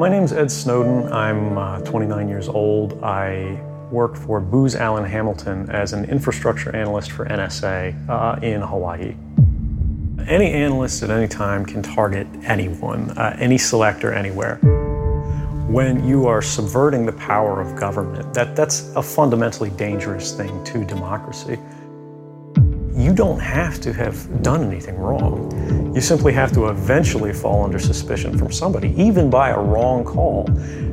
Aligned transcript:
My 0.00 0.08
name 0.08 0.22
is 0.22 0.32
Ed 0.32 0.50
Snowden. 0.50 1.12
I'm 1.12 1.58
uh, 1.58 1.80
29 1.80 2.26
years 2.26 2.48
old. 2.48 3.04
I 3.04 3.62
work 3.90 4.16
for 4.16 4.40
Booz 4.40 4.74
Allen 4.74 5.04
Hamilton 5.04 5.68
as 5.68 5.92
an 5.92 6.06
infrastructure 6.06 6.74
analyst 6.74 7.10
for 7.12 7.26
NSA 7.26 8.08
uh, 8.08 8.40
in 8.40 8.62
Hawaii. 8.62 9.14
Any 10.26 10.52
analyst 10.52 11.02
at 11.02 11.10
any 11.10 11.28
time 11.28 11.66
can 11.66 11.82
target 11.82 12.26
anyone, 12.44 13.10
uh, 13.10 13.36
any 13.38 13.58
selector 13.58 14.10
anywhere. 14.10 14.56
When 15.68 16.08
you 16.08 16.26
are 16.26 16.40
subverting 16.40 17.04
the 17.04 17.12
power 17.12 17.60
of 17.60 17.76
government, 17.76 18.32
that, 18.32 18.56
that's 18.56 18.90
a 18.96 19.02
fundamentally 19.02 19.68
dangerous 19.68 20.34
thing 20.34 20.64
to 20.64 20.82
democracy. 20.82 21.58
You 23.10 23.16
don't 23.16 23.40
have 23.40 23.80
to 23.80 23.92
have 23.92 24.40
done 24.40 24.62
anything 24.62 24.96
wrong. 24.96 25.50
You 25.96 26.00
simply 26.00 26.32
have 26.34 26.52
to 26.52 26.68
eventually 26.68 27.32
fall 27.32 27.64
under 27.64 27.80
suspicion 27.80 28.38
from 28.38 28.52
somebody, 28.52 28.94
even 28.96 29.28
by 29.28 29.50
a 29.50 29.58
wrong 29.60 30.04
call. 30.04 30.46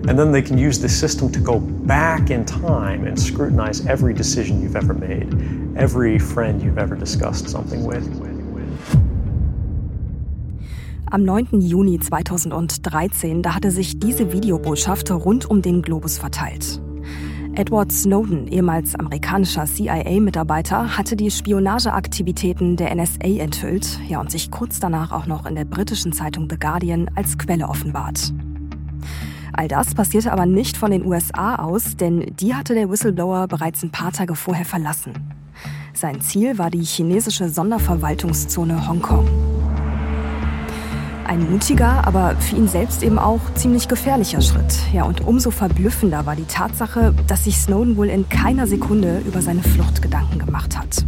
And 0.10 0.18
then 0.18 0.32
they 0.32 0.42
can 0.42 0.58
use 0.58 0.80
the 0.80 0.90
system 0.90 1.32
to 1.32 1.40
go 1.40 1.60
back 1.60 2.32
in 2.32 2.44
time 2.44 3.06
and 3.06 3.22
scrutinize 3.22 3.86
every 3.86 4.16
decision 4.16 4.64
you've 4.64 4.76
ever 4.76 4.96
made, 4.96 5.32
every 5.78 6.18
friend 6.18 6.60
you've 6.60 6.80
ever 6.80 6.96
discussed 6.96 7.50
something 7.50 7.84
with. 7.84 8.08
Am 11.12 11.24
9. 11.24 11.62
Juni 11.62 12.00
2013, 12.00 13.44
da 13.44 13.54
hatte 13.54 13.70
sich 13.70 14.00
diese 14.00 14.34
Videobotschaft 14.34 15.12
rund 15.12 15.48
um 15.48 15.62
den 15.62 15.84
Globus 15.84 16.18
verteilt. 16.18 16.82
Edward 17.58 17.92
Snowden, 17.92 18.46
ehemals 18.48 18.94
amerikanischer 18.94 19.66
CIA-Mitarbeiter, 19.66 20.96
hatte 20.96 21.16
die 21.16 21.32
Spionageaktivitäten 21.32 22.76
der 22.76 22.94
NSA 22.94 23.40
enthüllt, 23.40 24.00
ja 24.08 24.20
und 24.20 24.30
sich 24.30 24.52
kurz 24.52 24.80
danach 24.80 25.12
auch 25.12 25.26
noch 25.26 25.48
in 25.48 25.56
der 25.56 25.66
britischen 25.66 26.14
Zeitung 26.14 26.48
The 26.52 26.60
Guardian 26.60 27.10
als 27.16 27.36
Quelle 27.40 27.68
offenbart. 27.68 28.32
All 29.54 29.68
das 29.68 29.96
passierte 29.96 30.32
aber 30.32 30.46
nicht 30.46 30.78
von 30.78 30.92
den 30.92 31.04
USA 31.04 31.56
aus, 31.56 31.96
denn 31.96 32.32
die 32.40 32.54
hatte 32.54 32.76
der 32.76 32.92
Whistleblower 32.92 33.48
bereits 33.48 33.82
ein 33.82 33.90
paar 33.90 34.12
Tage 34.12 34.36
vorher 34.36 34.66
verlassen. 34.66 35.14
Sein 35.94 36.22
Ziel 36.22 36.60
war 36.60 36.70
die 36.70 36.84
chinesische 36.84 37.50
Sonderverwaltungszone 37.50 38.88
Hongkong. 38.88 39.57
Ein 41.28 41.52
mutiger, 41.52 42.08
aber 42.08 42.38
für 42.40 42.56
ihn 42.56 42.70
selbst 42.70 43.04
eben 43.04 43.20
auch 43.20 43.42
ziemlich 43.56 43.90
gefährlicher 43.90 44.42
Schritt. 44.42 44.80
Ja, 44.94 45.04
und 45.04 45.28
umso 45.28 45.52
verblüffender 45.52 46.26
war 46.26 46.38
die 46.38 46.46
Tatsache, 46.46 47.14
dass 47.28 47.44
sich 47.44 47.58
Snowden 47.58 47.98
wohl 47.98 48.08
in 48.08 48.30
keiner 48.30 48.66
Sekunde 48.66 49.22
über 49.28 49.42
seine 49.42 49.62
Flucht 49.62 50.02
Gedanken 50.02 50.40
gemacht 50.40 50.78
hat. 50.78 51.06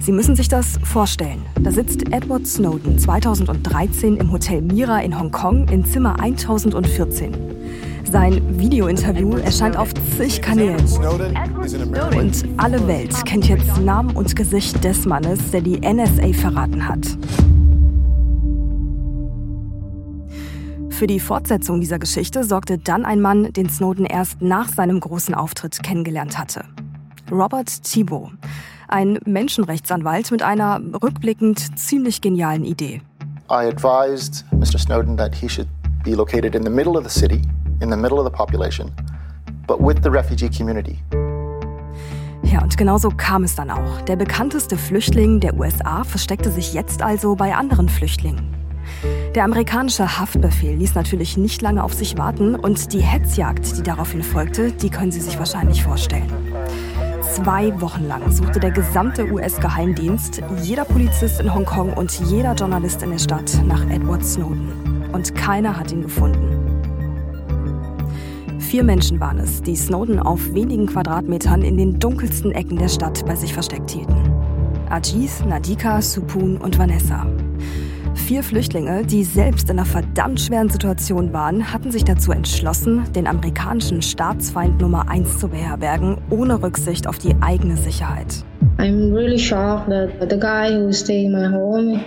Sie 0.00 0.10
müssen 0.10 0.34
sich 0.34 0.48
das 0.48 0.76
vorstellen. 0.82 1.42
Da 1.60 1.70
sitzt 1.70 2.12
Edward 2.12 2.48
Snowden 2.48 2.98
2013 2.98 4.16
im 4.16 4.32
Hotel 4.32 4.60
Mira 4.60 4.98
in 4.98 5.16
Hongkong 5.16 5.68
in 5.68 5.84
Zimmer 5.84 6.18
1014. 6.18 7.32
Sein 8.10 8.58
Videointerview 8.58 9.36
erscheint 9.36 9.76
auf 9.76 9.94
zig 10.18 10.42
Kanälen. 10.42 10.84
Und 12.16 12.44
alle 12.56 12.86
Welt 12.88 13.24
kennt 13.24 13.48
jetzt 13.48 13.80
Namen 13.80 14.16
und 14.16 14.34
Gesicht 14.34 14.82
des 14.82 15.06
Mannes, 15.06 15.52
der 15.52 15.60
die 15.60 15.78
NSA 15.78 16.32
verraten 16.32 16.88
hat. 16.88 17.16
Für 21.02 21.08
die 21.08 21.18
Fortsetzung 21.18 21.80
dieser 21.80 21.98
Geschichte 21.98 22.44
sorgte 22.44 22.78
dann 22.78 23.04
ein 23.04 23.20
Mann, 23.20 23.52
den 23.52 23.68
Snowden 23.68 24.06
erst 24.06 24.40
nach 24.40 24.68
seinem 24.68 25.00
großen 25.00 25.34
Auftritt 25.34 25.82
kennengelernt 25.82 26.38
hatte. 26.38 26.64
Robert 27.28 27.82
Thibault, 27.82 28.30
ein 28.86 29.18
Menschenrechtsanwalt 29.24 30.30
mit 30.30 30.42
einer 30.42 30.80
rückblickend 31.02 31.76
ziemlich 31.76 32.20
genialen 32.20 32.64
Idee. 32.64 33.02
I 33.50 33.66
advised 33.66 34.44
Mr. 34.52 34.78
Snowden 34.78 35.16
that 35.16 35.34
he 35.34 35.48
should 35.48 35.66
be 36.04 36.12
located 36.12 36.54
in 36.54 36.62
the 36.62 36.70
middle 36.70 36.96
of 36.96 37.02
the 37.02 37.10
city, 37.10 37.42
in 37.80 37.90
the 37.90 37.96
middle 37.96 38.20
of 38.20 38.24
the 38.24 38.30
population, 38.30 38.92
but 39.66 39.80
with 39.80 39.96
the 40.04 40.08
refugee 40.08 40.48
community. 40.48 41.00
Ja, 42.44 42.62
und 42.62 42.76
genau 42.76 42.98
so 42.98 43.08
kam 43.08 43.42
es 43.42 43.56
dann 43.56 43.72
auch. 43.72 44.02
Der 44.02 44.14
bekannteste 44.14 44.78
Flüchtling 44.78 45.40
der 45.40 45.58
USA 45.58 46.04
versteckte 46.04 46.52
sich 46.52 46.72
jetzt 46.74 47.02
also 47.02 47.34
bei 47.34 47.56
anderen 47.56 47.88
Flüchtlingen. 47.88 48.61
Der 49.34 49.44
amerikanische 49.44 50.18
Haftbefehl 50.18 50.76
ließ 50.76 50.94
natürlich 50.94 51.36
nicht 51.36 51.62
lange 51.62 51.82
auf 51.82 51.94
sich 51.94 52.18
warten 52.18 52.54
und 52.54 52.92
die 52.92 53.00
Hetzjagd, 53.00 53.78
die 53.78 53.82
daraufhin 53.82 54.22
folgte, 54.22 54.72
die 54.72 54.90
können 54.90 55.12
Sie 55.12 55.20
sich 55.20 55.38
wahrscheinlich 55.38 55.82
vorstellen. 55.82 56.30
Zwei 57.22 57.80
Wochen 57.80 58.06
lang 58.06 58.30
suchte 58.30 58.60
der 58.60 58.72
gesamte 58.72 59.32
US-Geheimdienst, 59.32 60.42
jeder 60.62 60.84
Polizist 60.84 61.40
in 61.40 61.54
Hongkong 61.54 61.94
und 61.94 62.12
jeder 62.28 62.54
Journalist 62.54 63.02
in 63.02 63.10
der 63.10 63.18
Stadt 63.18 63.58
nach 63.64 63.88
Edward 63.88 64.24
Snowden. 64.24 65.10
Und 65.12 65.34
keiner 65.34 65.78
hat 65.78 65.92
ihn 65.92 66.02
gefunden. 66.02 66.62
Vier 68.58 68.84
Menschen 68.84 69.18
waren 69.20 69.38
es, 69.38 69.62
die 69.62 69.76
Snowden 69.76 70.18
auf 70.18 70.52
wenigen 70.54 70.86
Quadratmetern 70.86 71.62
in 71.62 71.76
den 71.76 71.98
dunkelsten 71.98 72.52
Ecken 72.52 72.76
der 72.76 72.88
Stadt 72.88 73.24
bei 73.26 73.34
sich 73.34 73.54
versteckt 73.54 73.90
hielten. 73.90 74.14
Ajit, 74.88 75.46
Nadika, 75.46 76.02
Supun 76.02 76.58
und 76.58 76.78
Vanessa. 76.78 77.26
Vier 78.14 78.42
Flüchtlinge, 78.42 79.04
die 79.04 79.24
selbst 79.24 79.70
in 79.70 79.78
einer 79.78 79.86
verdammt 79.86 80.40
schweren 80.40 80.68
Situation 80.68 81.32
waren, 81.32 81.72
hatten 81.72 81.90
sich 81.90 82.04
dazu 82.04 82.32
entschlossen, 82.32 83.04
den 83.14 83.26
amerikanischen 83.26 84.02
Staatsfeind 84.02 84.80
Nummer 84.80 85.08
eins 85.08 85.38
zu 85.38 85.48
beherbergen, 85.48 86.18
ohne 86.30 86.62
Rücksicht 86.62 87.06
auf 87.06 87.18
die 87.18 87.34
eigene 87.40 87.76
Sicherheit. 87.76 88.44
I'm 88.78 89.12
really 89.12 89.38
shocked 89.38 89.88
that 89.88 90.30
the 90.30 90.38
guy 90.38 90.70
who 90.70 90.92
stayed 90.92 91.26
in 91.26 91.32
my 91.32 91.46
home 91.46 92.04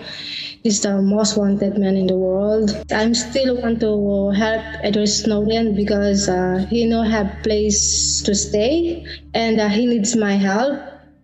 is 0.64 0.82
the 0.82 1.02
most 1.02 1.38
wanted 1.38 1.78
man 1.78 1.96
in 1.96 2.08
the 2.08 2.16
world. 2.16 2.76
I'm 2.92 3.14
still 3.14 3.62
want 3.62 3.80
to 3.82 4.32
help 4.32 4.64
Edward 4.84 5.10
Snowden 5.10 5.76
because 5.76 6.28
uh, 6.28 6.66
he 6.70 6.86
no 6.86 7.04
have 7.04 7.30
place 7.44 8.22
to 8.24 8.34
stay 8.34 9.06
and 9.34 9.60
uh, 9.60 9.70
he 9.70 9.86
needs 9.86 10.16
my 10.16 10.34
help. 10.34 10.80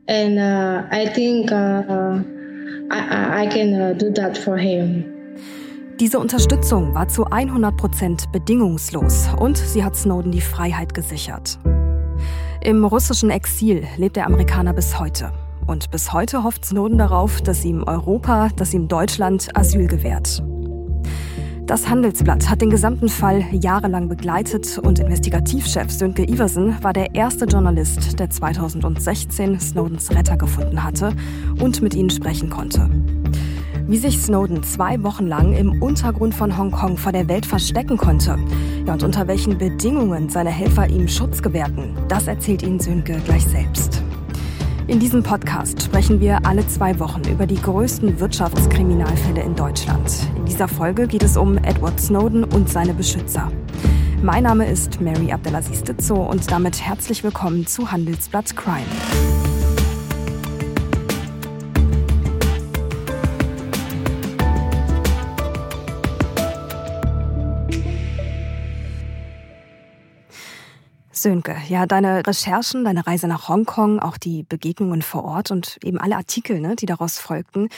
And 0.07 0.37
uh, 0.39 0.83
I 0.91 1.07
think 1.07 1.51
uh, 1.51 2.19
I, 2.91 3.45
I 3.45 3.47
can 3.47 3.73
uh, 3.73 3.93
do 3.97 4.11
that 4.11 4.37
for 4.37 4.57
him. 4.57 5.05
Diese 5.99 6.19
Unterstützung 6.19 6.93
war 6.95 7.07
zu 7.07 7.25
100 7.25 7.77
Prozent 7.77 8.31
bedingungslos 8.31 9.29
und 9.39 9.55
sie 9.57 9.83
hat 9.83 9.95
Snowden 9.95 10.31
die 10.31 10.41
Freiheit 10.41 10.93
gesichert. 10.93 11.59
Im 12.61 12.83
russischen 12.83 13.29
Exil 13.29 13.83
lebt 13.97 14.15
der 14.15 14.25
Amerikaner 14.25 14.73
bis 14.73 14.99
heute. 14.99 15.31
Und 15.67 15.91
bis 15.91 16.11
heute 16.11 16.43
hofft 16.43 16.65
Snowden 16.65 16.97
darauf, 16.97 17.41
dass 17.41 17.63
ihm 17.63 17.83
Europa, 17.83 18.49
dass 18.55 18.73
ihm 18.73 18.87
Deutschland 18.87 19.55
Asyl 19.55 19.87
gewährt. 19.87 20.43
Das 21.71 21.87
Handelsblatt 21.87 22.49
hat 22.49 22.59
den 22.59 22.69
gesamten 22.69 23.07
Fall 23.07 23.45
jahrelang 23.53 24.09
begleitet 24.09 24.77
und 24.77 24.99
Investigativchef 24.99 25.89
Sönke 25.89 26.23
Iversen 26.23 26.75
war 26.83 26.91
der 26.91 27.15
erste 27.15 27.45
Journalist, 27.45 28.19
der 28.19 28.29
2016 28.29 29.57
Snowdens 29.57 30.11
Retter 30.11 30.35
gefunden 30.35 30.83
hatte 30.83 31.13
und 31.61 31.81
mit 31.81 31.95
ihnen 31.95 32.09
sprechen 32.09 32.49
konnte. 32.49 32.89
Wie 33.87 33.97
sich 33.97 34.19
Snowden 34.19 34.63
zwei 34.63 35.01
Wochen 35.01 35.27
lang 35.27 35.53
im 35.53 35.81
Untergrund 35.81 36.35
von 36.35 36.57
Hongkong 36.57 36.97
vor 36.97 37.13
der 37.13 37.29
Welt 37.29 37.45
verstecken 37.45 37.95
konnte 37.95 38.37
ja, 38.85 38.91
und 38.91 39.03
unter 39.03 39.29
welchen 39.29 39.57
Bedingungen 39.57 40.27
seine 40.27 40.49
Helfer 40.49 40.89
ihm 40.89 41.07
Schutz 41.07 41.41
gewährten, 41.41 41.95
das 42.09 42.27
erzählt 42.27 42.63
Ihnen 42.63 42.81
Sönke 42.81 43.15
gleich 43.23 43.45
selbst. 43.45 44.03
In 44.87 44.99
diesem 44.99 45.23
Podcast 45.23 45.83
sprechen 45.83 46.19
wir 46.19 46.45
alle 46.45 46.67
zwei 46.67 46.99
Wochen 46.99 47.21
über 47.31 47.47
die 47.47 47.61
größten 47.61 48.19
Wirtschaftskriminalfälle 48.19 49.41
in 49.41 49.55
Deutschland. 49.55 50.27
In 50.51 50.57
dieser 50.57 50.67
Folge 50.67 51.07
geht 51.07 51.23
es 51.23 51.37
um 51.37 51.57
Edward 51.57 51.97
Snowden 51.97 52.43
und 52.43 52.69
seine 52.69 52.93
Beschützer. 52.93 53.49
Mein 54.21 54.43
Name 54.43 54.69
ist 54.69 54.99
Mary 54.99 55.31
Abdelaziz 55.31 55.81
Ditzo 55.81 56.15
und 56.15 56.51
damit 56.51 56.81
herzlich 56.81 57.23
willkommen 57.23 57.65
zu 57.65 57.89
Handelsblatt 57.89 58.53
Crime. 58.57 58.85
Sönke, 71.21 71.55
ja, 71.69 71.85
deine 71.85 72.25
Recherchen, 72.25 72.83
deine 72.83 73.05
Reise 73.05 73.27
nach 73.27 73.47
Hongkong, 73.47 73.99
auch 73.99 74.17
die 74.17 74.43
Begegnungen 74.43 75.01
vor 75.01 75.23
Ort 75.23 75.51
und 75.51 75.77
eben 75.83 75.99
alle 75.99 76.15
Artikel, 76.15 76.59
ne, 76.59 76.75
die 76.75 76.85
daraus 76.85 77.19
folgten, 77.19 77.69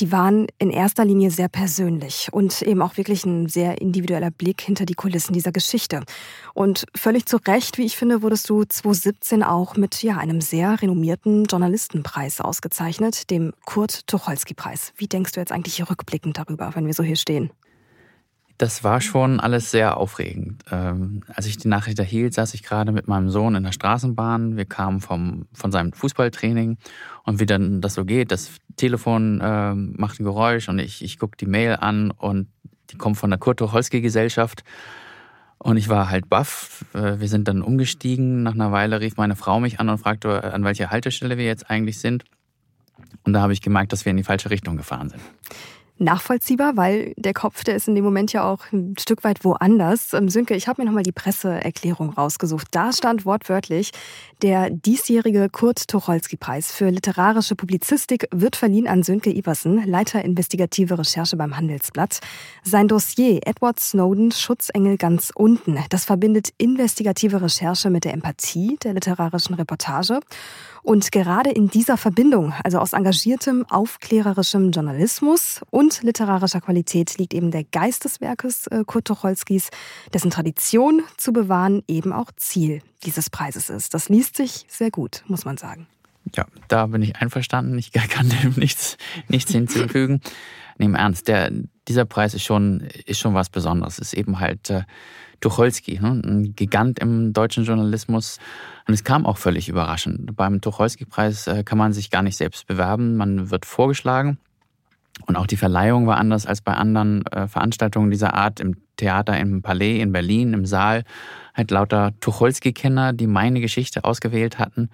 die 0.00 0.10
waren 0.12 0.46
in 0.58 0.70
erster 0.70 1.04
Linie 1.04 1.30
sehr 1.30 1.48
persönlich 1.48 2.28
und 2.32 2.62
eben 2.62 2.82
auch 2.82 2.96
wirklich 2.96 3.24
ein 3.24 3.48
sehr 3.48 3.80
individueller 3.80 4.30
Blick 4.30 4.60
hinter 4.60 4.84
die 4.84 4.94
Kulissen 4.94 5.32
dieser 5.32 5.52
Geschichte. 5.52 6.02
Und 6.54 6.86
völlig 6.94 7.26
zu 7.26 7.36
Recht, 7.36 7.78
wie 7.78 7.84
ich 7.84 7.96
finde, 7.96 8.22
wurdest 8.22 8.50
du 8.50 8.64
2017 8.64 9.42
auch 9.42 9.76
mit 9.76 10.02
ja, 10.02 10.16
einem 10.16 10.40
sehr 10.40 10.82
renommierten 10.82 11.44
Journalistenpreis 11.44 12.40
ausgezeichnet, 12.40 13.30
dem 13.30 13.52
Kurt-Tucholsky-Preis. 13.64 14.92
Wie 14.96 15.06
denkst 15.06 15.32
du 15.32 15.40
jetzt 15.40 15.52
eigentlich 15.52 15.88
rückblickend 15.88 16.38
darüber, 16.38 16.72
wenn 16.74 16.86
wir 16.86 16.94
so 16.94 17.02
hier 17.02 17.16
stehen? 17.16 17.50
Das 18.58 18.82
war 18.82 19.00
schon 19.00 19.38
alles 19.38 19.70
sehr 19.70 19.96
aufregend. 19.96 20.64
Ähm, 20.72 21.22
als 21.32 21.46
ich 21.46 21.58
die 21.58 21.68
Nachricht 21.68 21.96
erhielt, 22.00 22.34
saß 22.34 22.54
ich 22.54 22.64
gerade 22.64 22.90
mit 22.90 23.06
meinem 23.06 23.30
Sohn 23.30 23.54
in 23.54 23.62
der 23.62 23.70
Straßenbahn. 23.70 24.56
Wir 24.56 24.64
kamen 24.64 25.00
vom, 25.00 25.46
von 25.52 25.70
seinem 25.70 25.92
Fußballtraining 25.92 26.76
und 27.22 27.38
wie 27.38 27.46
dann 27.46 27.80
das 27.80 27.94
so 27.94 28.04
geht, 28.04 28.32
das 28.32 28.50
Telefon 28.76 29.40
äh, 29.40 29.74
macht 29.74 30.18
ein 30.18 30.24
Geräusch 30.24 30.68
und 30.68 30.80
ich, 30.80 31.04
ich 31.04 31.20
gucke 31.20 31.36
die 31.36 31.46
Mail 31.46 31.76
an 31.76 32.10
und 32.10 32.48
die 32.90 32.96
kommt 32.96 33.16
von 33.16 33.30
der 33.30 33.38
Kurt 33.38 33.60
Tucholsky 33.60 34.00
Gesellschaft. 34.00 34.64
Und 35.58 35.76
ich 35.76 35.88
war 35.88 36.10
halt 36.10 36.28
baff. 36.28 36.84
Äh, 36.94 37.20
wir 37.20 37.28
sind 37.28 37.46
dann 37.46 37.62
umgestiegen. 37.62 38.42
Nach 38.42 38.54
einer 38.54 38.72
Weile 38.72 39.00
rief 39.00 39.16
meine 39.16 39.36
Frau 39.36 39.60
mich 39.60 39.78
an 39.78 39.88
und 39.88 39.98
fragte, 39.98 40.52
an 40.52 40.64
welcher 40.64 40.90
Haltestelle 40.90 41.38
wir 41.38 41.44
jetzt 41.44 41.70
eigentlich 41.70 42.00
sind. 42.00 42.24
Und 43.22 43.34
da 43.34 43.40
habe 43.40 43.52
ich 43.52 43.62
gemerkt, 43.62 43.92
dass 43.92 44.04
wir 44.04 44.10
in 44.10 44.16
die 44.16 44.24
falsche 44.24 44.50
Richtung 44.50 44.76
gefahren 44.76 45.10
sind 45.10 45.22
nachvollziehbar, 45.98 46.76
weil 46.76 47.14
der 47.16 47.34
Kopf, 47.34 47.64
der 47.64 47.76
ist 47.76 47.88
in 47.88 47.94
dem 47.94 48.04
Moment 48.04 48.32
ja 48.32 48.44
auch 48.44 48.72
ein 48.72 48.94
Stück 48.98 49.24
weit 49.24 49.44
woanders. 49.44 50.12
Ähm, 50.12 50.28
Sönke, 50.28 50.54
ich 50.54 50.68
habe 50.68 50.80
mir 50.80 50.86
nochmal 50.86 51.02
die 51.02 51.12
Presseerklärung 51.12 52.10
rausgesucht. 52.10 52.68
Da 52.70 52.92
stand 52.92 53.24
wortwörtlich, 53.24 53.92
der 54.42 54.70
diesjährige 54.70 55.48
Kurt-Tucholsky-Preis 55.48 56.72
für 56.72 56.90
literarische 56.90 57.56
Publizistik 57.56 58.28
wird 58.30 58.56
verliehen 58.56 58.86
an 58.86 59.02
Sönke 59.02 59.30
Iversen, 59.30 59.84
Leiter 59.86 60.24
investigative 60.24 60.98
Recherche 60.98 61.36
beim 61.36 61.56
Handelsblatt. 61.56 62.20
Sein 62.62 62.88
Dossier 62.88 63.40
Edward 63.44 63.80
Snowden, 63.80 64.32
Schutzengel 64.32 64.96
ganz 64.96 65.32
unten, 65.34 65.78
das 65.90 66.04
verbindet 66.04 66.50
investigative 66.58 67.42
Recherche 67.42 67.90
mit 67.90 68.04
der 68.04 68.14
Empathie 68.14 68.78
der 68.82 68.94
literarischen 68.94 69.54
Reportage. 69.54 70.20
Und 70.82 71.12
gerade 71.12 71.50
in 71.50 71.68
dieser 71.68 71.96
Verbindung, 71.96 72.52
also 72.64 72.78
aus 72.78 72.92
engagiertem, 72.92 73.64
aufklärerischem 73.68 74.70
Journalismus 74.70 75.60
und 75.70 76.02
literarischer 76.02 76.60
Qualität, 76.60 77.18
liegt 77.18 77.34
eben 77.34 77.50
der 77.50 77.64
Geist 77.64 78.04
des 78.04 78.20
Werkes 78.20 78.66
äh, 78.68 78.84
Kurt 78.86 79.06
Tucholskys, 79.06 79.70
dessen 80.12 80.30
Tradition 80.30 81.02
zu 81.16 81.32
bewahren 81.32 81.82
eben 81.88 82.12
auch 82.12 82.30
Ziel 82.36 82.82
dieses 83.04 83.30
Preises 83.30 83.70
ist. 83.70 83.94
Das 83.94 84.08
liest 84.08 84.36
sich 84.36 84.66
sehr 84.68 84.90
gut, 84.90 85.22
muss 85.26 85.44
man 85.44 85.56
sagen. 85.56 85.86
Ja, 86.36 86.46
da 86.68 86.86
bin 86.86 87.02
ich 87.02 87.16
einverstanden. 87.16 87.78
Ich 87.78 87.92
kann 88.08 88.28
dem 88.28 88.54
nichts, 88.56 88.96
nichts 89.28 89.52
hinzufügen. 89.52 90.20
Im 90.78 90.94
Ernst, 90.94 91.28
der, 91.28 91.50
dieser 91.88 92.04
Preis 92.04 92.34
ist 92.34 92.44
schon, 92.44 92.80
ist 93.06 93.18
schon 93.18 93.34
was 93.34 93.50
Besonderes. 93.50 93.94
Es 93.94 94.12
ist 94.12 94.14
eben 94.14 94.38
halt 94.38 94.70
äh, 94.70 94.82
Tucholsky, 95.40 96.00
ne? 96.00 96.20
ein 96.24 96.54
Gigant 96.54 96.98
im 96.98 97.32
deutschen 97.32 97.64
Journalismus. 97.64 98.38
Und 98.86 98.94
es 98.94 99.04
kam 99.04 99.26
auch 99.26 99.36
völlig 99.36 99.68
überraschend. 99.68 100.34
Beim 100.36 100.60
Tucholsky-Preis 100.60 101.46
äh, 101.46 101.62
kann 101.64 101.78
man 101.78 101.92
sich 101.92 102.10
gar 102.10 102.22
nicht 102.22 102.36
selbst 102.36 102.66
bewerben. 102.66 103.16
Man 103.16 103.50
wird 103.50 103.66
vorgeschlagen. 103.66 104.38
Und 105.26 105.36
auch 105.36 105.46
die 105.46 105.56
Verleihung 105.56 106.06
war 106.06 106.16
anders 106.16 106.46
als 106.46 106.60
bei 106.60 106.74
anderen 106.74 107.26
äh, 107.26 107.48
Veranstaltungen 107.48 108.10
dieser 108.10 108.34
Art 108.34 108.60
im 108.60 108.76
Theater 108.96 109.38
im 109.38 109.62
Palais 109.62 110.00
in 110.00 110.12
Berlin, 110.12 110.54
im 110.54 110.66
Saal. 110.66 111.04
Halt 111.54 111.70
lauter 111.70 112.12
Tucholsky-Kenner, 112.20 113.12
die 113.12 113.26
meine 113.26 113.60
Geschichte 113.60 114.04
ausgewählt 114.04 114.58
hatten. 114.58 114.90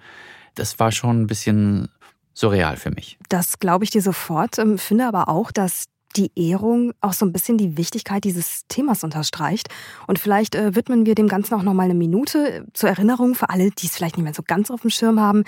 Das 0.55 0.79
war 0.79 0.91
schon 0.91 1.21
ein 1.21 1.27
bisschen 1.27 1.89
surreal 2.33 2.77
für 2.77 2.91
mich. 2.91 3.17
Das 3.29 3.59
glaube 3.59 3.83
ich 3.83 3.91
dir 3.91 4.01
sofort. 4.01 4.59
Ähm, 4.59 4.77
finde 4.77 5.07
aber 5.07 5.29
auch, 5.29 5.51
dass 5.51 5.85
die 6.15 6.31
Ehrung 6.35 6.93
auch 7.01 7.13
so 7.13 7.25
ein 7.25 7.33
bisschen 7.33 7.57
die 7.57 7.77
Wichtigkeit 7.77 8.23
dieses 8.23 8.65
Themas 8.67 9.03
unterstreicht. 9.03 9.69
Und 10.07 10.19
vielleicht 10.19 10.55
äh, 10.55 10.75
widmen 10.75 11.05
wir 11.05 11.15
dem 11.15 11.27
Ganzen 11.27 11.53
auch 11.55 11.63
noch 11.63 11.73
mal 11.73 11.83
eine 11.83 11.93
Minute 11.93 12.65
zur 12.73 12.89
Erinnerung 12.89 13.35
für 13.35 13.49
alle, 13.49 13.71
die 13.71 13.87
es 13.87 13.95
vielleicht 13.95 14.17
nicht 14.17 14.23
mehr 14.23 14.33
so 14.33 14.43
ganz 14.45 14.71
auf 14.71 14.81
dem 14.81 14.89
Schirm 14.89 15.19
haben. 15.19 15.43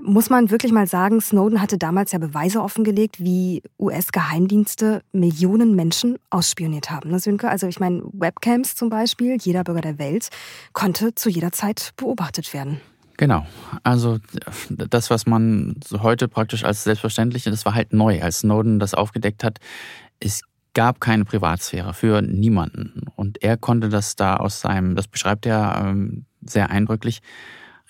Muss 0.00 0.30
man 0.30 0.50
wirklich 0.50 0.72
mal 0.72 0.86
sagen, 0.86 1.20
Snowden 1.20 1.60
hatte 1.60 1.78
damals 1.78 2.12
ja 2.12 2.18
Beweise 2.18 2.62
offengelegt, 2.62 3.20
wie 3.20 3.62
US-Geheimdienste 3.78 5.02
Millionen 5.12 5.74
Menschen 5.74 6.18
ausspioniert 6.30 6.90
haben. 6.90 7.10
Ne, 7.10 7.18
Sönke? 7.18 7.48
Also 7.48 7.66
ich 7.66 7.80
meine, 7.80 8.02
Webcams 8.12 8.74
zum 8.74 8.90
Beispiel, 8.90 9.36
jeder 9.40 9.64
Bürger 9.64 9.80
der 9.80 9.98
Welt 9.98 10.28
konnte 10.72 11.14
zu 11.14 11.28
jeder 11.28 11.52
Zeit 11.52 11.92
beobachtet 11.96 12.52
werden. 12.52 12.80
Genau. 13.18 13.44
Also 13.82 14.18
das, 14.70 15.10
was 15.10 15.26
man 15.26 15.74
heute 15.92 16.28
praktisch 16.28 16.62
als 16.62 16.84
selbstverständlich, 16.84 17.42
das 17.42 17.66
war 17.66 17.74
halt 17.74 17.92
neu, 17.92 18.22
als 18.22 18.40
Snowden 18.40 18.78
das 18.78 18.94
aufgedeckt 18.94 19.42
hat. 19.42 19.58
Es 20.20 20.42
gab 20.74 21.00
keine 21.00 21.24
Privatsphäre 21.24 21.94
für 21.94 22.22
niemanden. 22.22 23.02
Und 23.16 23.42
er 23.42 23.56
konnte 23.56 23.88
das 23.88 24.16
da 24.16 24.36
aus 24.36 24.60
seinem, 24.60 24.94
das 24.94 25.08
beschreibt 25.08 25.46
er 25.46 25.82
ähm, 25.84 26.24
sehr 26.42 26.70
eindrücklich, 26.70 27.20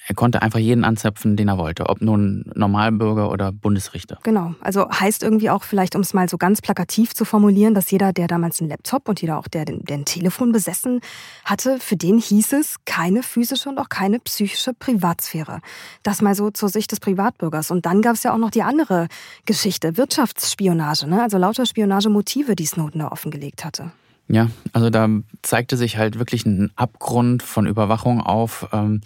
er 0.06 0.14
konnte 0.14 0.42
einfach 0.42 0.58
jeden 0.58 0.84
anzapfen, 0.84 1.36
den 1.36 1.48
er 1.48 1.58
wollte, 1.58 1.88
ob 1.88 2.00
nun 2.00 2.50
Normalbürger 2.54 3.30
oder 3.30 3.52
Bundesrichter. 3.52 4.18
Genau, 4.22 4.54
also 4.60 4.88
heißt 4.88 5.22
irgendwie 5.22 5.50
auch 5.50 5.64
vielleicht, 5.64 5.94
um 5.96 6.02
es 6.02 6.14
mal 6.14 6.28
so 6.28 6.38
ganz 6.38 6.62
plakativ 6.62 7.14
zu 7.14 7.24
formulieren, 7.24 7.74
dass 7.74 7.90
jeder, 7.90 8.12
der 8.12 8.26
damals 8.26 8.60
einen 8.60 8.70
Laptop 8.70 9.08
und 9.08 9.20
jeder 9.20 9.38
auch, 9.38 9.48
der, 9.48 9.64
der 9.64 9.96
ein 9.96 10.04
Telefon 10.04 10.52
besessen 10.52 11.00
hatte, 11.44 11.78
für 11.80 11.96
den 11.96 12.18
hieß 12.18 12.52
es 12.52 12.76
keine 12.84 13.22
physische 13.22 13.68
und 13.68 13.78
auch 13.78 13.88
keine 13.88 14.20
psychische 14.20 14.72
Privatsphäre. 14.72 15.60
Das 16.02 16.22
mal 16.22 16.34
so 16.34 16.50
zur 16.50 16.68
Sicht 16.68 16.92
des 16.92 17.00
Privatbürgers. 17.00 17.70
Und 17.70 17.84
dann 17.84 18.00
gab 18.00 18.14
es 18.14 18.22
ja 18.22 18.32
auch 18.32 18.38
noch 18.38 18.50
die 18.50 18.62
andere 18.62 19.08
Geschichte, 19.46 19.96
Wirtschaftsspionage, 19.96 21.06
ne? 21.06 21.22
also 21.22 21.38
lauter 21.38 21.66
Spionagemotive, 21.66 22.56
die 22.56 22.66
Snowden 22.66 23.00
da 23.00 23.08
offengelegt 23.08 23.64
hatte. 23.64 23.92
Ja, 24.30 24.50
also 24.74 24.90
da 24.90 25.08
zeigte 25.42 25.78
sich 25.78 25.96
halt 25.96 26.18
wirklich 26.18 26.44
ein 26.44 26.70
Abgrund 26.76 27.42
von 27.42 27.66
Überwachung 27.66 28.20
auf, 28.20 28.68
ähm, 28.72 29.00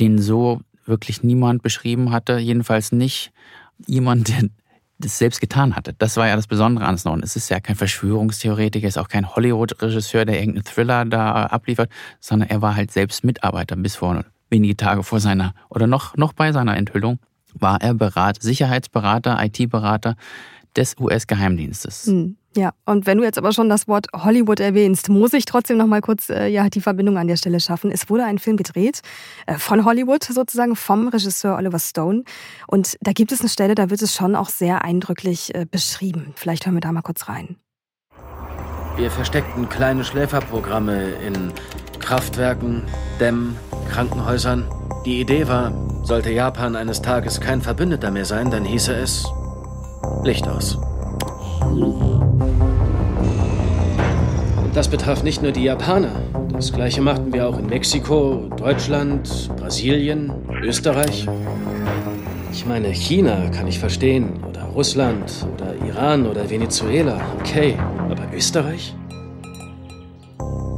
den 0.00 0.18
so 0.20 0.60
wirklich 0.86 1.22
niemand 1.22 1.62
beschrieben 1.62 2.10
hatte, 2.10 2.38
jedenfalls 2.38 2.92
nicht 2.92 3.32
jemand, 3.86 4.28
der 4.28 4.48
das 4.98 5.18
selbst 5.18 5.40
getan 5.40 5.74
hatte. 5.76 5.94
Das 5.98 6.16
war 6.16 6.28
ja 6.28 6.36
das 6.36 6.46
Besondere 6.46 6.86
an 6.86 6.96
Snowden. 6.96 7.22
Es 7.22 7.36
ist 7.36 7.48
ja 7.48 7.60
kein 7.60 7.76
Verschwörungstheoretiker, 7.76 8.86
es 8.86 8.96
ist 8.96 9.02
auch 9.02 9.08
kein 9.08 9.34
Hollywood-Regisseur, 9.34 10.24
der 10.24 10.38
irgendeinen 10.38 10.64
Thriller 10.64 11.04
da 11.04 11.46
abliefert, 11.46 11.90
sondern 12.20 12.48
er 12.48 12.62
war 12.62 12.76
halt 12.76 12.92
selbst 12.92 13.24
Mitarbeiter 13.24 13.76
bis 13.76 13.96
vor 13.96 14.24
wenige 14.50 14.76
Tage 14.76 15.02
vor 15.02 15.20
seiner 15.20 15.54
oder 15.68 15.86
noch, 15.86 16.16
noch 16.16 16.32
bei 16.32 16.52
seiner 16.52 16.76
Enthüllung 16.76 17.18
war 17.54 17.80
er 17.80 17.94
Berat, 17.94 18.42
Sicherheitsberater, 18.42 19.38
IT-Berater 19.42 20.16
des 20.76 20.96
US-Geheimdienstes. 20.98 22.06
Hm. 22.06 22.36
Ja, 22.56 22.72
und 22.84 23.06
wenn 23.06 23.18
du 23.18 23.24
jetzt 23.24 23.36
aber 23.36 23.52
schon 23.52 23.68
das 23.68 23.88
Wort 23.88 24.06
Hollywood 24.14 24.60
erwähnst, 24.60 25.08
muss 25.08 25.32
ich 25.32 25.44
trotzdem 25.44 25.76
noch 25.76 25.86
mal 25.86 26.00
kurz 26.00 26.30
äh, 26.30 26.46
ja, 26.46 26.68
die 26.68 26.80
Verbindung 26.80 27.18
an 27.18 27.26
der 27.26 27.36
Stelle 27.36 27.58
schaffen. 27.58 27.90
Es 27.90 28.08
wurde 28.08 28.24
ein 28.24 28.38
Film 28.38 28.56
gedreht 28.56 29.00
äh, 29.46 29.58
von 29.58 29.84
Hollywood 29.84 30.22
sozusagen, 30.22 30.76
vom 30.76 31.08
Regisseur 31.08 31.56
Oliver 31.56 31.80
Stone. 31.80 32.22
Und 32.68 32.96
da 33.00 33.12
gibt 33.12 33.32
es 33.32 33.40
eine 33.40 33.48
Stelle, 33.48 33.74
da 33.74 33.90
wird 33.90 34.02
es 34.02 34.14
schon 34.14 34.36
auch 34.36 34.48
sehr 34.48 34.84
eindrücklich 34.84 35.52
äh, 35.54 35.66
beschrieben. 35.68 36.32
Vielleicht 36.36 36.66
hören 36.66 36.76
wir 36.76 36.80
da 36.80 36.92
mal 36.92 37.02
kurz 37.02 37.28
rein. 37.28 37.56
Wir 38.96 39.10
versteckten 39.10 39.68
kleine 39.68 40.04
Schläferprogramme 40.04 41.10
in 41.26 41.52
Kraftwerken, 41.98 42.84
Dämmen, 43.18 43.56
Krankenhäusern. 43.90 44.70
Die 45.04 45.20
Idee 45.20 45.48
war, 45.48 45.72
sollte 46.04 46.30
Japan 46.30 46.76
eines 46.76 47.02
Tages 47.02 47.40
kein 47.40 47.60
Verbündeter 47.60 48.12
mehr 48.12 48.24
sein, 48.24 48.52
dann 48.52 48.64
hieße 48.64 48.94
es 48.94 49.26
Licht 50.22 50.46
aus. 50.46 50.78
Das 54.74 54.88
betraf 54.88 55.22
nicht 55.22 55.42
nur 55.42 55.52
die 55.52 55.64
Japaner. 55.64 56.10
Das 56.52 56.72
gleiche 56.72 57.00
machten 57.00 57.32
wir 57.32 57.48
auch 57.48 57.58
in 57.58 57.66
Mexiko, 57.66 58.50
Deutschland, 58.56 59.50
Brasilien, 59.56 60.32
Österreich. 60.62 61.26
Ich 62.52 62.66
meine, 62.66 62.88
China 62.88 63.50
kann 63.50 63.66
ich 63.66 63.78
verstehen. 63.78 64.42
Oder 64.48 64.62
Russland 64.64 65.46
oder 65.54 65.74
Iran 65.86 66.26
oder 66.26 66.48
Venezuela. 66.50 67.20
Okay. 67.40 67.76
Aber 68.10 68.22
Österreich? 68.34 68.94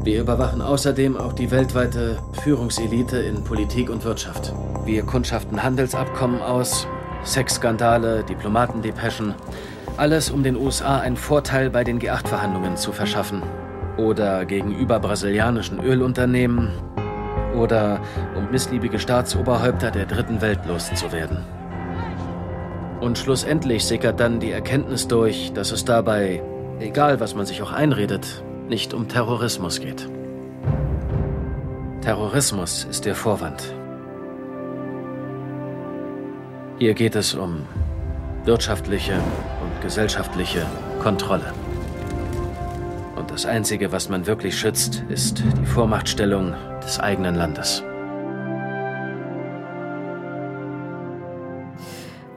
Wir 0.04 0.20
überwachen 0.20 0.62
außerdem 0.62 1.16
auch 1.16 1.32
die 1.32 1.50
weltweite 1.50 2.18
Führungselite 2.42 3.18
in 3.18 3.42
Politik 3.42 3.90
und 3.90 4.04
Wirtschaft. 4.04 4.52
Wir 4.84 5.02
kundschaften 5.02 5.62
Handelsabkommen 5.62 6.40
aus, 6.40 6.86
Sexskandale, 7.24 8.22
Diplomatendepeschen. 8.24 9.34
Alles, 9.98 10.30
um 10.30 10.42
den 10.42 10.56
USA 10.56 11.00
einen 11.00 11.16
Vorteil 11.16 11.70
bei 11.70 11.82
den 11.82 11.98
G8-Verhandlungen 11.98 12.76
zu 12.76 12.92
verschaffen 12.92 13.42
oder 13.96 14.44
gegenüber 14.44 15.00
brasilianischen 15.00 15.80
Ölunternehmen 15.80 16.70
oder 17.56 18.00
um 18.36 18.50
missliebige 18.50 18.98
Staatsoberhäupter 18.98 19.90
der 19.90 20.04
dritten 20.04 20.42
Welt 20.42 20.60
loszuwerden. 20.66 21.38
Und 23.00 23.16
schlussendlich 23.16 23.86
sickert 23.86 24.20
dann 24.20 24.38
die 24.38 24.50
Erkenntnis 24.50 25.08
durch, 25.08 25.52
dass 25.54 25.72
es 25.72 25.86
dabei, 25.86 26.42
egal 26.78 27.18
was 27.18 27.34
man 27.34 27.46
sich 27.46 27.62
auch 27.62 27.72
einredet, 27.72 28.44
nicht 28.68 28.92
um 28.92 29.08
Terrorismus 29.08 29.80
geht. 29.80 30.10
Terrorismus 32.02 32.86
ist 32.90 33.06
der 33.06 33.14
Vorwand. 33.14 33.74
Hier 36.78 36.92
geht 36.92 37.16
es 37.16 37.34
um 37.34 37.62
wirtschaftliche 38.44 39.14
gesellschaftliche 39.86 40.66
Kontrolle. 41.00 41.54
Das 43.28 43.46
Einzige, 43.46 43.92
was 43.92 44.08
man 44.08 44.26
wirklich 44.26 44.58
schützt, 44.58 45.04
ist 45.08 45.44
die 45.60 45.66
Vormachtstellung 45.66 46.54
des 46.82 46.98
eigenen 46.98 47.36
Landes. 47.36 47.84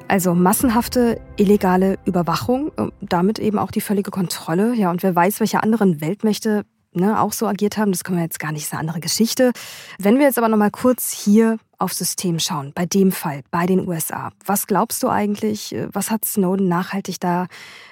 Also 0.07 0.35
massenhafte 0.35 1.19
illegale 1.37 1.97
Überwachung, 2.05 2.71
damit 3.01 3.39
eben 3.39 3.57
auch 3.57 3.71
die 3.71 3.81
völlige 3.81 4.11
Kontrolle. 4.11 4.75
Ja, 4.75 4.91
und 4.91 5.01
wer 5.01 5.15
weiß, 5.15 5.39
welche 5.39 5.63
anderen 5.63 6.01
Weltmächte 6.01 6.65
ne, 6.93 7.19
auch 7.19 7.33
so 7.33 7.47
agiert 7.47 7.77
haben, 7.77 7.91
das 7.91 8.03
können 8.03 8.19
wir 8.19 8.25
jetzt 8.25 8.39
gar 8.39 8.51
nicht, 8.51 8.65
ist 8.65 8.73
eine 8.73 8.81
andere 8.81 8.99
Geschichte. 8.99 9.53
Wenn 9.97 10.19
wir 10.19 10.25
jetzt 10.25 10.37
aber 10.37 10.49
nochmal 10.49 10.71
kurz 10.71 11.11
hier 11.11 11.57
aufs 11.79 11.97
System 11.97 12.39
schauen, 12.39 12.71
bei 12.75 12.85
dem 12.85 13.11
Fall, 13.11 13.41
bei 13.51 13.65
den 13.65 13.87
USA, 13.87 14.31
was 14.45 14.67
glaubst 14.67 15.01
du 15.01 15.09
eigentlich, 15.09 15.73
äh, 15.73 15.87
was 15.91 16.11
hat 16.11 16.25
Snowden 16.25 16.67
nachhaltig 16.67 17.19
da, 17.19 17.47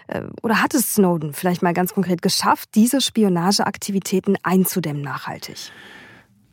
äh, 0.07 0.23
oder 0.43 0.61
hat 0.61 0.73
es 0.73 0.95
Snowden 0.95 1.33
vielleicht 1.33 1.61
mal 1.61 1.73
ganz 1.73 1.93
konkret 1.93 2.21
geschafft, 2.21 2.69
diese 2.75 3.01
Spionageaktivitäten 3.01 4.37
einzudämmen 4.43 5.01
nachhaltig? 5.01 5.71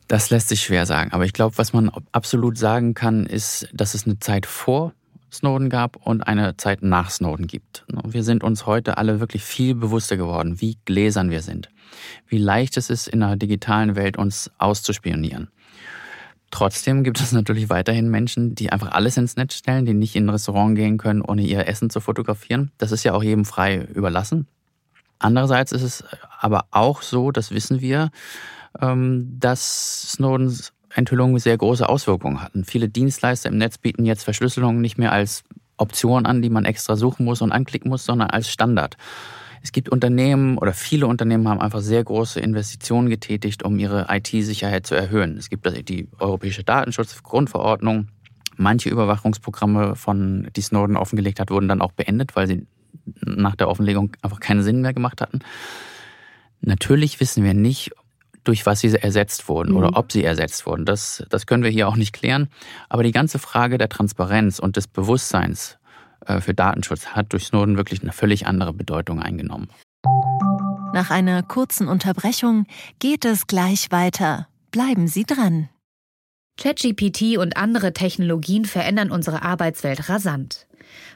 Das 0.07 0.29
lässt 0.29 0.49
sich 0.49 0.61
schwer 0.61 0.85
sagen. 0.85 1.11
Aber 1.13 1.25
ich 1.25 1.33
glaube, 1.33 1.57
was 1.57 1.73
man 1.73 1.91
absolut 2.11 2.57
sagen 2.57 2.93
kann, 2.93 3.25
ist, 3.25 3.67
dass 3.73 3.95
es 3.95 4.05
eine 4.05 4.19
Zeit 4.19 4.45
vor 4.45 4.93
Snowden 5.33 5.69
gab 5.69 5.97
und 5.97 6.21
eine 6.21 6.55
Zeit 6.57 6.81
nach 6.81 7.09
Snowden 7.09 7.47
gibt. 7.47 7.85
Wir 8.05 8.23
sind 8.23 8.43
uns 8.43 8.65
heute 8.65 8.97
alle 8.97 9.19
wirklich 9.19 9.43
viel 9.43 9.75
bewusster 9.75 10.15
geworden, 10.15 10.61
wie 10.61 10.77
gläsern 10.85 11.29
wir 11.29 11.41
sind, 11.41 11.69
wie 12.27 12.37
leicht 12.37 12.77
es 12.77 12.89
ist, 12.89 13.07
in 13.07 13.21
einer 13.21 13.35
digitalen 13.35 13.95
Welt 13.95 14.17
uns 14.17 14.51
auszuspionieren. 14.57 15.49
Trotzdem 16.55 17.03
gibt 17.03 17.19
es 17.19 17.33
natürlich 17.33 17.69
weiterhin 17.69 18.07
Menschen, 18.07 18.55
die 18.55 18.71
einfach 18.71 18.93
alles 18.93 19.17
ins 19.17 19.35
Netz 19.35 19.55
stellen, 19.55 19.85
die 19.85 19.93
nicht 19.93 20.15
in 20.15 20.27
ein 20.27 20.29
Restaurant 20.29 20.77
gehen 20.77 20.97
können, 20.97 21.21
ohne 21.21 21.41
ihr 21.41 21.67
Essen 21.67 21.89
zu 21.89 21.99
fotografieren. 21.99 22.71
Das 22.77 22.93
ist 22.93 23.03
ja 23.03 23.13
auch 23.13 23.21
jedem 23.21 23.43
frei 23.43 23.85
überlassen. 23.93 24.47
Andererseits 25.19 25.73
ist 25.73 25.81
es 25.81 26.05
aber 26.39 26.63
auch 26.71 27.01
so, 27.01 27.31
das 27.31 27.51
wissen 27.51 27.81
wir, 27.81 28.09
ähm, 28.79 29.35
dass 29.37 30.13
Snowdens 30.13 30.71
Enthüllungen 30.93 31.39
sehr 31.39 31.57
große 31.57 31.89
Auswirkungen 31.89 32.41
hatten. 32.41 32.63
Viele 32.63 32.87
Dienstleister 32.87 33.49
im 33.49 33.57
Netz 33.57 33.77
bieten 33.77 34.05
jetzt 34.05 34.23
Verschlüsselung 34.23 34.79
nicht 34.79 34.97
mehr 34.97 35.11
als 35.11 35.43
Option 35.75 36.25
an, 36.25 36.41
die 36.41 36.49
man 36.49 36.63
extra 36.63 36.95
suchen 36.95 37.25
muss 37.25 37.41
und 37.41 37.51
anklicken 37.51 37.89
muss, 37.89 38.05
sondern 38.05 38.29
als 38.29 38.49
Standard. 38.49 38.95
Es 39.65 39.71
gibt 39.71 39.89
Unternehmen 39.89 40.59
oder 40.59 40.73
viele 40.73 41.07
Unternehmen 41.07 41.47
haben 41.47 41.59
einfach 41.59 41.81
sehr 41.81 42.03
große 42.03 42.39
Investitionen 42.39 43.09
getätigt, 43.09 43.63
um 43.63 43.79
ihre 43.79 44.05
IT-Sicherheit 44.11 44.85
zu 44.85 44.93
erhöhen. 44.93 45.37
Es 45.37 45.49
gibt 45.49 45.65
die 45.89 46.07
Europäische 46.19 46.63
Datenschutzgrundverordnung. 46.63 48.09
Manche 48.57 48.89
Überwachungsprogramme, 48.89 49.95
von 49.95 50.47
die 50.55 50.61
Snowden 50.61 50.97
offengelegt 50.97 51.39
hat, 51.39 51.49
wurden 51.49 51.67
dann 51.67 51.81
auch 51.81 51.93
beendet, 51.93 52.35
weil 52.35 52.45
sie 52.45 52.67
nach 53.25 53.55
der 53.55 53.67
Offenlegung 53.67 54.15
einfach 54.21 54.39
keinen 54.39 54.61
Sinn 54.61 54.81
mehr 54.81 54.93
gemacht 54.93 55.19
hatten. 55.19 55.39
Natürlich 56.61 57.19
wissen 57.19 57.43
wir 57.43 57.55
nicht, 57.55 57.89
durch 58.43 58.67
was 58.67 58.81
sie 58.81 58.93
ersetzt 58.93 59.49
wurden 59.49 59.71
mhm. 59.71 59.77
oder 59.77 59.97
ob 59.97 60.11
sie 60.11 60.23
ersetzt 60.23 60.67
wurden. 60.67 60.85
Das, 60.85 61.25
das 61.31 61.47
können 61.47 61.63
wir 61.63 61.71
hier 61.71 61.87
auch 61.87 61.95
nicht 61.95 62.13
klären. 62.13 62.49
Aber 62.87 63.01
die 63.01 63.11
ganze 63.11 63.39
Frage 63.39 63.79
der 63.79 63.89
Transparenz 63.89 64.59
und 64.59 64.77
des 64.77 64.85
Bewusstseins 64.85 65.79
für 66.39 66.53
Datenschutz 66.53 67.07
hat 67.07 67.33
durch 67.33 67.45
Snowden 67.45 67.77
wirklich 67.77 68.01
eine 68.01 68.11
völlig 68.11 68.47
andere 68.47 68.73
Bedeutung 68.73 69.21
eingenommen. 69.21 69.69
Nach 70.93 71.09
einer 71.09 71.43
kurzen 71.43 71.87
Unterbrechung 71.87 72.65
geht 72.99 73.25
es 73.25 73.47
gleich 73.47 73.91
weiter. 73.91 74.47
Bleiben 74.71 75.07
Sie 75.07 75.25
dran. 75.25 75.69
ChatGPT 76.57 77.37
und 77.37 77.57
andere 77.57 77.91
Technologien 77.91 78.65
verändern 78.65 79.11
unsere 79.11 79.41
Arbeitswelt 79.41 80.07
rasant. 80.07 80.64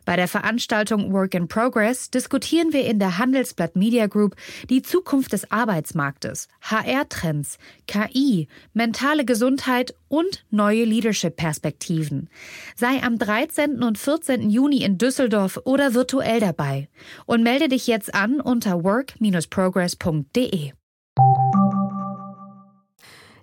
Bei 0.10 0.16
der 0.16 0.28
Veranstaltung 0.28 1.14
Work 1.14 1.36
in 1.36 1.48
Progress 1.48 2.10
diskutieren 2.10 2.74
wir 2.74 2.84
in 2.84 2.98
der 2.98 3.20
Handelsblatt 3.20 3.76
Media 3.76 4.08
Group 4.08 4.36
die 4.68 4.82
Zukunft 4.82 5.34
des 5.34 5.52
Arbeitsmarktes, 5.52 6.48
HR-Trends, 6.62 7.60
KI, 7.86 8.48
mentale 8.74 9.24
Gesundheit 9.24 9.94
und 10.08 10.48
neue 10.50 10.84
Leadership-Perspektiven. 10.84 12.28
Sei 12.76 13.04
am 13.04 13.20
13. 13.20 13.84
und 13.84 14.00
14. 14.00 14.50
Juni 14.50 14.82
in 14.82 14.98
Düsseldorf 14.98 15.60
oder 15.64 15.94
virtuell 15.94 16.40
dabei 16.40 16.90
und 17.28 17.44
melde 17.44 17.68
dich 17.68 17.86
jetzt 17.86 18.16
an 18.16 18.42
unter 18.42 18.84
work-progress.de. 18.84 20.72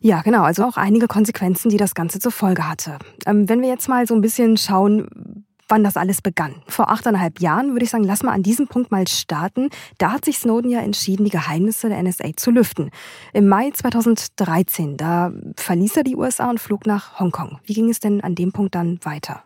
Ja, 0.01 0.23
genau. 0.23 0.43
Also 0.43 0.65
auch 0.65 0.77
einige 0.77 1.07
Konsequenzen, 1.07 1.69
die 1.69 1.77
das 1.77 1.95
Ganze 1.95 2.19
zur 2.19 2.33
Folge 2.33 2.69
hatte. 2.69 2.99
Ähm, 3.25 3.49
wenn 3.49 3.63
wir 3.63 3.69
jetzt 3.69 3.89
mal 3.89 4.07
so 4.07 4.15
ein 4.15 4.21
bisschen 4.21 4.57
schauen, 4.57 5.36
wann 5.69 5.85
das 5.85 5.97
alles 5.97 6.23
begann. 6.23 6.55
Vor 6.67 6.91
achteinhalb 6.91 7.41
Jahren 7.41 7.73
würde 7.73 7.85
ich 7.85 7.91
sagen, 7.91 8.05
lass 8.05 8.23
mal 8.23 8.33
an 8.33 8.43
diesem 8.43 8.69
Punkt 8.69 8.91
mal 8.91 9.07
starten. 9.09 9.71
Da 9.99 10.13
hat 10.13 10.25
sich 10.25 10.39
Snowden 10.39 10.71
ja 10.71 10.81
entschieden, 10.81 11.25
die 11.25 11.31
Geheimnisse 11.31 11.89
der 11.89 12.03
NSA 12.03 12.37
zu 12.37 12.51
lüften. 12.51 12.91
Im 13.33 13.49
Mai 13.49 13.71
2013, 13.71 14.97
da 14.97 15.33
verließ 15.57 15.97
er 15.97 16.05
die 16.05 16.17
USA 16.17 16.51
und 16.51 16.61
flog 16.61 16.87
nach 16.87 17.19
Hongkong. 17.19 17.59
Wie 17.65 17.75
ging 17.75 17.91
es 17.91 18.01
denn 18.01 18.21
an 18.21 18.35
dem 18.35 18.53
Punkt 18.53 18.75
dann 18.75 18.99
weiter? 19.03 19.43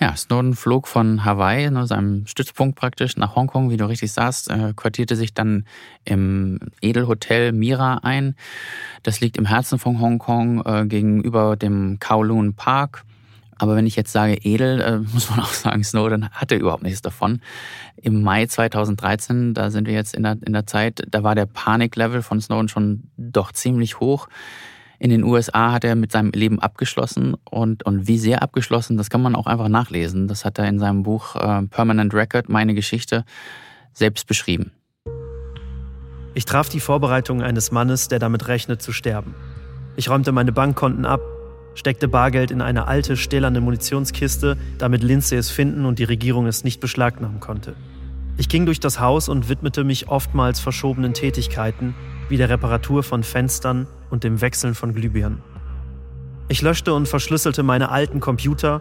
Ja, 0.00 0.16
Snowden 0.16 0.54
flog 0.54 0.88
von 0.88 1.26
Hawaii, 1.26 1.70
ne, 1.70 1.86
seinem 1.86 2.26
Stützpunkt 2.26 2.78
praktisch, 2.78 3.18
nach 3.18 3.36
Hongkong, 3.36 3.68
wie 3.68 3.76
du 3.76 3.86
richtig 3.86 4.12
sagst, 4.12 4.50
äh, 4.50 4.72
quartierte 4.74 5.14
sich 5.14 5.34
dann 5.34 5.66
im 6.06 6.58
Edelhotel 6.80 7.52
Mira 7.52 7.96
ein. 8.02 8.34
Das 9.02 9.20
liegt 9.20 9.36
im 9.36 9.44
Herzen 9.44 9.78
von 9.78 10.00
Hongkong 10.00 10.64
äh, 10.64 10.86
gegenüber 10.86 11.54
dem 11.54 11.98
Kowloon 12.00 12.54
Park. 12.54 13.04
Aber 13.60 13.76
wenn 13.76 13.86
ich 13.86 13.94
jetzt 13.94 14.10
sage 14.10 14.38
edel, 14.42 14.80
äh, 14.80 14.98
muss 15.12 15.28
man 15.28 15.40
auch 15.40 15.52
sagen, 15.52 15.84
Snowden 15.84 16.30
hatte 16.30 16.56
überhaupt 16.56 16.82
nichts 16.82 17.02
davon. 17.02 17.40
Im 17.96 18.22
Mai 18.22 18.46
2013, 18.46 19.52
da 19.52 19.70
sind 19.70 19.86
wir 19.86 19.92
jetzt 19.92 20.14
in 20.14 20.22
der, 20.22 20.38
in 20.44 20.54
der 20.54 20.66
Zeit, 20.66 21.02
da 21.10 21.22
war 21.22 21.34
der 21.34 21.44
Paniklevel 21.44 22.22
von 22.22 22.40
Snowden 22.40 22.68
schon 22.68 23.10
doch 23.18 23.52
ziemlich 23.52 24.00
hoch. 24.00 24.28
In 24.98 25.10
den 25.10 25.24
USA 25.24 25.72
hat 25.72 25.84
er 25.84 25.94
mit 25.94 26.10
seinem 26.10 26.30
Leben 26.30 26.58
abgeschlossen 26.58 27.36
und, 27.44 27.84
und 27.84 28.08
wie 28.08 28.18
sehr 28.18 28.42
abgeschlossen, 28.42 28.96
das 28.96 29.10
kann 29.10 29.20
man 29.20 29.34
auch 29.34 29.46
einfach 29.46 29.68
nachlesen. 29.68 30.26
Das 30.26 30.46
hat 30.46 30.58
er 30.58 30.66
in 30.66 30.78
seinem 30.78 31.02
Buch 31.02 31.36
äh, 31.36 31.62
Permanent 31.66 32.14
Record, 32.14 32.48
meine 32.48 32.74
Geschichte, 32.74 33.24
selbst 33.92 34.26
beschrieben. 34.26 34.72
Ich 36.32 36.46
traf 36.46 36.70
die 36.70 36.80
Vorbereitungen 36.80 37.42
eines 37.42 37.72
Mannes, 37.72 38.08
der 38.08 38.20
damit 38.20 38.48
rechnet 38.48 38.80
zu 38.80 38.92
sterben. 38.92 39.34
Ich 39.96 40.08
räumte 40.08 40.32
meine 40.32 40.52
Bankkonten 40.52 41.04
ab, 41.04 41.20
steckte 41.74 42.08
Bargeld 42.08 42.50
in 42.50 42.60
eine 42.60 42.86
alte, 42.86 43.16
stählerne 43.16 43.60
Munitionskiste, 43.60 44.56
damit 44.78 45.02
Lindsay 45.02 45.38
es 45.38 45.50
finden 45.50 45.84
und 45.84 45.98
die 45.98 46.04
Regierung 46.04 46.46
es 46.46 46.64
nicht 46.64 46.80
beschlagnahmen 46.80 47.40
konnte. 47.40 47.74
Ich 48.36 48.48
ging 48.48 48.64
durch 48.64 48.80
das 48.80 49.00
Haus 49.00 49.28
und 49.28 49.48
widmete 49.48 49.84
mich 49.84 50.08
oftmals 50.08 50.60
verschobenen 50.60 51.14
Tätigkeiten, 51.14 51.94
wie 52.28 52.36
der 52.36 52.48
Reparatur 52.48 53.02
von 53.02 53.22
Fenstern 53.22 53.86
und 54.08 54.24
dem 54.24 54.40
Wechseln 54.40 54.74
von 54.74 54.94
Glühbirnen. 54.94 55.42
Ich 56.48 56.62
löschte 56.62 56.94
und 56.94 57.06
verschlüsselte 57.06 57.62
meine 57.62 57.90
alten 57.90 58.18
Computer, 58.20 58.80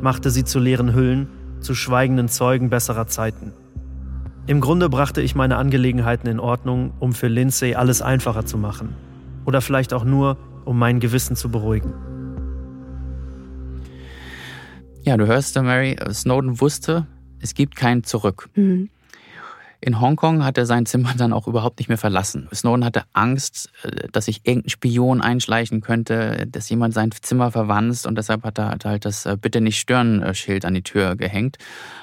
machte 0.00 0.30
sie 0.30 0.44
zu 0.44 0.58
leeren 0.58 0.94
Hüllen, 0.94 1.28
zu 1.60 1.74
schweigenden 1.74 2.28
Zeugen 2.28 2.70
besserer 2.70 3.06
Zeiten. 3.08 3.52
Im 4.46 4.60
Grunde 4.60 4.88
brachte 4.88 5.20
ich 5.20 5.34
meine 5.34 5.56
Angelegenheiten 5.56 6.28
in 6.28 6.40
Ordnung, 6.40 6.92
um 6.98 7.12
für 7.12 7.28
Lindsay 7.28 7.74
alles 7.74 8.02
einfacher 8.02 8.46
zu 8.46 8.58
machen. 8.58 8.94
Oder 9.44 9.60
vielleicht 9.60 9.92
auch 9.92 10.04
nur, 10.04 10.38
um 10.64 10.78
mein 10.78 10.98
Gewissen 10.98 11.36
zu 11.36 11.50
beruhigen. 11.50 11.92
Ja, 15.02 15.16
du 15.16 15.26
hörst, 15.26 15.56
Mary, 15.56 15.96
Snowden 16.12 16.60
wusste, 16.60 17.06
es 17.40 17.54
gibt 17.54 17.74
kein 17.74 18.04
Zurück. 18.04 18.50
Mhm. 18.54 18.90
In 19.82 19.98
Hongkong 19.98 20.44
hat 20.44 20.58
er 20.58 20.66
sein 20.66 20.84
Zimmer 20.84 21.14
dann 21.16 21.32
auch 21.32 21.48
überhaupt 21.48 21.78
nicht 21.78 21.88
mehr 21.88 21.96
verlassen. 21.96 22.48
Snowden 22.52 22.84
hatte 22.84 23.04
Angst, 23.14 23.70
äh, 23.82 24.08
dass 24.12 24.26
sich 24.26 24.42
irgendein 24.44 24.68
Spion 24.68 25.22
einschleichen 25.22 25.80
könnte, 25.80 26.46
dass 26.50 26.68
jemand 26.68 26.92
sein 26.92 27.10
Zimmer 27.22 27.50
verwanzt 27.50 28.06
und 28.06 28.18
deshalb 28.18 28.44
hat 28.44 28.58
er 28.58 28.78
halt 28.84 29.06
das 29.06 29.24
äh, 29.24 29.38
Bitte 29.40 29.62
nicht 29.62 29.78
stören 29.78 30.34
Schild 30.34 30.66
an 30.66 30.74
die 30.74 30.82
Tür 30.82 31.16
gehängt, 31.16 31.56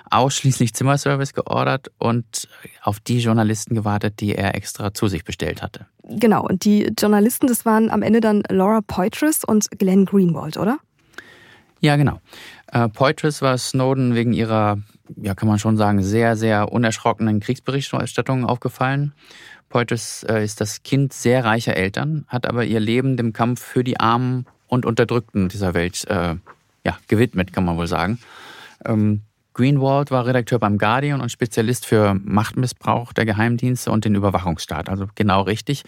ausschließlich 0.10 0.74
Zimmerservice 0.74 1.34
geordert 1.34 1.92
und 2.00 2.48
auf 2.82 3.00
die 3.00 3.20
Journalisten 3.20 3.76
gewartet, 3.76 4.22
die 4.22 4.34
er 4.34 4.56
extra 4.56 4.94
zu 4.94 5.08
sich 5.08 5.24
bestellt 5.24 5.62
hatte. 5.62 5.86
Genau, 6.04 6.44
und 6.44 6.66
die 6.66 6.92
Journalisten, 6.98 7.46
das 7.46 7.64
waren 7.64 7.92
am 7.92 8.02
Ende 8.02 8.22
dann 8.22 8.42
Laura 8.50 8.82
Poitras 8.82 9.44
und 9.44 9.70
Glenn 9.78 10.06
Greenwald, 10.06 10.58
oder? 10.58 10.80
Ja, 11.80 11.96
genau. 11.96 12.20
Äh, 12.72 12.90
Poitras 12.90 13.42
war 13.42 13.58
Snowden 13.58 14.16
wegen 14.16 14.34
ihrer, 14.34 14.80
ja, 15.16 15.36
kann 15.36 15.48
man 15.48 15.60
schon 15.60 15.78
sagen, 15.78 16.04
sehr, 16.04 16.36
sehr 16.36 16.72
unerschrockenen 16.72 17.40
Kriegsberichterstattung 17.40 18.46
aufgefallen. 18.46 19.14
Poitras 19.70 20.26
äh, 20.28 20.44
ist 20.44 20.62
das 20.62 20.84
Kind 20.84 21.14
sehr 21.14 21.46
reicher 21.46 21.76
Eltern, 21.76 22.26
hat 22.28 22.48
aber 22.48 22.64
ihr 22.64 22.80
Leben 22.80 23.18
dem 23.18 23.34
Kampf 23.34 23.62
für 23.62 23.84
die 23.84 24.00
Armen 24.00 24.46
und 24.68 24.86
Unterdrückten 24.86 25.50
dieser 25.50 25.74
Welt 25.74 26.06
äh, 26.08 26.36
ja, 26.86 26.98
gewidmet, 27.08 27.54
kann 27.54 27.66
man 27.66 27.78
wohl 27.78 27.88
sagen. 27.88 28.20
Ähm, 28.86 29.22
Greenwald 29.54 30.12
war 30.12 30.26
Redakteur 30.26 30.60
beim 30.60 30.78
Guardian 30.78 31.20
und 31.20 31.32
Spezialist 31.32 31.86
für 31.86 32.14
Machtmissbrauch 32.14 33.12
der 33.12 33.26
Geheimdienste 33.26 33.92
und 33.92 34.06
den 34.06 34.14
Überwachungsstaat. 34.14 34.88
Also 34.88 35.08
genau 35.16 35.42
richtig. 35.42 35.84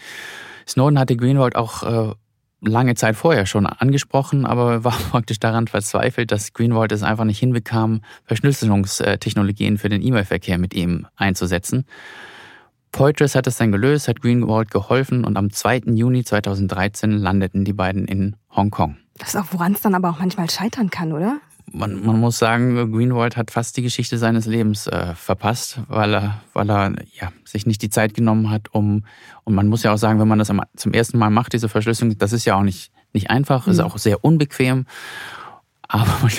Snowden 0.66 0.98
hatte 0.98 1.16
Greenwald 1.16 1.56
auch 1.56 1.82
äh, 1.82 2.14
lange 2.60 2.94
Zeit 2.94 3.16
vorher 3.16 3.46
schon 3.46 3.66
angesprochen, 3.66 4.46
aber 4.46 4.84
war 4.84 4.92
praktisch 5.10 5.40
daran 5.40 5.66
verzweifelt, 5.66 6.30
dass 6.30 6.52
Greenwald 6.52 6.92
es 6.92 7.02
einfach 7.02 7.24
nicht 7.24 7.38
hinbekam, 7.38 8.02
Verschlüsselungstechnologien 8.24 9.78
für 9.78 9.88
den 9.88 10.02
E-Mail-Verkehr 10.02 10.58
mit 10.58 10.74
ihm 10.74 11.06
einzusetzen. 11.16 11.84
Poitras 12.92 13.34
hat 13.34 13.46
es 13.46 13.56
dann 13.56 13.70
gelöst, 13.70 14.08
hat 14.08 14.20
Greenwald 14.20 14.70
geholfen 14.70 15.24
und 15.24 15.36
am 15.36 15.50
2. 15.50 15.82
Juni 15.94 16.24
2013 16.24 17.12
landeten 17.12 17.64
die 17.64 17.72
beiden 17.72 18.06
in 18.06 18.36
Hongkong. 18.54 18.96
Das 19.16 19.34
ist 19.34 19.36
auch, 19.36 19.46
woran 19.52 19.74
es 19.74 19.80
dann 19.80 19.94
aber 19.94 20.10
auch 20.10 20.18
manchmal 20.18 20.50
scheitern 20.50 20.90
kann, 20.90 21.12
oder? 21.12 21.40
Man, 21.72 22.04
man 22.04 22.20
muss 22.20 22.38
sagen, 22.38 22.92
Greenwald 22.92 23.36
hat 23.36 23.50
fast 23.50 23.76
die 23.76 23.82
Geschichte 23.82 24.18
seines 24.18 24.46
Lebens 24.46 24.86
äh, 24.86 25.14
verpasst, 25.14 25.80
weil 25.88 26.14
er, 26.14 26.40
weil 26.52 26.70
er 26.70 26.94
ja, 27.20 27.32
sich 27.44 27.66
nicht 27.66 27.82
die 27.82 27.90
Zeit 27.90 28.14
genommen 28.14 28.50
hat, 28.50 28.72
um, 28.72 29.04
und 29.44 29.54
man 29.54 29.68
muss 29.68 29.82
ja 29.82 29.92
auch 29.92 29.98
sagen, 29.98 30.20
wenn 30.20 30.28
man 30.28 30.38
das 30.38 30.52
zum 30.76 30.92
ersten 30.92 31.18
Mal 31.18 31.30
macht, 31.30 31.52
diese 31.52 31.68
Verschlüsselung, 31.68 32.16
das 32.18 32.32
ist 32.32 32.44
ja 32.44 32.56
auch 32.56 32.62
nicht 32.62 32.92
nicht 33.12 33.30
einfach, 33.30 33.66
mhm. 33.66 33.72
ist 33.72 33.80
auch 33.80 33.98
sehr 33.98 34.24
unbequem. 34.24 34.86
Aber 35.88 36.06
man 36.22 36.30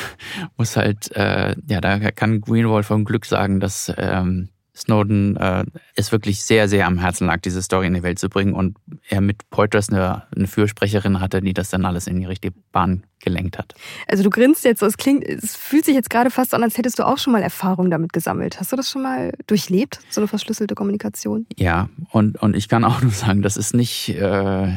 muss 0.58 0.78
halt, 0.78 1.12
äh, 1.16 1.56
ja, 1.68 1.82
da 1.82 2.12
kann 2.12 2.42
Greenwald 2.42 2.86
vom 2.86 3.06
Glück 3.06 3.26
sagen, 3.26 3.60
dass 3.60 3.94
ähm, 3.98 4.50
Snowden 4.76 5.36
äh, 5.36 5.66
es 5.96 6.12
wirklich 6.12 6.44
sehr, 6.44 6.70
sehr 6.70 6.88
am 6.88 6.98
Herzen 6.98 7.28
lag, 7.28 7.42
diese 7.42 7.62
Story 7.62 7.88
in 7.88 7.94
die 7.94 8.04
Welt 8.04 8.20
zu 8.20 8.30
bringen 8.30 8.54
und 8.54 8.78
er 9.10 9.20
mit 9.20 9.50
Poitras 9.50 9.90
eine, 9.90 10.24
eine 10.34 10.48
Fürsprecherin 10.48 11.20
hatte, 11.20 11.42
die 11.42 11.54
das 11.54 11.70
dann 11.70 11.86
alles 11.86 12.08
in 12.08 12.20
die 12.20 12.26
richtige 12.26 12.56
Bahn 12.72 13.04
gelenkt 13.20 13.58
hat. 13.58 13.76
Also 14.08 14.24
du 14.24 14.30
grinst 14.30 14.64
jetzt 14.64 14.80
so, 14.80 14.86
es 14.86 14.98
klingt, 14.98 15.26
es 15.26 15.58
fühlt 15.58 15.84
sich 15.84 15.94
jetzt 15.94 16.10
gerade 16.10 16.30
fast 16.30 16.54
an, 16.54 16.64
als 16.64 16.78
hättest 16.78 17.00
du 17.00 17.06
auch 17.06 17.18
schon 17.18 17.34
mal 17.34 17.44
Erfahrung 17.44 17.92
damit 17.92 18.14
gesammelt. 18.14 18.60
Hast 18.60 18.72
du 18.72 18.78
das 18.78 18.90
schon 18.90 19.04
mal 19.04 19.34
durchlebt, 19.46 20.00
so 20.10 20.22
eine 20.22 20.30
verschlüsselte 20.30 20.74
Kommunikation? 20.74 21.46
Ja, 21.58 21.90
und, 22.12 22.42
und 22.42 22.56
ich 22.56 22.70
kann 22.70 22.86
auch 22.86 23.02
nur 23.02 23.12
sagen, 23.12 23.42
das 23.42 23.58
ist 23.58 23.74
nicht, 23.74 24.10
äh, 24.10 24.74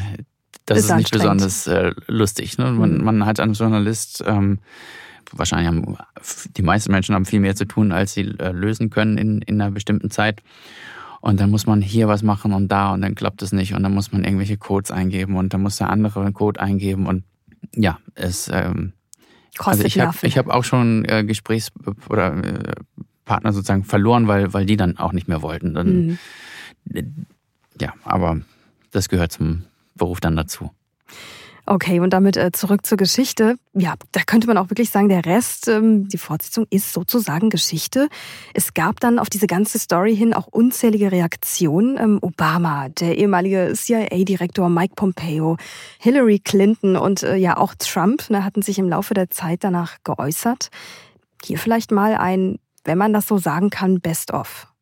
das 0.67 0.79
ist, 0.79 0.91
ist 0.91 0.97
nicht 0.97 1.13
besonders 1.13 1.67
äh, 1.69 1.93
lustig. 2.09 2.59
Ne? 2.59 2.73
Man, 2.73 2.99
mhm. 2.99 3.05
man 3.05 3.27
hat 3.27 3.39
als 3.39 3.59
Journalist 3.59 4.25
ähm, 4.27 4.59
wahrscheinlich 5.33 5.69
haben 5.69 5.97
die 6.57 6.63
meisten 6.63 6.93
Menschen 6.93 7.15
haben 7.15 7.25
viel 7.25 7.41
mehr 7.41 7.57
zu 7.57 7.65
tun, 7.67 7.93
als 7.93 8.15
sie 8.15 8.23
äh, 8.39 8.53
lösen 8.53 8.91
können 8.91 9.19
in, 9.19 9.43
in 9.43 9.61
einer 9.61 9.71
bestimmten 9.71 10.11
Zeit. 10.11 10.43
Und 11.21 11.41
dann 11.41 11.51
muss 11.51 11.67
man 11.67 11.81
hier 11.81 12.07
was 12.07 12.23
machen 12.23 12.53
und 12.53 12.69
da 12.69 12.93
und 12.93 13.01
dann 13.01 13.15
klappt 13.15 13.41
es 13.43 13.53
nicht 13.53 13.75
und 13.75 13.83
dann 13.83 13.95
muss 13.95 14.13
man 14.13 14.25
irgendwelche 14.25 14.59
Codes 14.59 14.91
eingeben 14.91 15.37
und 15.37 15.55
dann 15.55 15.63
muss 15.63 15.79
der 15.79 15.89
andere 15.89 16.21
einen 16.21 16.35
Code 16.35 16.61
eingeben 16.61 17.07
und 17.07 17.25
ja, 17.75 17.99
es 18.15 18.51
ähm, 18.53 18.93
also 19.59 19.85
ich 19.85 19.99
habe 20.01 20.17
ich 20.23 20.37
hab 20.37 20.49
auch 20.49 20.65
schon 20.65 21.05
äh, 21.07 21.25
Gesprächs- 21.25 21.73
oder 22.09 22.37
äh, 22.45 22.73
Partner 23.25 23.53
sozusagen 23.53 23.85
verloren, 23.85 24.29
weil, 24.29 24.53
weil 24.53 24.67
die 24.67 24.77
dann 24.77 24.99
auch 24.99 25.13
nicht 25.13 25.29
mehr 25.29 25.43
wollten. 25.43 25.75
Dann, 25.75 26.19
mhm. 26.87 27.27
Ja, 27.81 27.95
aber 28.05 28.41
das 28.91 29.09
gehört 29.09 29.33
zum 29.33 29.65
Beruf 29.95 30.21
dann 30.21 30.37
dazu. 30.37 30.71
Okay, 31.67 31.99
und 32.01 32.11
damit 32.11 32.37
äh, 32.37 32.53
zurück 32.53 32.85
zur 32.85 32.99
Geschichte. 32.99 33.57
Ja, 33.73 33.95
da 34.13 34.21
könnte 34.27 34.47
man 34.47 34.59
auch 34.59 34.69
wirklich 34.69 34.91
sagen, 34.91 35.09
der 35.09 35.25
Rest, 35.25 35.67
ähm, 35.69 36.09
die 36.09 36.19
Fortsetzung 36.19 36.67
ist 36.69 36.93
sozusagen 36.93 37.49
Geschichte. 37.49 38.09
Es 38.53 38.75
gab 38.75 39.01
dann 39.01 39.19
auf 39.19 39.31
diese 39.31 39.47
ganze 39.47 39.79
Story 39.79 40.15
hin 40.15 40.35
auch 40.35 40.47
unzählige 40.47 41.11
Reaktionen. 41.11 41.97
Ähm, 41.99 42.19
Obama, 42.21 42.91
der 42.91 43.17
ehemalige 43.17 43.73
CIA-Direktor 43.75 44.69
Mike 44.69 44.93
Pompeo, 44.95 45.57
Hillary 45.99 46.39
Clinton 46.39 46.97
und 46.97 47.23
äh, 47.23 47.37
ja 47.37 47.57
auch 47.57 47.75
Trump 47.79 48.29
ne, 48.29 48.45
hatten 48.45 48.61
sich 48.61 48.79
im 48.79 48.91
Laufe 48.91 49.15
der 49.15 49.31
Zeit 49.31 49.65
danach 49.65 49.97
geäußert. 50.05 50.69
Hier 51.43 51.59
vielleicht 51.59 51.91
mal 51.91 52.15
ein, 52.15 52.59
wenn 52.85 52.99
man 52.99 53.15
das 53.15 53.27
so 53.27 53.39
sagen 53.39 53.71
kann, 53.71 54.01
Best-of. 54.01 54.74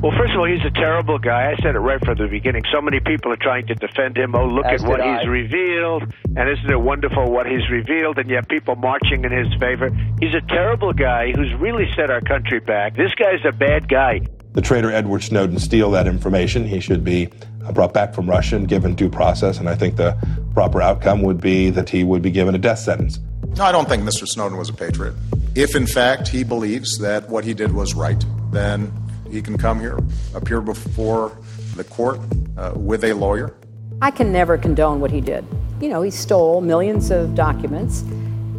Well, 0.00 0.12
first 0.16 0.32
of 0.32 0.38
all, 0.38 0.46
he's 0.46 0.64
a 0.64 0.70
terrible 0.70 1.18
guy. 1.18 1.50
I 1.50 1.56
said 1.60 1.74
it 1.74 1.80
right 1.80 1.98
from 2.04 2.18
the 2.18 2.28
beginning. 2.28 2.62
So 2.72 2.80
many 2.80 3.00
people 3.00 3.32
are 3.32 3.36
trying 3.36 3.66
to 3.66 3.74
defend 3.74 4.16
him. 4.16 4.32
Oh, 4.36 4.46
look 4.46 4.66
As 4.66 4.84
at 4.84 4.88
what 4.88 5.00
he's 5.02 5.26
revealed. 5.26 6.04
And 6.36 6.48
isn't 6.48 6.70
it 6.70 6.80
wonderful 6.80 7.28
what 7.32 7.46
he's 7.46 7.68
revealed? 7.68 8.18
And 8.18 8.30
yet 8.30 8.48
people 8.48 8.76
marching 8.76 9.24
in 9.24 9.32
his 9.32 9.52
favor. 9.58 9.90
He's 10.20 10.34
a 10.34 10.40
terrible 10.42 10.92
guy 10.92 11.32
who's 11.32 11.52
really 11.54 11.90
set 11.96 12.10
our 12.12 12.20
country 12.20 12.60
back. 12.60 12.94
This 12.94 13.12
guy's 13.16 13.44
a 13.44 13.50
bad 13.50 13.88
guy. 13.88 14.20
The 14.52 14.62
traitor 14.62 14.92
Edward 14.92 15.24
Snowden 15.24 15.58
steal 15.58 15.90
that 15.90 16.06
information. 16.06 16.64
He 16.64 16.78
should 16.78 17.02
be 17.02 17.28
uh, 17.66 17.72
brought 17.72 17.92
back 17.92 18.14
from 18.14 18.30
Russia 18.30 18.54
and 18.54 18.68
given 18.68 18.94
due 18.94 19.10
process. 19.10 19.58
And 19.58 19.68
I 19.68 19.74
think 19.74 19.96
the 19.96 20.16
proper 20.54 20.80
outcome 20.80 21.22
would 21.22 21.40
be 21.40 21.70
that 21.70 21.90
he 21.90 22.04
would 22.04 22.22
be 22.22 22.30
given 22.30 22.54
a 22.54 22.58
death 22.58 22.78
sentence. 22.78 23.18
No, 23.56 23.64
I 23.64 23.72
don't 23.72 23.88
think 23.88 24.04
Mr. 24.04 24.28
Snowden 24.28 24.58
was 24.58 24.68
a 24.68 24.74
patriot. 24.74 25.14
If, 25.56 25.74
in 25.74 25.88
fact, 25.88 26.28
he 26.28 26.44
believes 26.44 26.98
that 26.98 27.28
what 27.28 27.44
he 27.44 27.52
did 27.52 27.72
was 27.72 27.94
right, 27.94 28.24
then 28.52 28.92
he 29.30 29.42
can 29.42 29.58
come 29.58 29.80
here, 29.80 29.98
appear 30.34 30.60
before 30.60 31.36
the 31.76 31.84
court 31.84 32.20
uh, 32.56 32.72
with 32.74 33.04
a 33.04 33.12
lawyer. 33.12 33.54
I 34.00 34.10
can 34.10 34.32
never 34.32 34.56
condone 34.56 35.00
what 35.00 35.10
he 35.10 35.20
did. 35.20 35.44
You 35.80 35.88
know, 35.88 36.02
he 36.02 36.10
stole 36.10 36.60
millions 36.60 37.10
of 37.10 37.34
documents. 37.34 38.02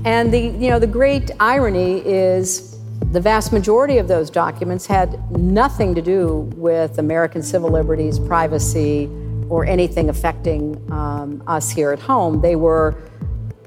And 0.06 0.34
the, 0.34 0.40
you 0.40 0.70
know, 0.70 0.80
the 0.80 0.88
great 0.88 1.32
irony 1.40 2.00
is 2.06 2.78
the 3.12 3.20
vast 3.20 3.52
majority 3.52 3.98
of 3.98 4.08
those 4.08 4.30
documents 4.30 4.86
had 4.86 5.32
nothing 5.32 5.96
to 5.96 6.02
do 6.02 6.50
with 6.56 7.00
American 7.00 7.42
civil 7.42 7.70
liberties, 7.70 8.20
privacy, 8.20 9.10
or 9.50 9.66
anything 9.66 10.10
affecting 10.10 10.80
um, 10.92 11.44
us 11.48 11.70
here 11.70 11.92
at 11.92 12.00
home. 12.00 12.42
They 12.42 12.56
were 12.56 13.02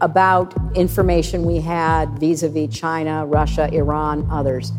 about 0.01 0.55
information 0.77 1.45
we 1.45 1.61
had 1.61 2.19
vis 2.19 2.43
a 2.43 2.49
vis 2.49 2.75
China, 2.75 3.27
Russia, 3.27 3.69
Iran, 3.73 4.29
others. 4.31 4.73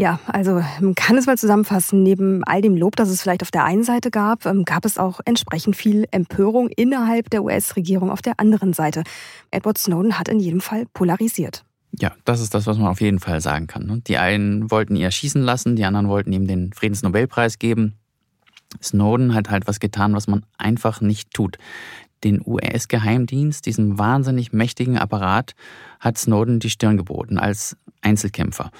Ja, 0.00 0.18
also 0.26 0.62
man 0.80 0.94
kann 0.94 1.18
es 1.18 1.26
mal 1.26 1.36
zusammenfassen. 1.36 2.02
Neben 2.02 2.42
all 2.44 2.62
dem 2.62 2.74
Lob, 2.74 2.96
das 2.96 3.10
es 3.10 3.20
vielleicht 3.20 3.42
auf 3.42 3.50
der 3.50 3.64
einen 3.64 3.84
Seite 3.84 4.10
gab, 4.10 4.46
ähm, 4.46 4.64
gab 4.64 4.86
es 4.86 4.96
auch 4.96 5.20
entsprechend 5.26 5.76
viel 5.76 6.06
Empörung 6.10 6.68
innerhalb 6.68 7.28
der 7.28 7.44
US-Regierung 7.44 8.10
auf 8.10 8.22
der 8.22 8.40
anderen 8.40 8.72
Seite. 8.72 9.02
Edward 9.50 9.76
Snowden 9.76 10.18
hat 10.18 10.28
in 10.28 10.40
jedem 10.40 10.62
Fall 10.62 10.86
polarisiert. 10.94 11.66
Ja, 12.00 12.12
das 12.24 12.40
ist 12.40 12.54
das, 12.54 12.66
was 12.66 12.78
man 12.78 12.86
auf 12.86 13.02
jeden 13.02 13.18
Fall 13.18 13.42
sagen 13.42 13.66
kann. 13.66 13.84
Ne? 13.84 14.00
Die 14.06 14.16
einen 14.16 14.70
wollten 14.70 14.96
ihn 14.96 15.02
erschießen 15.02 15.42
lassen, 15.42 15.76
die 15.76 15.84
anderen 15.84 16.08
wollten 16.08 16.32
ihm 16.32 16.46
den 16.46 16.72
Friedensnobelpreis 16.72 17.58
geben. 17.58 17.98
Snowden 18.82 19.34
hat 19.34 19.50
halt 19.50 19.66
was 19.66 19.80
getan, 19.80 20.14
was 20.14 20.26
man 20.28 20.46
einfach 20.56 21.02
nicht 21.02 21.34
tut. 21.34 21.58
Den 22.24 22.40
US-Geheimdienst, 22.42 23.66
diesem 23.66 23.98
wahnsinnig 23.98 24.54
mächtigen 24.54 24.96
Apparat, 24.96 25.54
hat 25.98 26.16
Snowden 26.16 26.58
die 26.58 26.70
Stirn 26.70 26.96
geboten 26.96 27.38
als 27.38 27.76
Einzelkämpfer. 28.00 28.70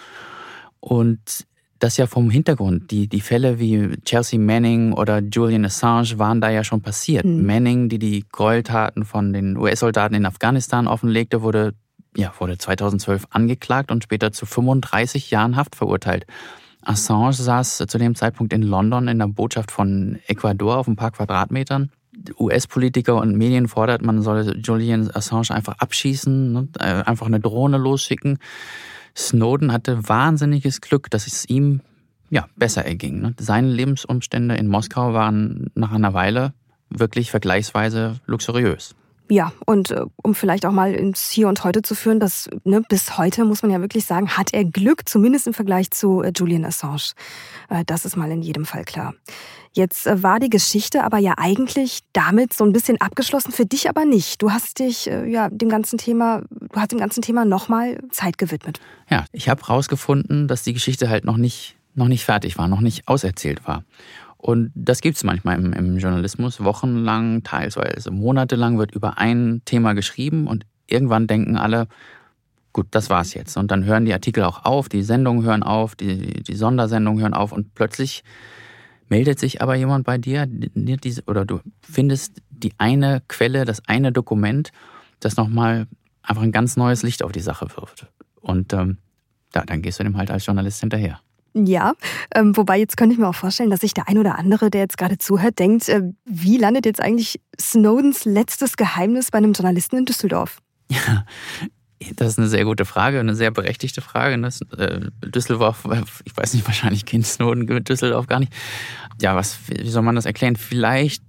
Und 0.81 1.47
das 1.81 1.97
ja 1.97 2.07
vom 2.07 2.31
Hintergrund. 2.31 2.91
Die, 2.91 3.09
die 3.09 3.21
Fälle 3.21 3.59
wie 3.59 3.97
Chelsea 4.05 4.39
Manning 4.39 4.93
oder 4.93 5.21
Julian 5.21 5.65
Assange 5.65 6.19
waren 6.19 6.41
da 6.41 6.51
ja 6.51 6.63
schon 6.63 6.83
passiert. 6.83 7.25
Mhm. 7.25 7.45
Manning, 7.47 7.89
die 7.89 7.99
die 7.99 8.25
Gräueltaten 8.31 9.05
von 9.05 9.33
den 9.33 9.57
US-Soldaten 9.57 10.15
in 10.15 10.27
Afghanistan 10.27 10.87
offenlegte, 10.87 11.43
wurde, 11.43 11.75
ja, 12.17 12.33
wurde 12.39 12.59
2012 12.59 13.27
angeklagt 13.31 13.91
und 13.91 14.05
später 14.05 14.31
zu 14.31 14.45
35 14.45 15.31
Jahren 15.31 15.57
Haft 15.57 15.75
verurteilt. 15.75 16.27
Assange 16.83 17.33
saß 17.33 17.85
zu 17.87 17.99
dem 17.99 18.15
Zeitpunkt 18.15 18.53
in 18.53 18.63
London 18.63 19.09
in 19.09 19.19
der 19.19 19.27
Botschaft 19.27 19.71
von 19.71 20.19
Ecuador 20.27 20.77
auf 20.79 20.87
ein 20.87 20.97
paar 20.97 21.11
Quadratmetern. 21.13 21.91
US-Politiker 22.39 23.17
und 23.17 23.37
Medien 23.37 23.69
fordert, 23.69 24.03
man 24.03 24.21
solle 24.21 24.57
Julian 24.59 25.11
Assange 25.15 25.51
einfach 25.51 25.79
abschießen, 25.79 26.53
ne, 26.53 26.69
äh, 26.79 27.03
einfach 27.05 27.27
eine 27.27 27.41
Drohne 27.41 27.79
losschicken. 27.79 28.39
Snowden 29.17 29.73
hatte 29.73 30.09
wahnsinniges 30.09 30.81
Glück, 30.81 31.11
dass 31.11 31.27
es 31.27 31.49
ihm 31.49 31.81
ja, 32.31 32.47
besser 32.57 32.85
erging. 32.85 33.21
Ne? 33.21 33.35
Seine 33.39 33.69
Lebensumstände 33.69 34.55
in 34.55 34.69
Moskau 34.69 35.13
waren 35.13 35.71
nach 35.75 35.93
einer 35.93 36.15
Weile 36.15 36.55
wirklich 36.89 37.31
vergleichsweise 37.31 38.21
luxuriös. 38.27 38.95
Ja, 39.31 39.53
und 39.65 39.93
äh, 39.93 40.07
um 40.23 40.35
vielleicht 40.35 40.67
auch 40.67 40.73
mal 40.73 40.93
ins 40.93 41.31
Hier 41.31 41.47
und 41.47 41.63
Heute 41.63 41.83
zu 41.83 41.95
führen, 41.95 42.19
dass 42.19 42.51
ne, 42.65 42.83
bis 42.89 43.17
heute 43.17 43.45
muss 43.45 43.63
man 43.63 43.71
ja 43.71 43.81
wirklich 43.81 44.05
sagen, 44.05 44.31
hat 44.31 44.53
er 44.53 44.65
Glück, 44.65 45.09
zumindest 45.09 45.47
im 45.47 45.55
Vergleich 45.55 45.93
zu 45.93 46.21
äh, 46.21 46.33
Julian 46.35 46.65
Assange. 46.65 47.13
Äh, 47.69 47.85
das 47.87 48.05
ist 48.05 48.17
mal 48.17 48.31
in 48.33 48.43
jedem 48.43 48.65
Fall 48.65 48.85
klar. 48.85 49.15
Jetzt 49.73 50.09
äh, 50.09 50.21
war 50.25 50.41
die 50.41 50.51
Geschichte 50.51 51.05
aber 51.05 51.19
ja 51.19 51.35
eigentlich 51.37 52.01
damit 52.13 52.53
so 52.53 52.65
ein 52.65 52.73
bisschen 52.73 53.01
abgeschlossen, 53.01 53.53
für 53.53 53.67
dich 53.67 53.89
aber 53.89 54.05
nicht. 54.05 54.43
Du 54.43 54.51
hast 54.51 54.81
dich 54.81 55.09
äh, 55.09 55.31
ja 55.31 55.49
dem 55.49 55.69
ganzen 55.69 55.97
Thema, 55.97 56.43
du 56.51 56.81
hast 56.81 56.91
dem 56.91 56.99
ganzen 56.99 57.23
Thema 57.23 57.45
nochmal 57.45 58.01
Zeit 58.11 58.37
gewidmet. 58.37 58.81
Ja, 59.09 59.27
ich 59.31 59.49
habe 59.49 59.63
herausgefunden, 59.63 60.49
dass 60.49 60.65
die 60.65 60.73
Geschichte 60.73 61.09
halt 61.09 61.25
noch 61.25 61.37
nicht, 61.37 61.77
noch 61.95 62.09
nicht 62.09 62.25
fertig 62.25 62.59
war, 62.59 62.67
noch 62.67 62.81
nicht 62.81 63.07
auserzählt 63.07 63.65
war. 63.65 63.85
Und 64.41 64.73
das 64.75 65.03
gibt 65.03 65.19
es 65.19 65.25
manchmal 65.25 65.59
im, 65.59 65.75
im, 65.75 65.99
Journalismus. 65.99 66.65
Wochenlang, 66.65 67.43
teilweise 67.43 68.11
monatelang 68.11 68.79
wird 68.79 68.95
über 68.95 69.19
ein 69.19 69.61
Thema 69.67 69.93
geschrieben 69.93 70.47
und 70.47 70.65
irgendwann 70.87 71.27
denken 71.27 71.59
alle, 71.59 71.89
gut, 72.73 72.87
das 72.91 73.11
war's 73.11 73.35
jetzt. 73.35 73.59
Und 73.59 73.71
dann 73.71 73.85
hören 73.85 74.07
die 74.07 74.15
Artikel 74.15 74.45
auch 74.45 74.65
auf, 74.65 74.89
die 74.89 75.03
Sendungen 75.03 75.45
hören 75.45 75.63
auf, 75.63 75.95
die, 75.95 76.43
die 76.43 76.55
Sondersendungen 76.55 77.21
hören 77.21 77.35
auf 77.35 77.53
und 77.53 77.75
plötzlich 77.75 78.25
meldet 79.11 79.39
sich 79.39 79.61
aber 79.61 79.75
jemand 79.75 80.07
bei 80.07 80.17
dir 80.17 80.49
oder 81.27 81.45
du 81.45 81.61
findest 81.83 82.41
die 82.49 82.73
eine 82.79 83.23
Quelle, 83.29 83.67
das 83.67 83.87
eine 83.89 84.11
Dokument, 84.11 84.73
das 85.19 85.37
nochmal 85.37 85.87
einfach 86.23 86.43
ein 86.43 86.53
ganz 86.53 86.79
neues 86.79 87.03
Licht 87.03 87.23
auf 87.23 87.33
die 87.33 87.41
Sache 87.41 87.67
wirft. 87.77 88.07
Und 88.41 88.73
ähm, 88.73 88.97
da, 89.53 89.65
dann 89.67 89.83
gehst 89.83 90.01
du 90.01 90.05
dem 90.05 90.17
halt 90.17 90.31
als 90.31 90.47
Journalist 90.47 90.81
hinterher. 90.81 91.21
Ja, 91.53 91.95
ähm, 92.35 92.57
wobei 92.57 92.79
jetzt 92.79 92.97
könnte 92.97 93.15
ich 93.15 93.19
mir 93.19 93.29
auch 93.29 93.35
vorstellen, 93.35 93.71
dass 93.71 93.81
sich 93.81 93.93
der 93.93 94.09
ein 94.09 94.19
oder 94.19 94.39
andere, 94.39 94.71
der 94.71 94.83
jetzt 94.83 94.97
gerade 94.97 95.19
zuhört, 95.19 95.59
denkt, 95.59 95.89
äh, 95.89 96.03
wie 96.25 96.59
landet 96.59 96.87
jetzt 96.87 97.01
eigentlich 97.01 97.41
Snowdens 97.61 98.25
letztes 98.25 98.77
Geheimnis 98.77 99.31
bei 99.31 99.39
einem 99.39 99.53
Journalisten 99.53 99.97
in 99.97 100.05
Düsseldorf? 100.05 100.59
Ja, 100.89 101.25
das 102.17 102.29
ist 102.29 102.39
eine 102.39 102.49
sehr 102.49 102.65
gute 102.65 102.85
Frage, 102.85 103.21
eine 103.21 103.35
sehr 103.35 103.51
berechtigte 103.51 104.01
Frage. 104.01 104.41
Das, 104.41 104.61
äh, 104.79 105.01
Düsseldorf, 105.25 105.85
ich 106.25 106.37
weiß 106.37 106.55
nicht, 106.55 106.67
wahrscheinlich 106.67 107.05
kennt 107.05 107.27
Snowden 107.27 107.85
Düsseldorf 107.85 108.27
gar 108.27 108.41
nicht. 108.41 108.53
Ja, 109.21 109.35
was, 109.35 109.59
wie 109.69 109.91
soll 109.91 110.03
man 110.03 110.15
das 110.15 110.25
erklären? 110.25 110.57
Vielleicht, 110.57 111.23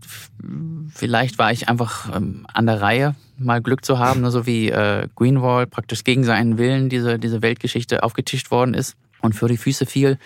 vielleicht 0.93 1.39
war 1.39 1.51
ich 1.51 1.67
einfach 1.67 2.15
ähm, 2.15 2.45
an 2.53 2.67
der 2.67 2.79
Reihe, 2.79 3.15
mal 3.37 3.61
Glück 3.61 3.83
zu 3.83 3.99
haben, 3.99 4.29
so 4.29 4.45
wie 4.45 4.69
äh, 4.69 5.07
Greenwall 5.15 5.67
praktisch 5.67 6.03
gegen 6.03 6.23
seinen 6.23 6.57
Willen 6.57 6.89
diese, 6.89 7.19
diese 7.19 7.41
Weltgeschichte 7.41 8.03
aufgetischt 8.03 8.51
worden 8.51 8.75
ist 8.75 8.95
und 9.21 9.33
für 9.33 9.47
die 9.47 9.57
Füße 9.57 9.85
fiel, 9.85 10.17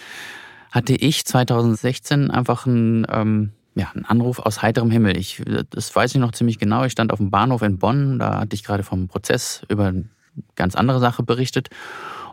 hatte 0.72 0.94
ich 0.94 1.26
2016 1.26 2.32
einfach 2.32 2.66
ein, 2.66 3.08
ähm, 3.10 3.52
ja, 3.76 3.92
ein 3.96 4.06
Anruf 4.06 4.40
aus 4.40 4.62
heiterem 4.62 4.92
Himmel. 4.92 5.18
Ich, 5.18 5.42
das 5.70 5.96
weiß 5.96 6.14
ich 6.16 6.22
noch 6.22 6.32
ziemlich 6.32 6.60
genau. 6.60 6.84
Ich 6.84 6.92
stand 6.92 7.14
auf 7.14 7.20
dem 7.20 7.32
Bahnhof 7.32 7.62
in 7.62 7.78
Bonn, 7.78 8.20
da 8.20 8.40
hatte 8.42 8.56
ich 8.56 8.64
gerade 8.64 8.84
vom 8.84 9.08
Prozess 9.08 9.62
über 9.70 9.88
eine 9.88 10.06
ganz 10.56 10.76
andere 10.76 11.00
Sache 11.00 11.24
berichtet. 11.24 11.70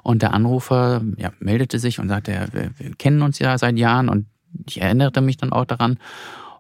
Und 0.02 0.22
der 0.22 0.34
Anrufer 0.34 1.02
ja, 1.16 1.32
meldete 1.38 1.78
sich 1.78 2.00
und 2.00 2.08
sagte, 2.08 2.48
wir, 2.52 2.70
wir, 2.76 2.94
kennen 2.96 3.22
uns 3.22 3.38
ja 3.38 3.56
seit 3.56 3.78
Jahren 3.78 4.08
und 4.08 4.26
ich 4.66 4.80
erinnerte 4.80 5.20
mich 5.20 5.36
dann 5.36 5.52
auch 5.52 5.64
daran. 5.64 5.98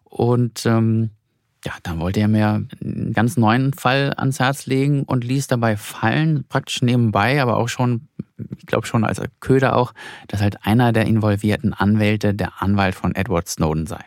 Und 0.04 0.64
ähm, 0.66 1.10
ja, 1.64 1.72
dann 1.82 2.00
wollte 2.00 2.20
er 2.20 2.28
mir 2.28 2.66
einen 2.82 3.12
ganz 3.12 3.36
neuen 3.36 3.72
Fall 3.72 4.12
ans 4.16 4.40
Herz 4.40 4.66
legen 4.66 5.04
und 5.04 5.24
ließ 5.24 5.46
dabei 5.46 5.76
fallen, 5.76 6.44
praktisch 6.48 6.82
nebenbei, 6.82 7.40
aber 7.40 7.56
auch 7.56 7.68
schon, 7.68 8.08
ich 8.58 8.66
glaube 8.66 8.86
schon 8.86 9.04
als 9.04 9.20
Köder 9.40 9.76
auch, 9.76 9.92
dass 10.28 10.40
halt 10.40 10.64
einer 10.64 10.92
der 10.92 11.06
involvierten 11.06 11.72
Anwälte 11.72 12.34
der 12.34 12.62
Anwalt 12.62 12.94
von 12.94 13.14
Edward 13.14 13.48
Snowden 13.48 13.86
sei. 13.86 14.04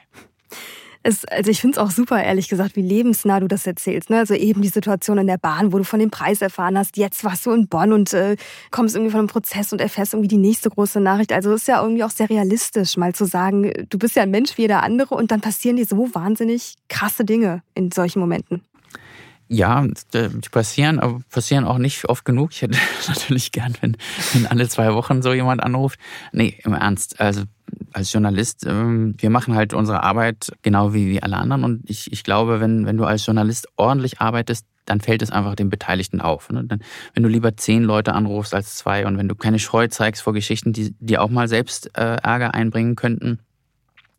Es, 1.08 1.24
also 1.26 1.52
ich 1.52 1.62
finde 1.62 1.76
es 1.76 1.78
auch 1.78 1.92
super, 1.92 2.24
ehrlich 2.24 2.50
gesagt, 2.50 2.76
wie 2.76 2.82
lebensnah 2.82 3.40
du 3.40 3.48
das 3.48 3.68
erzählst. 3.68 4.10
Ne? 4.10 4.18
Also 4.18 4.34
eben 4.34 4.64
die 4.64 4.70
Situation 4.70 5.20
in 5.20 5.28
der 5.28 5.38
Bahn, 5.38 5.72
wo 5.72 5.78
du 5.78 5.84
von 5.84 6.00
dem 6.00 6.10
Preis 6.10 6.42
erfahren 6.42 6.76
hast. 6.80 6.98
Jetzt 6.98 7.24
warst 7.24 7.46
du 7.46 7.52
in 7.52 7.68
Bonn 7.68 7.94
und 7.94 8.12
äh, 8.14 8.38
kommst 8.72 8.96
irgendwie 8.96 9.12
von 9.12 9.20
einem 9.20 9.28
Prozess 9.28 9.72
und 9.72 9.82
erfährst 9.82 10.16
irgendwie 10.16 10.30
die 10.30 10.38
nächste 10.38 10.72
große 10.72 11.00
Nachricht. 11.00 11.32
Also 11.32 11.54
es 11.54 11.62
ist 11.62 11.68
ja 11.68 11.80
irgendwie 11.80 12.04
auch 12.04 12.10
sehr 12.10 12.28
realistisch, 12.28 12.98
mal 12.98 13.14
zu 13.14 13.26
sagen, 13.26 13.72
du 13.88 14.00
bist 14.00 14.16
ja 14.16 14.24
ein 14.24 14.32
Mensch 14.32 14.58
wie 14.58 14.64
jeder 14.64 14.82
andere 14.82 15.14
und 15.14 15.30
dann 15.30 15.42
passieren 15.42 15.78
dir 15.78 15.86
so 15.86 16.10
wahnsinnig 16.16 16.74
krasse 16.90 17.24
Dinge 17.24 17.62
in 17.76 17.92
solchen 17.92 18.20
Momenten. 18.20 18.64
Ja, 19.48 19.86
die 20.14 20.50
passieren, 20.50 21.00
aber 21.00 21.20
passieren 21.30 21.66
auch 21.66 21.78
nicht 21.78 22.10
oft 22.10 22.26
genug. 22.26 22.52
Ich 22.52 22.64
hätte 22.64 22.78
natürlich 23.08 23.52
gern, 23.52 23.76
wenn, 23.82 23.96
wenn 24.34 24.48
alle 24.48 24.68
zwei 24.68 24.94
Wochen 24.94 25.22
so 25.22 25.34
jemand 25.34 25.62
anruft. 25.62 26.00
Nee, 26.32 26.60
im 26.64 26.74
Ernst. 26.74 27.20
Also 27.20 27.44
als 27.94 28.12
Journalist, 28.12 28.66
ähm, 28.68 29.16
wir 29.18 29.30
machen 29.30 29.56
halt 29.56 29.74
unsere 29.74 30.04
Arbeit 30.04 30.52
genau 30.62 30.94
wie, 30.94 31.08
wie 31.08 31.22
alle 31.22 31.38
anderen. 31.38 31.64
Und 31.64 31.90
ich, 31.90 32.12
ich 32.12 32.24
glaube, 32.24 32.60
wenn, 32.60 32.86
wenn 32.86 32.98
du 32.98 33.06
als 33.06 33.26
Journalist 33.26 33.68
ordentlich 33.76 34.20
arbeitest, 34.20 34.66
dann 34.86 35.02
fällt 35.02 35.22
es 35.22 35.32
einfach 35.32 35.56
den 35.56 35.70
Beteiligten 35.70 36.22
auf. 36.22 36.50
Ne? 36.50 36.68
Wenn 37.14 37.24
du 37.24 37.30
lieber 37.30 37.58
zehn 37.58 37.84
Leute 37.84 38.14
anrufst 38.14 38.54
als 38.54 38.76
zwei 38.76 39.06
und 39.06 39.18
wenn 39.18 39.28
du 39.28 39.36
keine 39.36 39.60
Scheu 39.60 39.88
zeigst 39.88 40.22
vor 40.22 40.34
Geschichten, 40.34 40.74
die, 40.74 40.96
die 41.00 41.18
auch 41.18 41.30
mal 41.30 41.48
selbst 41.48 41.98
äh, 41.98 42.18
Ärger 42.18 42.54
einbringen 42.54 42.96
könnten. 42.96 43.40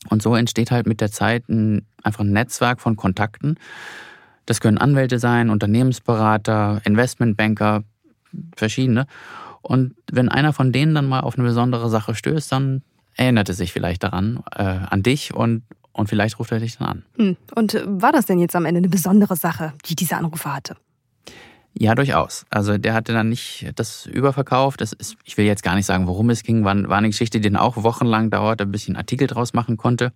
Und 0.08 0.22
so 0.22 0.34
entsteht 0.34 0.70
halt 0.70 0.86
mit 0.86 1.00
der 1.00 1.10
Zeit 1.10 1.48
ein, 1.48 1.86
einfach 2.02 2.24
ein 2.24 2.32
Netzwerk 2.32 2.80
von 2.80 2.96
Kontakten. 2.96 3.58
Das 4.46 4.60
können 4.60 4.78
Anwälte 4.78 5.18
sein, 5.18 5.50
Unternehmensberater, 5.50 6.80
Investmentbanker, 6.84 7.82
verschiedene. 8.56 9.06
Und 9.62 9.94
wenn 10.10 10.28
einer 10.28 10.52
von 10.52 10.72
denen 10.72 10.94
dann 10.94 11.08
mal 11.08 11.20
auf 11.20 11.36
eine 11.36 11.46
besondere 11.46 11.90
Sache 11.90 12.14
stößt, 12.14 12.50
dann 12.52 12.82
erinnerte 13.16 13.54
sich 13.54 13.72
vielleicht 13.72 14.04
daran, 14.04 14.42
äh, 14.54 14.62
an 14.62 15.02
dich 15.02 15.34
und, 15.34 15.62
und 15.92 16.08
vielleicht 16.08 16.38
ruft 16.38 16.52
er 16.52 16.60
dich 16.60 16.78
dann 16.78 16.88
an. 16.88 17.02
Hm. 17.16 17.36
Und 17.54 17.82
war 17.86 18.12
das 18.12 18.26
denn 18.26 18.38
jetzt 18.38 18.54
am 18.54 18.64
Ende 18.64 18.78
eine 18.78 18.88
besondere 18.88 19.36
Sache, 19.36 19.72
die 19.86 19.96
dieser 19.96 20.18
Anrufer 20.18 20.54
hatte? 20.54 20.76
Ja, 21.78 21.94
durchaus. 21.94 22.46
Also 22.48 22.78
der 22.78 22.94
hatte 22.94 23.12
dann 23.12 23.28
nicht 23.28 23.70
das 23.74 24.06
überverkauft. 24.06 24.80
Das 24.80 24.92
ist, 24.92 25.16
ich 25.24 25.36
will 25.36 25.44
jetzt 25.44 25.62
gar 25.62 25.74
nicht 25.74 25.84
sagen, 25.84 26.06
worum 26.06 26.30
es 26.30 26.42
ging. 26.42 26.64
War, 26.64 26.88
war 26.88 26.98
eine 26.98 27.08
Geschichte, 27.08 27.38
die 27.40 27.50
dann 27.50 27.60
auch 27.60 27.82
wochenlang 27.82 28.30
dauerte, 28.30 28.64
ein 28.64 28.70
bisschen 28.70 28.96
Artikel 28.96 29.26
draus 29.26 29.52
machen 29.52 29.76
konnte. 29.76 30.12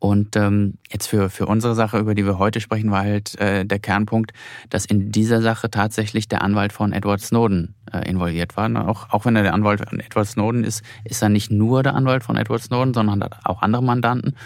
Und 0.00 0.36
ähm, 0.36 0.74
jetzt 0.90 1.08
für, 1.08 1.28
für 1.28 1.46
unsere 1.46 1.74
Sache, 1.74 1.98
über 1.98 2.14
die 2.14 2.24
wir 2.24 2.38
heute 2.38 2.60
sprechen, 2.60 2.90
war 2.92 3.02
halt 3.02 3.38
äh, 3.40 3.64
der 3.64 3.80
Kernpunkt, 3.80 4.32
dass 4.70 4.84
in 4.84 5.10
dieser 5.10 5.42
Sache 5.42 5.70
tatsächlich 5.70 6.28
der 6.28 6.42
Anwalt 6.42 6.72
von 6.72 6.92
Edward 6.92 7.20
Snowden 7.20 7.74
äh, 7.92 8.08
involviert 8.08 8.56
war. 8.56 8.68
Auch, 8.88 9.10
auch 9.10 9.24
wenn 9.24 9.34
er 9.34 9.42
der 9.42 9.54
Anwalt 9.54 9.88
von 9.88 9.98
Edward 9.98 10.28
Snowden 10.28 10.62
ist, 10.62 10.84
ist 11.02 11.20
er 11.20 11.30
nicht 11.30 11.50
nur 11.50 11.82
der 11.82 11.96
Anwalt 11.96 12.22
von 12.22 12.36
Edward 12.36 12.62
Snowden, 12.62 12.94
sondern 12.94 13.24
hat 13.24 13.40
auch 13.44 13.60
andere 13.60 13.82
Mandanten. 13.82 14.36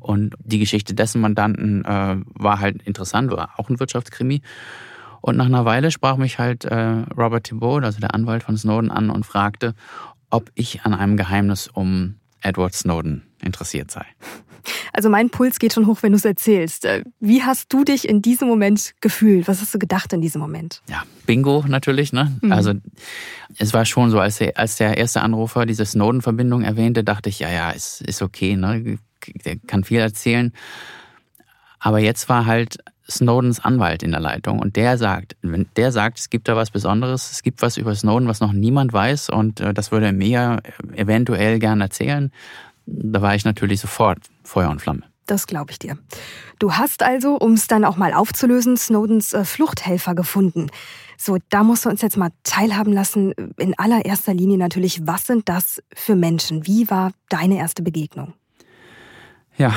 Und 0.00 0.34
die 0.40 0.58
Geschichte 0.58 0.94
dessen 0.94 1.20
Mandanten 1.20 1.84
äh, 1.84 2.16
war 2.34 2.58
halt 2.58 2.82
interessant, 2.82 3.30
war 3.30 3.50
auch 3.58 3.68
ein 3.68 3.78
Wirtschaftskrimi. 3.78 4.42
Und 5.20 5.36
nach 5.36 5.46
einer 5.46 5.64
Weile 5.64 5.90
sprach 5.92 6.16
mich 6.16 6.38
halt 6.38 6.64
äh, 6.64 7.04
Robert 7.16 7.44
Thibault, 7.44 7.84
also 7.84 8.00
der 8.00 8.14
Anwalt 8.14 8.42
von 8.42 8.56
Snowden, 8.56 8.90
an 8.90 9.10
und 9.10 9.24
fragte, 9.24 9.74
ob 10.30 10.50
ich 10.54 10.82
an 10.82 10.94
einem 10.94 11.16
Geheimnis 11.16 11.68
um 11.68 12.16
Edward 12.40 12.74
Snowden 12.74 13.22
interessiert 13.40 13.90
sei. 13.90 14.04
Also 14.92 15.08
mein 15.08 15.30
Puls 15.30 15.58
geht 15.58 15.72
schon 15.72 15.86
hoch, 15.86 15.98
wenn 16.02 16.12
du 16.12 16.16
es 16.16 16.24
erzählst. 16.24 16.84
Äh, 16.84 17.04
wie 17.20 17.42
hast 17.42 17.72
du 17.72 17.84
dich 17.84 18.08
in 18.08 18.22
diesem 18.22 18.48
Moment 18.48 18.94
gefühlt? 19.00 19.48
Was 19.48 19.60
hast 19.60 19.74
du 19.74 19.78
gedacht 19.78 20.12
in 20.12 20.20
diesem 20.20 20.40
Moment? 20.40 20.82
Ja, 20.88 21.02
Bingo 21.26 21.64
natürlich. 21.66 22.12
Ne? 22.12 22.36
Mhm. 22.40 22.52
Also 22.52 22.74
es 23.58 23.72
war 23.72 23.84
schon 23.84 24.10
so, 24.10 24.20
als 24.20 24.38
der, 24.38 24.58
als 24.58 24.76
der 24.76 24.96
erste 24.96 25.22
Anrufer 25.22 25.66
diese 25.66 25.84
Snowden-Verbindung 25.84 26.62
erwähnte, 26.62 27.04
dachte 27.04 27.28
ich, 27.28 27.38
ja, 27.38 27.50
ja, 27.50 27.70
ist, 27.70 28.02
ist 28.02 28.22
okay. 28.22 28.56
Ne? 28.56 28.98
Der 29.44 29.56
kann 29.66 29.84
viel 29.84 30.00
erzählen. 30.00 30.52
Aber 31.78 31.98
jetzt 31.98 32.28
war 32.28 32.46
halt 32.46 32.78
Snowdens 33.08 33.60
Anwalt 33.60 34.02
in 34.02 34.10
der 34.10 34.20
Leitung 34.20 34.58
und 34.58 34.76
der 34.76 34.98
sagt, 34.98 35.36
wenn 35.42 35.66
der 35.76 35.92
sagt, 35.92 36.18
es 36.18 36.30
gibt 36.30 36.48
da 36.48 36.56
was 36.56 36.70
Besonderes, 36.70 37.30
es 37.30 37.42
gibt 37.42 37.62
was 37.62 37.76
über 37.76 37.94
Snowden, 37.94 38.26
was 38.26 38.40
noch 38.40 38.52
niemand 38.52 38.92
weiß 38.92 39.30
und 39.30 39.60
äh, 39.60 39.72
das 39.72 39.92
würde 39.92 40.06
er 40.06 40.12
mir 40.12 40.58
eventuell 40.94 41.60
gern 41.60 41.80
erzählen, 41.80 42.32
da 42.86 43.20
war 43.20 43.34
ich 43.34 43.44
natürlich 43.44 43.80
sofort 43.80 44.18
Feuer 44.44 44.70
und 44.70 44.80
Flamme. 44.80 45.02
Das 45.26 45.48
glaube 45.48 45.72
ich 45.72 45.78
dir. 45.78 45.98
Du 46.60 46.74
hast 46.74 47.02
also, 47.02 47.36
um 47.36 47.54
es 47.54 47.66
dann 47.66 47.84
auch 47.84 47.96
mal 47.96 48.14
aufzulösen, 48.14 48.76
Snowdens 48.76 49.32
äh, 49.32 49.44
Fluchthelfer 49.44 50.14
gefunden. 50.14 50.68
So, 51.18 51.38
da 51.50 51.64
musst 51.64 51.84
du 51.84 51.88
uns 51.88 52.00
jetzt 52.00 52.16
mal 52.16 52.30
teilhaben 52.44 52.92
lassen. 52.92 53.32
In 53.56 53.76
allererster 53.76 54.34
Linie 54.34 54.56
natürlich, 54.56 55.06
was 55.06 55.26
sind 55.26 55.48
das 55.48 55.82
für 55.94 56.14
Menschen? 56.14 56.66
Wie 56.66 56.88
war 56.90 57.12
deine 57.28 57.58
erste 57.58 57.82
Begegnung? 57.82 58.34
Ja, 59.58 59.74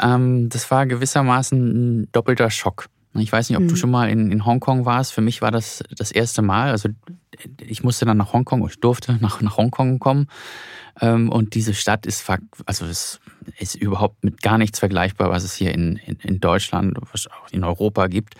ähm, 0.00 0.48
das 0.48 0.70
war 0.70 0.86
gewissermaßen 0.86 2.02
ein 2.02 2.08
doppelter 2.12 2.50
Schock. 2.50 2.86
Ich 3.14 3.32
weiß 3.32 3.48
nicht, 3.48 3.58
ob 3.58 3.64
mhm. 3.64 3.68
du 3.68 3.76
schon 3.76 3.90
mal 3.90 4.08
in, 4.08 4.30
in 4.30 4.44
Hongkong 4.44 4.86
warst. 4.86 5.12
Für 5.12 5.20
mich 5.20 5.42
war 5.42 5.50
das 5.50 5.82
das 5.96 6.12
erste 6.12 6.42
Mal. 6.42 6.70
Also 6.70 6.88
ich 7.60 7.82
musste 7.82 8.06
dann 8.06 8.16
nach 8.16 8.32
Hongkong, 8.32 8.66
ich 8.68 8.80
durfte 8.80 9.18
nach, 9.20 9.40
nach 9.40 9.56
Hongkong 9.56 9.98
kommen. 9.98 10.28
Ähm, 11.00 11.30
und 11.30 11.54
diese 11.54 11.74
Stadt 11.74 12.06
ist, 12.06 12.28
also 12.66 12.86
es 12.86 13.20
ist 13.58 13.74
überhaupt 13.74 14.22
mit 14.24 14.42
gar 14.42 14.58
nichts 14.58 14.78
vergleichbar, 14.78 15.30
was 15.30 15.44
es 15.44 15.54
hier 15.54 15.72
in, 15.72 15.96
in, 15.96 16.16
in 16.22 16.40
Deutschland, 16.40 16.98
was 17.12 17.26
auch 17.26 17.50
in 17.52 17.64
Europa 17.64 18.06
gibt. 18.06 18.34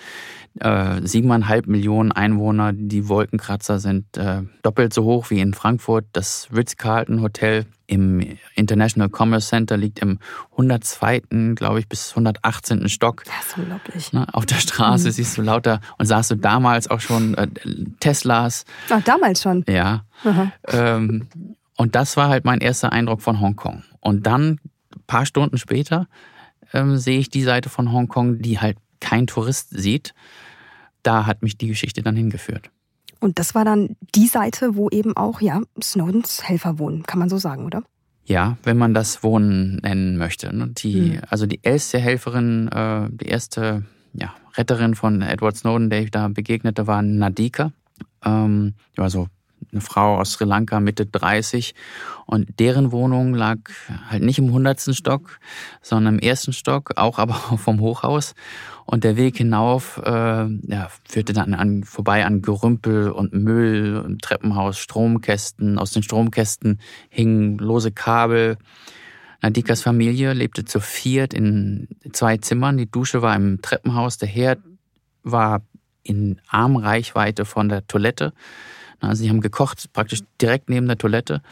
Äh, 0.59 1.07
siebeneinhalb 1.07 1.69
Millionen 1.69 2.11
Einwohner, 2.11 2.73
die 2.73 3.09
Wolkenkratzer 3.09 3.79
sind 3.79 4.17
äh, 4.17 4.43
doppelt 4.63 4.93
so 4.93 5.05
hoch 5.05 5.31
wie 5.31 5.41
in 5.41 5.55
Frankfurt. 5.55 6.07
Das 6.13 6.49
Ritz-Carlton 6.53 7.23
Hotel 7.23 7.67
im 7.87 8.37
International 8.57 9.09
Commerce 9.09 9.49
Center 9.49 9.77
liegt 9.77 10.01
im 10.01 10.19
102. 10.53 11.23
glaube 11.55 11.79
ich 11.79 11.89
bis 11.89 12.11
118. 12.11 12.89
Stock. 12.89 13.23
Das 13.25 13.47
ist 13.47 13.59
unglaublich. 13.59 14.13
Ne, 14.13 14.27
auf 14.33 14.45
der 14.45 14.57
Straße 14.57 15.09
mhm. 15.09 15.13
siehst 15.13 15.39
du 15.39 15.43
lauter 15.43 15.81
und 15.99 16.07
sahst 16.07 16.33
du 16.33 16.35
damals 16.35 16.91
auch 16.91 17.01
schon 17.01 17.35
äh, 17.35 17.47
Teslas. 18.01 18.65
Ach, 18.89 19.03
damals 19.03 19.43
schon. 19.43 19.65
Ja. 19.69 20.05
Ähm, 20.67 21.29
und 21.81 21.95
das 21.95 22.19
war 22.19 22.29
halt 22.29 22.45
mein 22.45 22.61
erster 22.61 22.93
Eindruck 22.93 23.23
von 23.23 23.41
Hongkong. 23.41 23.85
Und 24.01 24.27
dann, 24.27 24.61
ein 24.95 25.03
paar 25.07 25.25
Stunden 25.25 25.57
später, 25.57 26.09
ähm, 26.75 26.99
sehe 26.99 27.19
ich 27.19 27.31
die 27.31 27.43
Seite 27.43 27.71
von 27.71 27.91
Hongkong, 27.91 28.43
die 28.43 28.59
halt 28.59 28.77
kein 29.01 29.27
Tourist 29.27 29.71
sieht. 29.71 30.13
Da 31.03 31.25
hat 31.25 31.43
mich 31.43 31.57
die 31.57 31.69
Geschichte 31.69 32.03
dann 32.03 32.17
hingeführt. 32.17 32.69
Und 33.19 33.39
das 33.39 33.55
war 33.55 33.65
dann 33.65 33.97
die 34.15 34.27
Seite, 34.27 34.77
wo 34.77 34.91
eben 34.91 35.17
auch 35.17 35.41
ja 35.41 35.63
Snowdens 35.83 36.47
Helfer 36.47 36.79
wohnen, 36.79 37.05
kann 37.05 37.19
man 37.19 37.31
so 37.31 37.39
sagen, 37.39 37.65
oder? 37.65 37.83
Ja, 38.27 38.59
wenn 38.63 38.77
man 38.77 38.93
das 38.93 39.23
Wohnen 39.23 39.77
nennen 39.77 40.19
möchte. 40.19 40.55
Ne? 40.55 40.69
Die, 40.69 41.13
mhm. 41.13 41.21
Also 41.31 41.47
die 41.47 41.61
erste 41.63 41.99
Helferin, 41.99 42.69
äh, 42.69 43.09
die 43.11 43.29
erste 43.29 43.87
ja, 44.13 44.35
Retterin 44.55 44.95
von 44.95 45.23
Edward 45.23 45.57
Snowden, 45.57 45.89
der 45.89 46.03
ich 46.03 46.11
da 46.11 46.29
begegnete, 46.29 46.87
war 46.87 47.01
Nadika. 47.01 47.73
Ähm, 48.23 48.75
die 48.95 48.99
war 48.99 49.09
so 49.09 49.29
eine 49.73 49.81
Frau 49.81 50.19
aus 50.19 50.33
Sri 50.33 50.45
Lanka, 50.45 50.81
Mitte 50.81 51.07
30. 51.07 51.75
Und 52.27 52.61
deren 52.61 52.93
Wohnung 52.93 53.35
lag 53.35 53.59
halt 54.09 54.23
nicht 54.23 54.39
im 54.39 54.53
hundertsten 54.53 54.95
Stock, 54.95 55.39
sondern 55.83 56.15
im 56.15 56.21
ersten 56.21 56.53
Stock, 56.53 56.93
auch 56.97 57.19
aber 57.19 57.35
vom 57.57 57.81
Hochhaus. 57.81 58.35
Und 58.87 59.05
der 59.05 59.17
Weg 59.17 59.37
hinauf 59.37 60.01
äh, 60.05 60.47
ja, 60.47 60.89
führte 61.09 61.33
dann 61.33 61.55
an, 61.55 61.85
vorbei 61.85 62.25
an 62.25 62.43
Gerümpel 62.43 63.11
und 63.11 63.33
Müll 63.33 64.03
im 64.05 64.19
Treppenhaus, 64.19 64.79
Stromkästen. 64.79 65.79
Aus 65.79 65.93
den 65.93 66.03
Stromkästen 66.03 66.81
hingen 67.09 67.59
lose 67.59 67.93
Kabel. 67.93 68.57
Nadikas 69.43 69.83
Familie 69.83 70.33
lebte 70.33 70.65
zu 70.65 70.81
viert 70.81 71.33
in 71.33 71.89
zwei 72.13 72.37
Zimmern. 72.39 72.77
Die 72.77 72.91
Dusche 72.91 73.23
war 73.23 73.35
im 73.37 73.63
Treppenhaus, 73.63 74.19
der 74.19 74.29
Herd 74.29 74.59
war 75.23 75.63
in 76.03 76.41
Armreichweite 76.49 77.45
von 77.45 77.69
der 77.69 77.87
Toilette. 77.87 78.33
Also 79.01 79.23
sie 79.23 79.31
haben 79.31 79.41
gekocht, 79.41 79.93
praktisch 79.93 80.21
direkt 80.41 80.69
neben 80.69 80.87
der 80.87 80.99
Toilette. 80.99 81.43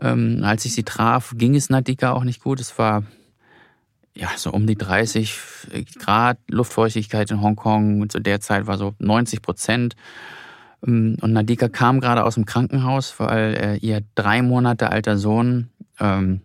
Ähm, 0.00 0.40
als 0.42 0.64
ich 0.64 0.74
sie 0.74 0.82
traf, 0.82 1.32
ging 1.36 1.54
es 1.54 1.70
Nadika 1.70 2.12
auch 2.12 2.24
nicht 2.24 2.42
gut. 2.42 2.60
Es 2.60 2.78
war 2.78 3.04
ja 4.16 4.28
so 4.36 4.50
um 4.52 4.66
die 4.66 4.76
30 4.76 5.38
Grad 5.98 6.38
Luftfeuchtigkeit 6.48 7.30
in 7.30 7.40
Hongkong. 7.40 8.08
Zu 8.08 8.20
der 8.20 8.40
Zeit 8.40 8.66
war 8.66 8.78
so 8.78 8.94
90 8.98 9.42
Prozent. 9.42 9.96
Ähm, 10.86 11.16
und 11.20 11.32
Nadika 11.32 11.68
kam 11.68 12.00
gerade 12.00 12.24
aus 12.24 12.34
dem 12.34 12.46
Krankenhaus, 12.46 13.18
weil 13.18 13.54
äh, 13.54 13.76
ihr 13.78 14.02
drei 14.14 14.42
Monate 14.42 14.90
alter 14.90 15.16
Sohn 15.16 15.70
ähm, 16.00 16.40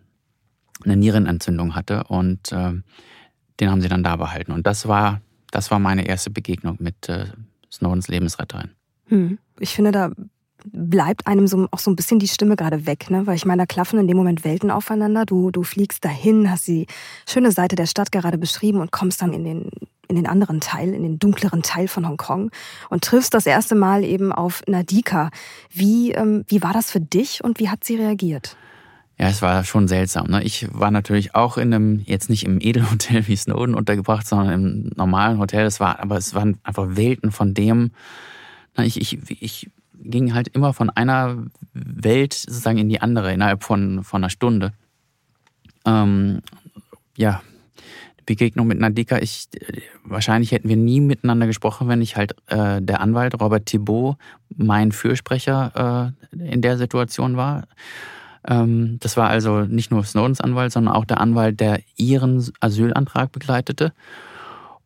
eine 0.84 0.96
Nierenentzündung 0.96 1.74
hatte 1.74 2.04
und 2.04 2.52
ähm, 2.52 2.84
den 3.60 3.70
haben 3.70 3.82
sie 3.82 3.88
dann 3.88 4.02
da 4.02 4.16
behalten. 4.16 4.52
Und 4.52 4.66
das 4.66 4.88
war, 4.88 5.20
das 5.50 5.70
war 5.70 5.78
meine 5.78 6.06
erste 6.06 6.30
Begegnung 6.30 6.76
mit 6.80 7.08
äh, 7.08 7.26
Snowdens 7.70 8.08
Lebensretterin. 8.08 8.70
Hm. 9.06 9.38
Ich 9.58 9.74
finde, 9.74 9.92
da 9.92 10.10
bleibt 10.64 11.26
einem 11.26 11.46
so, 11.46 11.68
auch 11.70 11.78
so 11.78 11.90
ein 11.90 11.96
bisschen 11.96 12.18
die 12.18 12.28
Stimme 12.28 12.56
gerade 12.56 12.86
weg, 12.86 13.10
ne? 13.10 13.26
Weil 13.26 13.36
ich 13.36 13.46
meine, 13.46 13.62
da 13.62 13.66
klaffen 13.66 13.98
in 13.98 14.08
dem 14.08 14.16
Moment 14.16 14.44
Welten 14.44 14.70
aufeinander. 14.70 15.26
Du, 15.26 15.50
du 15.50 15.62
fliegst 15.62 16.04
dahin, 16.04 16.50
hast 16.50 16.68
die 16.68 16.86
schöne 17.28 17.52
Seite 17.52 17.76
der 17.76 17.86
Stadt 17.86 18.12
gerade 18.12 18.38
beschrieben 18.38 18.80
und 18.80 18.92
kommst 18.92 19.22
dann 19.22 19.32
in 19.32 19.44
den, 19.44 19.70
in 20.08 20.16
den 20.16 20.26
anderen 20.26 20.60
Teil, 20.60 20.94
in 20.94 21.02
den 21.02 21.18
dunkleren 21.18 21.62
Teil 21.62 21.88
von 21.88 22.06
Hongkong 22.06 22.50
und 22.88 23.04
triffst 23.04 23.34
das 23.34 23.46
erste 23.46 23.74
Mal 23.74 24.04
eben 24.04 24.32
auf 24.32 24.62
Nadika. 24.66 25.30
Wie, 25.70 26.12
ähm, 26.12 26.44
wie 26.48 26.62
war 26.62 26.72
das 26.72 26.90
für 26.90 27.00
dich 27.00 27.42
und 27.44 27.60
wie 27.60 27.68
hat 27.68 27.84
sie 27.84 27.96
reagiert? 27.96 28.56
Ja, 29.20 29.28
es 29.28 29.42
war 29.42 29.64
schon 29.64 29.86
seltsam. 29.86 30.28
Ne? 30.28 30.42
Ich 30.44 30.66
war 30.72 30.90
natürlich 30.90 31.34
auch 31.34 31.58
in 31.58 31.74
einem, 31.74 32.00
jetzt 32.06 32.30
nicht 32.30 32.44
im 32.46 32.58
Edelhotel 32.58 33.26
wie 33.28 33.36
Snowden 33.36 33.74
untergebracht, 33.74 34.26
sondern 34.26 34.50
im 34.50 34.92
normalen 34.96 35.38
Hotel. 35.38 35.66
Es 35.66 35.78
war, 35.78 36.00
aber 36.00 36.16
es 36.16 36.34
waren 36.34 36.58
einfach 36.62 36.96
Welten 36.96 37.30
von 37.30 37.52
dem. 37.52 37.90
Ich, 38.78 38.98
ich, 38.98 39.18
ich 39.42 39.70
ging 40.02 40.34
halt 40.34 40.48
immer 40.48 40.72
von 40.72 40.90
einer 40.90 41.44
Welt 41.72 42.34
sozusagen 42.34 42.78
in 42.78 42.88
die 42.88 43.00
andere 43.00 43.32
innerhalb 43.32 43.62
von, 43.62 44.02
von 44.02 44.22
einer 44.22 44.30
Stunde. 44.30 44.72
Ähm, 45.86 46.40
ja, 47.16 47.42
Begegnung 48.26 48.66
mit 48.66 48.78
Nadika, 48.78 49.18
ich, 49.18 49.48
wahrscheinlich 50.04 50.52
hätten 50.52 50.68
wir 50.68 50.76
nie 50.76 51.00
miteinander 51.00 51.46
gesprochen, 51.46 51.88
wenn 51.88 52.00
ich 52.00 52.16
halt 52.16 52.36
äh, 52.46 52.80
der 52.80 53.00
Anwalt 53.00 53.40
Robert 53.40 53.66
Thibault, 53.66 54.16
mein 54.56 54.92
Fürsprecher 54.92 56.14
äh, 56.32 56.36
in 56.52 56.62
der 56.62 56.78
Situation 56.78 57.36
war. 57.36 57.64
Ähm, 58.46 58.98
das 59.00 59.16
war 59.16 59.28
also 59.28 59.62
nicht 59.62 59.90
nur 59.90 60.04
Snowdens 60.04 60.40
Anwalt, 60.40 60.72
sondern 60.72 60.94
auch 60.94 61.04
der 61.04 61.20
Anwalt, 61.20 61.60
der 61.60 61.80
ihren 61.96 62.48
Asylantrag 62.60 63.32
begleitete. 63.32 63.92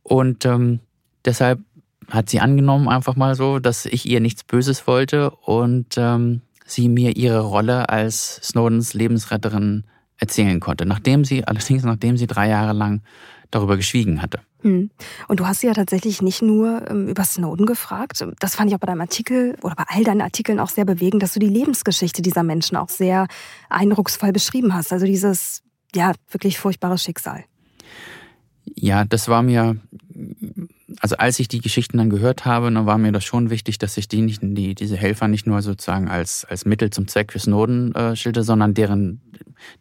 Und 0.02 0.44
ähm, 0.46 0.80
deshalb 1.24 1.60
hat 2.10 2.28
sie 2.30 2.40
angenommen, 2.40 2.88
einfach 2.88 3.16
mal 3.16 3.34
so, 3.34 3.58
dass 3.58 3.86
ich 3.86 4.06
ihr 4.06 4.20
nichts 4.20 4.44
Böses 4.44 4.86
wollte 4.86 5.30
und 5.30 5.94
ähm, 5.96 6.42
sie 6.66 6.88
mir 6.88 7.16
ihre 7.16 7.40
Rolle 7.40 7.88
als 7.88 8.40
Snowdens 8.42 8.94
Lebensretterin 8.94 9.84
erzählen 10.18 10.60
konnte. 10.60 10.86
Nachdem 10.86 11.24
sie, 11.24 11.44
allerdings 11.46 11.84
nachdem 11.84 12.16
sie 12.16 12.26
drei 12.26 12.48
Jahre 12.48 12.72
lang 12.72 13.02
darüber 13.50 13.76
geschwiegen 13.76 14.20
hatte. 14.20 14.40
Hm. 14.62 14.90
Und 15.28 15.40
du 15.40 15.46
hast 15.46 15.60
sie 15.60 15.66
ja 15.66 15.74
tatsächlich 15.74 16.22
nicht 16.22 16.42
nur 16.42 16.90
ähm, 16.90 17.06
über 17.06 17.22
Snowden 17.22 17.66
gefragt. 17.66 18.24
Das 18.40 18.54
fand 18.54 18.70
ich 18.70 18.74
auch 18.74 18.80
bei 18.80 18.86
deinem 18.86 19.02
Artikel 19.02 19.56
oder 19.62 19.74
bei 19.74 19.84
all 19.88 20.04
deinen 20.04 20.22
Artikeln 20.22 20.58
auch 20.58 20.70
sehr 20.70 20.86
bewegend, 20.86 21.22
dass 21.22 21.34
du 21.34 21.38
die 21.38 21.48
Lebensgeschichte 21.48 22.22
dieser 22.22 22.42
Menschen 22.42 22.76
auch 22.76 22.88
sehr 22.88 23.26
eindrucksvoll 23.68 24.32
beschrieben 24.32 24.74
hast. 24.74 24.92
Also 24.92 25.06
dieses, 25.06 25.62
ja, 25.94 26.12
wirklich 26.30 26.58
furchtbare 26.58 26.98
Schicksal. 26.98 27.44
Ja, 28.74 29.04
das 29.04 29.28
war 29.28 29.42
mir 29.42 29.76
also 31.04 31.18
als 31.18 31.38
ich 31.38 31.48
die 31.48 31.60
Geschichten 31.60 31.98
dann 31.98 32.08
gehört 32.08 32.46
habe, 32.46 32.72
dann 32.72 32.86
war 32.86 32.96
mir 32.96 33.12
das 33.12 33.24
schon 33.24 33.50
wichtig, 33.50 33.76
dass 33.76 33.98
ich 33.98 34.08
die 34.08 34.22
nicht, 34.22 34.40
die, 34.42 34.74
diese 34.74 34.96
Helfer 34.96 35.28
nicht 35.28 35.46
nur 35.46 35.60
sozusagen 35.60 36.08
als, 36.08 36.46
als 36.46 36.64
Mittel 36.64 36.88
zum 36.88 37.08
Zweck 37.08 37.30
für 37.30 37.38
Snowden 37.38 37.94
äh, 37.94 38.16
schildere, 38.16 38.42
sondern 38.42 38.72
deren, 38.72 39.20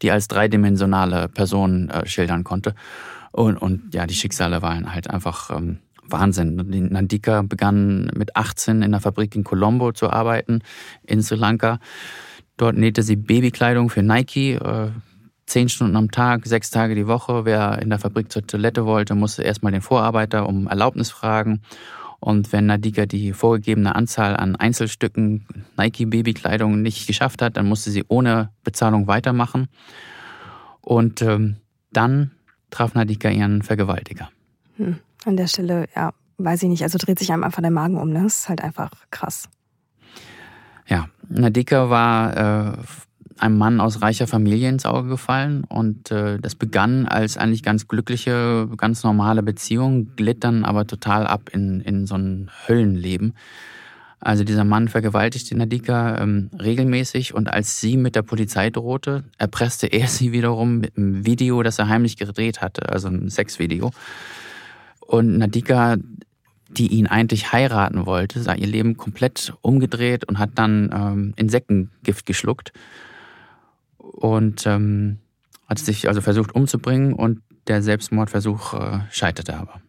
die 0.01 0.11
als 0.11 0.27
dreidimensionale 0.27 1.29
Personen 1.29 1.89
äh, 1.89 2.05
schildern 2.07 2.43
konnte. 2.43 2.75
Und, 3.31 3.55
und 3.55 3.93
ja, 3.93 4.05
die 4.05 4.15
Schicksale 4.15 4.61
waren 4.61 4.93
halt 4.93 5.09
einfach 5.09 5.49
ähm, 5.49 5.77
Wahnsinn. 6.05 6.57
Nandika 6.91 7.41
begann 7.41 8.11
mit 8.17 8.35
18 8.35 8.81
in 8.81 8.91
der 8.91 8.99
Fabrik 8.99 9.33
in 9.33 9.45
Colombo 9.45 9.93
zu 9.93 10.09
arbeiten, 10.09 10.59
in 11.07 11.21
Sri 11.21 11.37
Lanka. 11.37 11.79
Dort 12.57 12.75
nähte 12.75 13.01
sie 13.01 13.15
Babykleidung 13.15 13.89
für 13.89 14.03
Nike. 14.03 14.55
Äh, 14.55 14.89
zehn 15.45 15.69
Stunden 15.69 15.95
am 15.95 16.11
Tag, 16.11 16.45
sechs 16.45 16.69
Tage 16.69 16.95
die 16.95 17.07
Woche. 17.07 17.45
Wer 17.45 17.81
in 17.81 17.89
der 17.89 17.99
Fabrik 17.99 18.31
zur 18.31 18.45
Toilette 18.45 18.85
wollte, 18.85 19.15
musste 19.15 19.43
erstmal 19.43 19.71
den 19.71 19.81
Vorarbeiter 19.81 20.47
um 20.47 20.67
Erlaubnis 20.67 21.11
fragen. 21.11 21.61
Und 22.19 22.53
wenn 22.53 22.67
Nadika 22.67 23.05
die 23.05 23.33
vorgegebene 23.33 23.95
Anzahl 23.95 24.37
an 24.37 24.55
Einzelstücken 24.55 25.45
Nike-Babykleidung 25.77 26.81
nicht 26.81 27.05
geschafft 27.05 27.41
hat, 27.41 27.57
dann 27.57 27.67
musste 27.67 27.91
sie 27.91 28.05
ohne 28.07 28.49
Bezahlung 28.63 29.07
weitermachen. 29.07 29.67
Und 30.79 31.21
ähm, 31.21 31.57
dann 31.91 32.31
traf 32.69 32.93
Nadika 32.93 33.29
ihren 33.29 33.61
Vergewaltiger. 33.61 34.29
Hm. 34.77 34.99
An 35.25 35.37
der 35.37 35.47
Stelle, 35.47 35.87
ja, 35.95 36.13
weiß 36.37 36.63
ich 36.63 36.69
nicht. 36.69 36.83
Also 36.83 36.97
dreht 36.97 37.19
sich 37.19 37.31
einem 37.31 37.43
einfach 37.43 37.61
der 37.61 37.71
Magen 37.71 37.97
um. 37.97 38.09
Ne? 38.09 38.23
Das 38.23 38.39
ist 38.39 38.49
halt 38.49 38.61
einfach 38.61 38.91
krass. 39.11 39.49
Ja, 40.87 41.07
Nadika 41.27 41.89
war 41.89 42.37
äh, 42.37 42.77
einem 43.39 43.57
Mann 43.57 43.79
aus 43.79 44.01
reicher 44.01 44.27
Familie 44.27 44.69
ins 44.69 44.85
Auge 44.85 45.09
gefallen 45.09 45.63
und 45.63 46.11
äh, 46.11 46.39
das 46.39 46.55
begann 46.55 47.07
als 47.07 47.37
eigentlich 47.37 47.63
ganz 47.63 47.87
glückliche, 47.87 48.69
ganz 48.77 49.03
normale 49.03 49.43
Beziehung, 49.43 50.15
glitt 50.15 50.43
dann 50.43 50.65
aber 50.65 50.85
total 50.87 51.27
ab 51.27 51.49
in, 51.51 51.81
in 51.81 52.05
so 52.05 52.15
ein 52.15 52.49
Höllenleben. 52.67 53.33
Also 54.19 54.45
dieser 54.45 54.63
Mann 54.63 54.87
vergewaltigte 54.87 55.57
Nadika 55.57 56.17
ähm, 56.21 56.49
regelmäßig 56.57 57.33
und 57.33 57.51
als 57.51 57.81
sie 57.81 57.97
mit 57.97 58.15
der 58.15 58.21
Polizei 58.21 58.69
drohte, 58.69 59.25
erpresste 59.37 59.87
er 59.87 60.07
sie 60.07 60.31
wiederum 60.31 60.77
mit 60.77 60.97
einem 60.97 61.25
Video, 61.25 61.61
das 61.61 61.79
er 61.79 61.89
heimlich 61.89 62.15
gedreht 62.15 62.61
hatte, 62.61 62.89
also 62.89 63.09
ein 63.09 63.29
Sexvideo. 63.29 63.91
Und 65.01 65.37
Nadika, 65.39 65.97
die 66.69 66.87
ihn 66.87 67.07
eigentlich 67.07 67.51
heiraten 67.51 68.05
wollte, 68.05 68.41
sah 68.41 68.53
ihr 68.53 68.67
Leben 68.67 68.95
komplett 68.95 69.53
umgedreht 69.61 70.23
und 70.23 70.39
hat 70.39 70.51
dann 70.55 70.89
ähm, 70.93 71.33
Insektengift 71.35 72.25
geschluckt 72.25 72.71
und 74.03 74.65
ähm, 74.65 75.19
hat 75.67 75.79
sich 75.79 76.07
also 76.07 76.21
versucht 76.21 76.53
umzubringen 76.53 77.13
und 77.13 77.41
der 77.67 77.81
Selbstmordversuch 77.81 78.73
äh, 78.73 78.99
scheiterte 79.09 79.55
aber. 79.55 79.81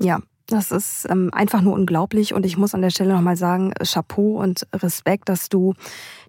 Ja, 0.00 0.20
das 0.46 0.70
ist 0.70 1.06
ähm, 1.10 1.30
einfach 1.32 1.60
nur 1.60 1.74
unglaublich 1.74 2.32
und 2.32 2.46
ich 2.46 2.56
muss 2.56 2.74
an 2.74 2.82
der 2.82 2.90
Stelle 2.90 3.14
nochmal 3.14 3.36
sagen, 3.36 3.72
Chapeau 3.82 4.40
und 4.40 4.66
Respekt, 4.72 5.28
dass 5.28 5.48
du 5.48 5.74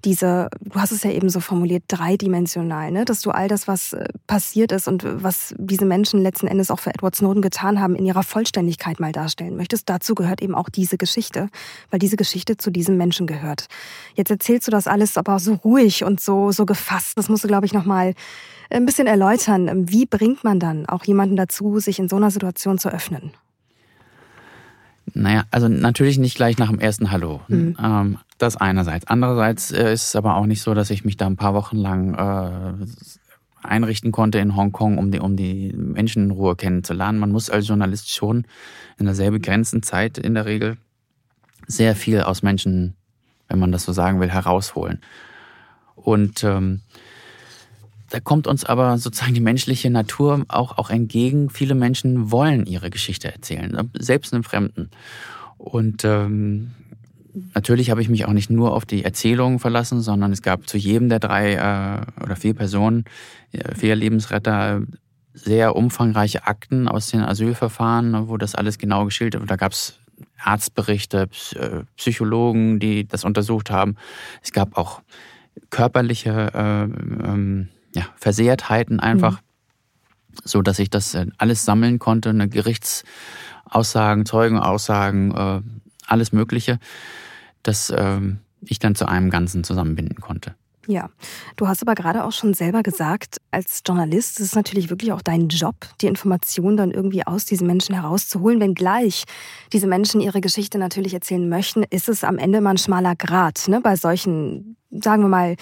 diese, 0.05 0.49
du 0.61 0.79
hast 0.79 0.91
es 0.91 1.03
ja 1.03 1.11
eben 1.11 1.29
so 1.29 1.39
formuliert, 1.39 1.83
dreidimensional, 1.87 2.91
ne? 2.91 3.05
dass 3.05 3.21
du 3.21 3.31
all 3.31 3.47
das, 3.47 3.67
was 3.67 3.93
äh, 3.93 4.07
passiert 4.25 4.71
ist 4.71 4.87
und 4.87 5.03
was 5.23 5.53
diese 5.57 5.85
Menschen 5.85 6.21
letzten 6.21 6.47
Endes 6.47 6.71
auch 6.71 6.79
für 6.79 6.91
Edward 6.91 7.15
Snowden 7.15 7.41
getan 7.41 7.79
haben, 7.79 7.95
in 7.95 8.05
ihrer 8.05 8.23
Vollständigkeit 8.23 8.99
mal 8.99 9.11
darstellen 9.11 9.55
möchtest. 9.55 9.89
Dazu 9.89 10.15
gehört 10.15 10.41
eben 10.41 10.55
auch 10.55 10.69
diese 10.69 10.97
Geschichte, 10.97 11.49
weil 11.91 11.99
diese 11.99 12.17
Geschichte 12.17 12.57
zu 12.57 12.71
diesem 12.71 12.97
Menschen 12.97 13.27
gehört. 13.27 13.67
Jetzt 14.15 14.31
erzählst 14.31 14.67
du 14.67 14.71
das 14.71 14.87
alles 14.87 15.17
aber 15.17 15.39
so 15.39 15.53
ruhig 15.53 16.03
und 16.03 16.19
so, 16.19 16.51
so 16.51 16.65
gefasst. 16.65 17.17
Das 17.17 17.29
musst 17.29 17.43
du, 17.43 17.47
glaube 17.47 17.65
ich, 17.65 17.73
nochmal 17.73 18.13
ein 18.69 18.85
bisschen 18.85 19.07
erläutern. 19.07 19.89
Wie 19.89 20.05
bringt 20.05 20.43
man 20.43 20.59
dann 20.59 20.87
auch 20.87 21.05
jemanden 21.05 21.35
dazu, 21.35 21.79
sich 21.79 21.99
in 21.99 22.09
so 22.09 22.15
einer 22.15 22.31
Situation 22.31 22.77
zu 22.77 22.89
öffnen? 22.89 23.31
Naja, 25.17 25.45
also 25.49 25.67
natürlich 25.67 26.19
nicht 26.19 26.35
gleich 26.35 26.57
nach 26.57 26.69
dem 26.69 26.79
ersten 26.79 27.11
Hallo. 27.11 27.41
Mhm. 27.47 27.75
Ähm, 27.81 28.17
das 28.37 28.55
einerseits. 28.55 29.07
Andererseits 29.07 29.71
äh, 29.71 29.91
ist 29.91 30.09
es 30.09 30.15
aber 30.15 30.35
auch 30.35 30.45
nicht 30.45 30.61
so, 30.61 30.73
dass 30.73 30.91
ich 30.91 31.03
mich 31.05 31.17
da 31.17 31.25
ein 31.25 31.37
paar 31.37 31.55
Wochen 31.55 31.77
lang 31.77 32.13
äh, 32.13 32.85
einrichten 33.63 34.11
konnte 34.11 34.37
in 34.37 34.55
Hongkong, 34.55 34.97
um 34.97 35.11
die, 35.11 35.19
um 35.19 35.35
die 35.35 35.73
Menschen 35.75 36.25
in 36.25 36.31
Ruhe 36.31 36.55
kennenzulernen. 36.55 37.17
Man 37.17 37.31
muss 37.31 37.49
als 37.49 37.67
Journalist 37.67 38.13
schon 38.13 38.45
in 38.99 39.11
sehr 39.15 39.31
begrenzten 39.31 39.81
Zeit 39.81 40.19
in 40.19 40.35
der 40.35 40.45
Regel 40.45 40.77
sehr 41.65 41.95
viel 41.95 42.21
aus 42.21 42.43
Menschen, 42.43 42.95
wenn 43.47 43.59
man 43.59 43.71
das 43.71 43.83
so 43.83 43.93
sagen 43.93 44.19
will, 44.19 44.29
herausholen. 44.29 45.01
Und 45.95 46.43
ähm, 46.43 46.81
da 48.09 48.19
kommt 48.19 48.47
uns 48.47 48.63
aber 48.63 48.97
sozusagen 48.97 49.33
die 49.33 49.41
menschliche 49.41 49.89
Natur 49.89 50.45
auch, 50.47 50.77
auch 50.77 50.89
entgegen. 50.89 51.49
Viele 51.49 51.75
Menschen 51.75 52.31
wollen 52.31 52.65
ihre 52.65 52.89
Geschichte 52.89 53.31
erzählen, 53.31 53.89
selbst 53.97 54.33
einem 54.33 54.43
Fremden. 54.43 54.89
Und 55.57 56.05
ähm, 56.05 56.71
natürlich 57.53 57.89
habe 57.89 58.01
ich 58.01 58.09
mich 58.09 58.25
auch 58.25 58.33
nicht 58.33 58.49
nur 58.49 58.73
auf 58.73 58.85
die 58.85 59.03
Erzählungen 59.03 59.59
verlassen, 59.59 60.01
sondern 60.01 60.31
es 60.31 60.41
gab 60.41 60.67
zu 60.69 60.77
jedem 60.77 61.09
der 61.09 61.19
drei 61.19 61.55
äh, 61.55 62.23
oder 62.23 62.35
vier 62.35 62.53
Personen, 62.53 63.05
äh, 63.51 63.75
vier 63.75 63.95
Lebensretter, 63.95 64.81
sehr 65.33 65.75
umfangreiche 65.75 66.47
Akten 66.47 66.87
aus 66.87 67.07
den 67.07 67.21
Asylverfahren, 67.21 68.27
wo 68.27 68.37
das 68.37 68.55
alles 68.55 68.77
genau 68.77 69.05
geschildert 69.05 69.41
wird. 69.41 69.51
Da 69.51 69.55
gab 69.55 69.71
es 69.71 69.99
Arztberichte, 70.39 71.29
äh, 71.55 71.83
Psychologen, 71.95 72.79
die 72.79 73.07
das 73.07 73.23
untersucht 73.23 73.69
haben. 73.69 73.97
Es 74.41 74.51
gab 74.51 74.77
auch 74.77 75.01
körperliche 75.69 76.51
äh, 76.53 76.83
ähm, 76.83 77.69
ja, 77.97 78.05
Versehrtheiten 78.15 78.99
einfach, 78.99 79.41
mhm. 79.41 80.37
so 80.43 80.61
dass 80.61 80.77
ich 80.77 80.89
das 80.89 81.15
äh, 81.15 81.25
alles 81.37 81.65
sammeln 81.65 81.97
konnte, 81.97 82.29
eine 82.29 82.47
Gerichtsaussagen, 82.47 84.25
Zeugenaussagen, 84.25 85.35
äh, 85.35 85.61
alles 86.05 86.31
Mögliche, 86.31 86.79
dass 87.63 87.89
äh, 87.89 88.19
ich 88.61 88.79
dann 88.79 88.95
zu 88.95 89.07
einem 89.07 89.31
Ganzen 89.31 89.63
zusammenbinden 89.63 90.21
konnte. 90.21 90.55
Ja, 90.89 91.09
du 91.57 91.67
hast 91.67 91.81
aber 91.81 91.95
gerade 91.95 92.23
auch 92.23 92.31
schon 92.31 92.53
selber 92.53 92.81
gesagt, 92.81 93.41
als 93.51 93.81
Journalist 93.85 94.39
ist 94.39 94.45
es 94.45 94.55
natürlich 94.55 94.89
wirklich 94.89 95.11
auch 95.11 95.21
dein 95.21 95.49
Job, 95.49 95.75
die 95.99 96.07
Informationen 96.07 96.77
dann 96.77 96.91
irgendwie 96.91 97.27
aus 97.27 97.43
diesen 97.43 97.67
Menschen 97.67 97.93
herauszuholen. 97.93 98.61
Wenngleich 98.61 99.25
diese 99.73 99.85
Menschen 99.85 100.21
ihre 100.21 100.39
Geschichte 100.39 100.77
natürlich 100.77 101.13
erzählen 101.13 101.49
möchten, 101.49 101.83
ist 101.89 102.07
es 102.07 102.23
am 102.23 102.37
Ende 102.37 102.59
immer 102.59 102.69
ein 102.69 102.77
schmaler 102.77 103.17
Grat 103.17 103.67
ne? 103.67 103.81
bei 103.81 103.97
solchen, 103.97 104.77
sagen 104.89 105.23
wir 105.23 105.29
mal, 105.29 105.57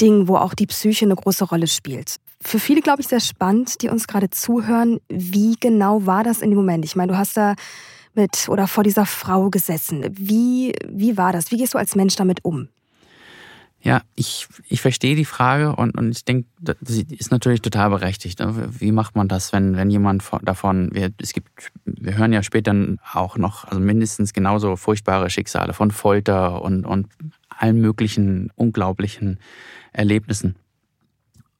Ding, 0.00 0.28
wo 0.28 0.36
auch 0.36 0.54
die 0.54 0.66
Psyche 0.66 1.04
eine 1.04 1.16
große 1.16 1.44
Rolle 1.44 1.66
spielt. 1.66 2.16
Für 2.40 2.58
viele, 2.58 2.80
glaube 2.80 3.02
ich, 3.02 3.08
sehr 3.08 3.20
spannend, 3.20 3.82
die 3.82 3.88
uns 3.88 4.06
gerade 4.06 4.30
zuhören. 4.30 5.00
Wie 5.08 5.56
genau 5.60 6.06
war 6.06 6.24
das 6.24 6.40
in 6.40 6.50
dem 6.50 6.56
Moment? 6.56 6.84
Ich 6.84 6.96
meine, 6.96 7.12
du 7.12 7.18
hast 7.18 7.36
da 7.36 7.54
mit 8.14 8.48
oder 8.48 8.66
vor 8.66 8.84
dieser 8.84 9.06
Frau 9.06 9.50
gesessen. 9.50 10.04
Wie, 10.10 10.72
wie 10.88 11.16
war 11.16 11.32
das? 11.32 11.50
Wie 11.50 11.56
gehst 11.56 11.74
du 11.74 11.78
als 11.78 11.94
Mensch 11.94 12.16
damit 12.16 12.44
um? 12.44 12.68
Ja, 13.82 14.02
ich, 14.14 14.46
ich 14.68 14.82
verstehe 14.82 15.16
die 15.16 15.24
Frage 15.24 15.74
und, 15.74 15.96
und 15.96 16.10
ich 16.10 16.26
denke, 16.26 16.46
sie 16.82 17.06
ist 17.08 17.30
natürlich 17.30 17.62
total 17.62 17.88
berechtigt. 17.88 18.38
Ne? 18.38 18.68
Wie 18.78 18.92
macht 18.92 19.16
man 19.16 19.26
das, 19.26 19.54
wenn, 19.54 19.74
wenn 19.74 19.88
jemand 19.88 20.22
davon, 20.42 20.90
wir, 20.92 21.10
es 21.18 21.32
gibt, 21.32 21.48
wir 21.86 22.18
hören 22.18 22.34
ja 22.34 22.42
später 22.42 22.74
auch 23.14 23.38
noch, 23.38 23.64
also 23.64 23.80
mindestens 23.80 24.34
genauso 24.34 24.76
furchtbare 24.76 25.30
Schicksale 25.30 25.72
von 25.72 25.92
Folter 25.92 26.60
und, 26.60 26.84
und 26.84 27.08
allen 27.60 27.80
möglichen 27.80 28.50
unglaublichen 28.56 29.38
Erlebnissen. 29.92 30.56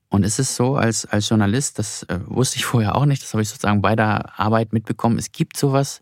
Und 0.09 0.25
es 0.25 0.39
ist 0.39 0.57
so, 0.57 0.77
als, 0.77 1.07
als 1.07 1.29
Journalist, 1.29 1.79
das 1.79 2.03
äh, 2.05 2.19
wusste 2.27 2.57
ich 2.57 2.65
vorher 2.65 2.97
auch 2.97 3.07
nicht, 3.07 3.23
das 3.23 3.33
habe 3.33 3.43
ich 3.43 3.49
sozusagen 3.49 3.81
bei 3.81 3.95
der 3.95 4.41
Arbeit 4.41 4.73
mitbekommen, 4.73 5.19
es 5.19 5.31
gibt 5.31 5.57
sowas, 5.57 6.01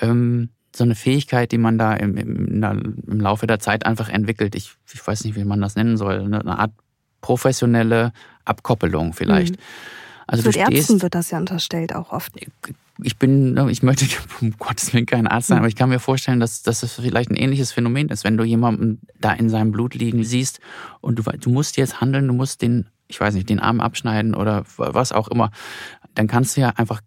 ähm, 0.00 0.48
so 0.74 0.84
eine 0.84 0.94
Fähigkeit, 0.94 1.52
die 1.52 1.58
man 1.58 1.78
da 1.78 1.94
im, 1.94 2.16
im, 2.16 2.62
im 2.62 3.20
Laufe 3.20 3.46
der 3.46 3.58
Zeit 3.58 3.86
einfach 3.86 4.08
entwickelt. 4.08 4.54
Ich, 4.54 4.76
ich 4.92 5.04
weiß 5.04 5.24
nicht, 5.24 5.36
wie 5.36 5.44
man 5.44 5.60
das 5.60 5.74
nennen 5.74 5.96
soll. 5.96 6.20
Eine 6.20 6.58
Art 6.58 6.72
professionelle 7.20 8.12
Abkoppelung 8.44 9.12
vielleicht. 9.12 9.56
Mhm. 9.56 9.62
Also 10.30 10.46
Mit 10.46 10.56
Ärzten 10.56 11.02
wird 11.02 11.16
das 11.16 11.32
ja 11.32 11.38
unterstellt 11.38 11.92
auch 11.92 12.12
oft. 12.12 12.32
Ich 13.02 13.16
bin, 13.16 13.56
ich 13.68 13.82
möchte 13.82 14.06
um 14.40 14.54
Gottes 14.60 14.94
Willen 14.94 15.04
kein 15.04 15.26
Arzt 15.26 15.48
sein, 15.48 15.56
mhm. 15.56 15.62
aber 15.62 15.68
ich 15.68 15.74
kann 15.74 15.88
mir 15.88 15.98
vorstellen, 15.98 16.38
dass, 16.38 16.62
dass 16.62 16.84
es 16.84 16.92
vielleicht 16.94 17.30
ein 17.30 17.36
ähnliches 17.36 17.72
Phänomen 17.72 18.10
ist, 18.10 18.22
wenn 18.22 18.36
du 18.36 18.44
jemanden 18.44 19.00
da 19.20 19.32
in 19.32 19.50
seinem 19.50 19.72
Blut 19.72 19.96
liegen 19.96 20.22
siehst 20.22 20.60
und 21.00 21.18
du, 21.18 21.22
du 21.24 21.50
musst 21.50 21.76
jetzt 21.78 22.00
handeln, 22.00 22.28
du 22.28 22.32
musst 22.32 22.62
den, 22.62 22.86
ich 23.08 23.20
weiß 23.20 23.34
nicht, 23.34 23.48
den 23.48 23.58
Arm 23.58 23.80
abschneiden 23.80 24.36
oder 24.36 24.64
was 24.76 25.10
auch 25.10 25.26
immer, 25.26 25.50
dann 26.14 26.28
kannst 26.28 26.56
du 26.56 26.60
ja 26.60 26.68
einfach 26.76 27.00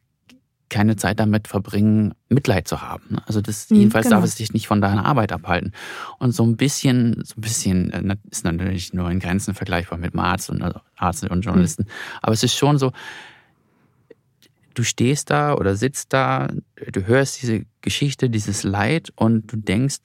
keine 0.73 0.95
Zeit 0.95 1.19
damit 1.19 1.47
verbringen, 1.47 2.15
Mitleid 2.29 2.67
zu 2.67 2.81
haben. 2.81 3.17
Also 3.27 3.41
das 3.41 3.69
mhm, 3.69 3.77
jedenfalls 3.77 4.07
genau. 4.07 4.17
darf 4.17 4.25
es 4.25 4.36
dich 4.36 4.53
nicht 4.53 4.67
von 4.67 4.81
deiner 4.81 5.05
Arbeit 5.05 5.31
abhalten. 5.31 5.71
Und 6.17 6.31
so 6.31 6.43
ein 6.43 6.57
bisschen, 6.57 7.23
so 7.23 7.36
ein 7.38 7.41
bisschen 7.41 7.91
äh, 7.91 8.15
ist 8.31 8.43
natürlich 8.43 8.91
nur 8.91 9.09
in 9.12 9.19
Grenzen 9.19 9.53
vergleichbar 9.53 9.99
mit 9.99 10.13
dem 10.13 10.19
Arzt 10.19 10.49
und 10.49 10.63
also 10.63 10.79
Arzt 10.95 11.29
und 11.29 11.41
Journalisten. 11.41 11.83
Mhm. 11.83 12.19
Aber 12.23 12.33
es 12.33 12.41
ist 12.41 12.57
schon 12.57 12.79
so, 12.79 12.91
du 14.73 14.83
stehst 14.83 15.29
da 15.29 15.53
oder 15.53 15.75
sitzt 15.75 16.12
da, 16.12 16.47
du 16.91 17.05
hörst 17.05 17.43
diese 17.43 17.65
Geschichte, 17.81 18.31
dieses 18.31 18.63
Leid 18.63 19.13
und 19.15 19.51
du 19.51 19.57
denkst, 19.57 19.97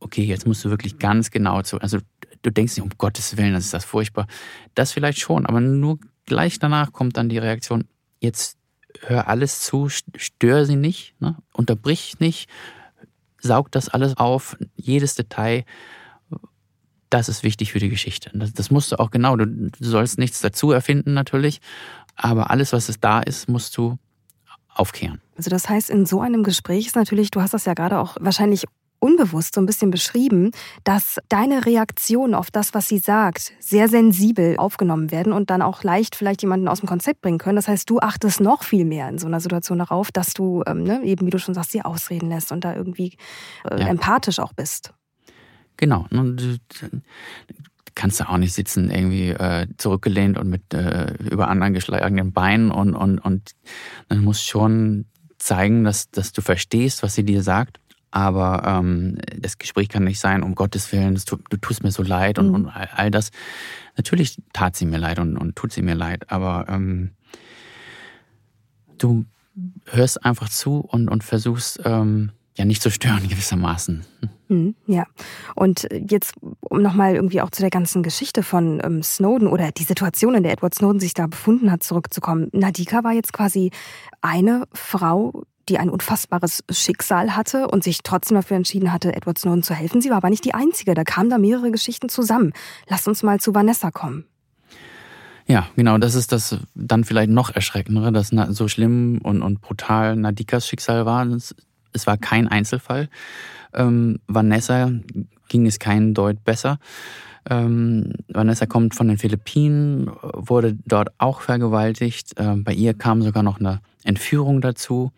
okay, 0.00 0.22
jetzt 0.22 0.46
musst 0.46 0.62
du 0.66 0.68
wirklich 0.68 0.98
ganz 0.98 1.30
genau 1.30 1.62
zu, 1.62 1.80
also 1.80 1.98
du 2.42 2.50
denkst 2.50 2.76
nicht, 2.76 2.84
um 2.84 2.90
Gottes 2.98 3.38
Willen, 3.38 3.54
das 3.54 3.64
ist 3.64 3.74
das 3.74 3.86
furchtbar. 3.86 4.26
Das 4.74 4.92
vielleicht 4.92 5.18
schon, 5.18 5.46
aber 5.46 5.60
nur 5.60 5.98
gleich 6.26 6.58
danach 6.58 6.92
kommt 6.92 7.16
dann 7.16 7.30
die 7.30 7.38
Reaktion, 7.38 7.84
jetzt 8.20 8.59
hör 9.00 9.28
alles 9.28 9.60
zu, 9.60 9.88
stör 9.88 10.66
sie 10.66 10.76
nicht, 10.76 11.14
ne? 11.20 11.36
unterbrich 11.52 12.20
nicht, 12.20 12.48
saug 13.40 13.70
das 13.70 13.88
alles 13.88 14.16
auf, 14.16 14.56
jedes 14.76 15.14
Detail. 15.14 15.64
Das 17.08 17.28
ist 17.28 17.42
wichtig 17.42 17.72
für 17.72 17.80
die 17.80 17.88
Geschichte. 17.88 18.30
Das, 18.34 18.52
das 18.52 18.70
musst 18.70 18.92
du 18.92 19.00
auch 19.00 19.10
genau, 19.10 19.36
du, 19.36 19.70
sollst 19.80 20.18
nichts 20.18 20.40
dazu 20.40 20.70
erfinden 20.70 21.12
natürlich, 21.12 21.60
aber 22.14 22.50
alles, 22.50 22.72
was 22.72 22.88
es 22.88 23.00
da 23.00 23.20
ist, 23.20 23.48
musst 23.48 23.76
du 23.76 23.98
aufkehren. 24.68 25.20
Also 25.36 25.50
das 25.50 25.68
heißt, 25.68 25.90
in 25.90 26.06
so 26.06 26.20
einem 26.20 26.44
Gespräch 26.44 26.86
ist 26.86 26.96
natürlich, 26.96 27.30
du 27.30 27.40
hast 27.40 27.54
das 27.54 27.64
ja 27.64 27.74
gerade 27.74 27.98
auch 27.98 28.16
wahrscheinlich 28.20 28.64
unbewusst 29.00 29.54
so 29.54 29.60
ein 29.60 29.66
bisschen 29.66 29.90
beschrieben, 29.90 30.52
dass 30.84 31.18
deine 31.28 31.66
Reaktionen 31.66 32.34
auf 32.34 32.50
das, 32.50 32.74
was 32.74 32.88
sie 32.88 32.98
sagt, 32.98 33.52
sehr 33.58 33.88
sensibel 33.88 34.56
aufgenommen 34.58 35.10
werden 35.10 35.32
und 35.32 35.50
dann 35.50 35.62
auch 35.62 35.82
leicht 35.82 36.14
vielleicht 36.14 36.42
jemanden 36.42 36.68
aus 36.68 36.80
dem 36.80 36.88
Konzept 36.88 37.22
bringen 37.22 37.38
können. 37.38 37.56
Das 37.56 37.66
heißt, 37.66 37.88
du 37.90 37.98
achtest 37.98 38.40
noch 38.40 38.62
viel 38.62 38.84
mehr 38.84 39.08
in 39.08 39.18
so 39.18 39.26
einer 39.26 39.40
Situation 39.40 39.78
darauf, 39.78 40.12
dass 40.12 40.34
du 40.34 40.62
ähm, 40.66 40.84
ne, 40.84 41.02
eben, 41.02 41.26
wie 41.26 41.30
du 41.30 41.38
schon 41.38 41.54
sagst, 41.54 41.72
sie 41.72 41.82
ausreden 41.82 42.28
lässt 42.28 42.52
und 42.52 42.64
da 42.64 42.74
irgendwie 42.74 43.16
äh, 43.68 43.80
ja. 43.80 43.88
empathisch 43.88 44.38
auch 44.38 44.52
bist. 44.52 44.92
Genau. 45.76 46.06
Du 46.10 46.58
kannst 47.94 48.20
du 48.20 48.28
auch 48.28 48.36
nicht 48.36 48.52
sitzen, 48.52 48.90
irgendwie 48.90 49.30
äh, 49.30 49.66
zurückgelehnt 49.78 50.38
und 50.38 50.50
mit 50.50 50.74
äh, 50.74 51.14
über 51.30 51.48
anderen 51.48 51.72
geschlagenen 51.72 52.32
Beinen 52.32 52.70
und, 52.70 52.94
und, 52.94 53.18
und 53.18 53.52
dann 54.08 54.22
musst 54.22 54.46
schon 54.46 55.06
zeigen, 55.38 55.84
dass, 55.84 56.10
dass 56.10 56.32
du 56.32 56.42
verstehst, 56.42 57.02
was 57.02 57.14
sie 57.14 57.24
dir 57.24 57.42
sagt 57.42 57.80
aber 58.10 58.62
ähm, 58.66 59.18
das 59.38 59.58
Gespräch 59.58 59.88
kann 59.88 60.04
nicht 60.04 60.20
sein, 60.20 60.42
um 60.42 60.54
Gottes 60.54 60.90
Willen, 60.92 61.14
tut, 61.16 61.42
du 61.50 61.56
tust 61.56 61.82
mir 61.82 61.92
so 61.92 62.02
leid 62.02 62.38
und, 62.38 62.48
mhm. 62.48 62.54
und 62.54 62.68
all, 62.68 62.88
all, 62.94 63.10
das. 63.10 63.30
Natürlich 63.96 64.36
tat 64.52 64.76
sie 64.76 64.86
mir 64.86 64.98
leid 64.98 65.18
und, 65.18 65.36
und 65.36 65.56
tut 65.56 65.72
sie 65.72 65.82
mir 65.82 65.94
leid, 65.94 66.30
aber 66.30 66.66
ähm, 66.68 67.12
du 68.98 69.24
hörst 69.86 70.24
einfach 70.24 70.48
zu 70.48 70.78
und, 70.78 71.08
und 71.08 71.24
versuchst 71.24 71.80
ähm, 71.84 72.32
ja 72.56 72.64
nicht 72.64 72.82
zu 72.82 72.90
stören 72.90 73.28
gewissermaßen. 73.28 74.04
Mhm, 74.48 74.74
ja, 74.86 75.04
und 75.54 75.86
jetzt 75.92 76.34
um 76.60 76.82
nochmal 76.82 77.14
irgendwie 77.14 77.40
auch 77.40 77.50
zu 77.50 77.62
der 77.62 77.70
ganzen 77.70 78.02
Geschichte 78.02 78.42
von 78.42 78.80
ähm, 78.82 79.02
Snowden 79.02 79.46
oder 79.46 79.70
die 79.70 79.84
Situation, 79.84 80.34
in 80.34 80.42
der 80.42 80.52
Edward 80.52 80.74
Snowden 80.74 80.98
sich 80.98 81.14
da 81.14 81.28
befunden 81.28 81.70
hat, 81.70 81.84
zurückzukommen. 81.84 82.48
Nadika 82.52 83.04
war 83.04 83.12
jetzt 83.12 83.32
quasi 83.32 83.70
eine 84.20 84.64
Frau, 84.72 85.44
die 85.70 85.78
ein 85.78 85.88
unfassbares 85.88 86.64
Schicksal 86.68 87.36
hatte 87.36 87.68
und 87.68 87.84
sich 87.84 88.02
trotzdem 88.02 88.34
dafür 88.34 88.56
entschieden 88.56 88.92
hatte, 88.92 89.14
Edward 89.14 89.38
Snowden 89.38 89.62
zu 89.62 89.72
helfen. 89.72 90.00
Sie 90.00 90.10
war 90.10 90.18
aber 90.18 90.28
nicht 90.28 90.44
die 90.44 90.52
Einzige. 90.52 90.94
Da 90.94 91.04
kamen 91.04 91.30
da 91.30 91.38
mehrere 91.38 91.70
Geschichten 91.70 92.08
zusammen. 92.08 92.52
Lass 92.88 93.06
uns 93.06 93.22
mal 93.22 93.40
zu 93.40 93.54
Vanessa 93.54 93.90
kommen. 93.90 94.24
Ja, 95.46 95.66
genau, 95.76 95.98
das 95.98 96.14
ist 96.14 96.32
das 96.32 96.58
dann 96.74 97.04
vielleicht 97.04 97.30
noch 97.30 97.50
erschreckendere, 97.50 98.12
dass 98.12 98.28
so 98.28 98.68
schlimm 98.68 99.20
und, 99.22 99.42
und 99.42 99.60
brutal 99.60 100.16
Nadikas 100.16 100.66
Schicksal 100.66 101.06
war. 101.06 101.26
Es, 101.26 101.54
es 101.92 102.06
war 102.06 102.18
kein 102.18 102.46
Einzelfall. 102.48 103.08
Ähm, 103.72 104.20
Vanessa 104.26 104.90
ging 105.48 105.66
es 105.66 105.78
keinen 105.78 106.14
Deut 106.14 106.44
besser. 106.44 106.78
Ähm, 107.48 108.12
Vanessa 108.28 108.66
kommt 108.66 108.94
von 108.94 109.08
den 109.08 109.18
Philippinen, 109.18 110.10
wurde 110.22 110.76
dort 110.84 111.10
auch 111.18 111.40
vergewaltigt. 111.40 112.34
Ähm, 112.36 112.64
bei 112.64 112.72
ihr 112.72 112.94
kam 112.94 113.22
sogar 113.22 113.42
noch 113.42 113.60
eine 113.60 113.80
Entführung 114.04 114.60
dazu. 114.60 115.12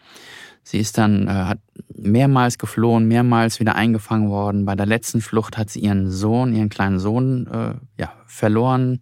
Sie 0.63 0.79
ist 0.79 0.99
dann, 0.99 1.27
äh, 1.27 1.31
hat 1.31 1.59
mehrmals 1.95 2.59
geflohen, 2.59 3.09
mehrmals 3.09 3.59
wieder 3.59 3.75
eingefangen 3.75 4.29
worden. 4.29 4.65
Bei 4.65 4.77
der 4.77 4.87
letzten 4.87 5.21
Flucht 5.21 5.59
hat 5.59 5.71
sie 5.71 5.81
ihren 5.81 6.11
Sohn, 6.11 6.55
ihren 6.55 6.69
kleinen 6.69 7.01
Sohn, 7.01 7.47
äh, 7.49 7.75
ja, 7.99 8.13
verloren. 8.27 9.01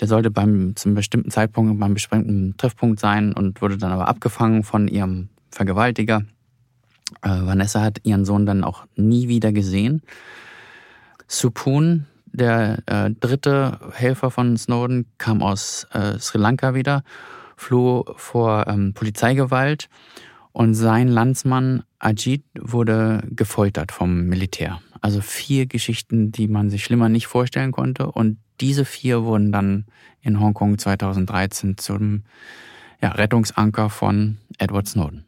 Der 0.00 0.08
sollte 0.08 0.30
beim, 0.30 0.76
zum 0.76 0.94
bestimmten 0.94 1.30
Zeitpunkt 1.30 1.78
beim 1.78 1.94
bestimmten 1.94 2.56
Treffpunkt 2.56 3.00
sein 3.00 3.32
und 3.32 3.62
wurde 3.62 3.78
dann 3.78 3.92
aber 3.92 4.08
abgefangen 4.08 4.64
von 4.64 4.88
ihrem 4.88 5.28
Vergewaltiger. 5.50 6.24
Äh, 7.22 7.28
Vanessa 7.28 7.80
hat 7.80 8.00
ihren 8.04 8.24
Sohn 8.24 8.44
dann 8.44 8.64
auch 8.64 8.84
nie 8.96 9.28
wieder 9.28 9.52
gesehen. 9.52 10.02
Supun, 11.26 12.06
der 12.32 12.82
äh, 12.86 13.10
dritte 13.10 13.78
Helfer 13.92 14.30
von 14.30 14.56
Snowden, 14.56 15.06
kam 15.18 15.42
aus 15.42 15.86
äh, 15.92 16.18
Sri 16.18 16.38
Lanka 16.38 16.74
wieder 16.74 17.02
floh 17.56 18.04
vor 18.16 18.66
ähm, 18.66 18.92
Polizeigewalt 18.94 19.88
und 20.52 20.74
sein 20.74 21.08
Landsmann 21.08 21.82
Ajit 21.98 22.44
wurde 22.58 23.22
gefoltert 23.30 23.92
vom 23.92 24.24
Militär. 24.24 24.80
Also 25.00 25.20
vier 25.20 25.66
Geschichten, 25.66 26.30
die 26.30 26.48
man 26.48 26.70
sich 26.70 26.84
schlimmer 26.84 27.08
nicht 27.08 27.26
vorstellen 27.26 27.72
konnte. 27.72 28.10
Und 28.10 28.38
diese 28.60 28.84
vier 28.84 29.24
wurden 29.24 29.50
dann 29.50 29.86
in 30.20 30.38
Hongkong 30.38 30.78
2013 30.78 31.78
zum 31.78 32.24
ja, 33.00 33.10
Rettungsanker 33.10 33.90
von 33.90 34.38
Edward 34.58 34.86
Snowden. 34.86 35.24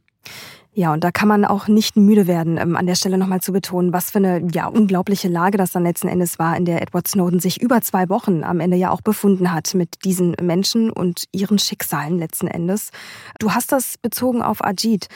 Ja, 0.77 0.93
und 0.93 1.05
da 1.05 1.13
kann 1.13 1.29
man 1.29 1.45
auch 1.45 1.69
nicht 1.69 1.97
müde 1.97 2.27
werden, 2.27 2.59
ähm, 2.59 2.75
an 2.75 2.87
der 2.87 2.97
Stelle 2.97 3.17
nochmal 3.17 3.41
zu 3.41 3.53
betonen, 3.53 3.93
was 3.93 4.11
für 4.11 4.19
eine 4.19 4.45
ja, 4.53 4.67
unglaubliche 4.67 5.29
Lage 5.29 5.57
das 5.57 5.71
dann 5.71 5.85
letzten 5.85 6.09
Endes 6.09 6.41
war, 6.41 6.57
in 6.57 6.65
der 6.65 6.83
Edward 6.83 7.07
Snowden 7.07 7.39
sich 7.39 7.63
über 7.63 7.81
zwei 7.81 8.09
Wochen 8.09 8.43
am 8.43 8.59
Ende 8.59 8.77
ja 8.77 8.91
auch 8.91 9.01
befunden 9.01 9.53
hat 9.53 9.73
mit 9.75 10.05
diesen 10.05 10.35
Menschen 10.43 10.91
und 10.91 11.27
ihren 11.31 11.61
Schicksalen 11.61 12.19
letzten 12.19 12.49
Endes. 12.49 12.91
Du 13.39 13.53
hast 13.53 13.71
das 13.71 13.99
bezogen 14.03 14.43
auf 14.43 14.65
Ajit. 14.65 15.07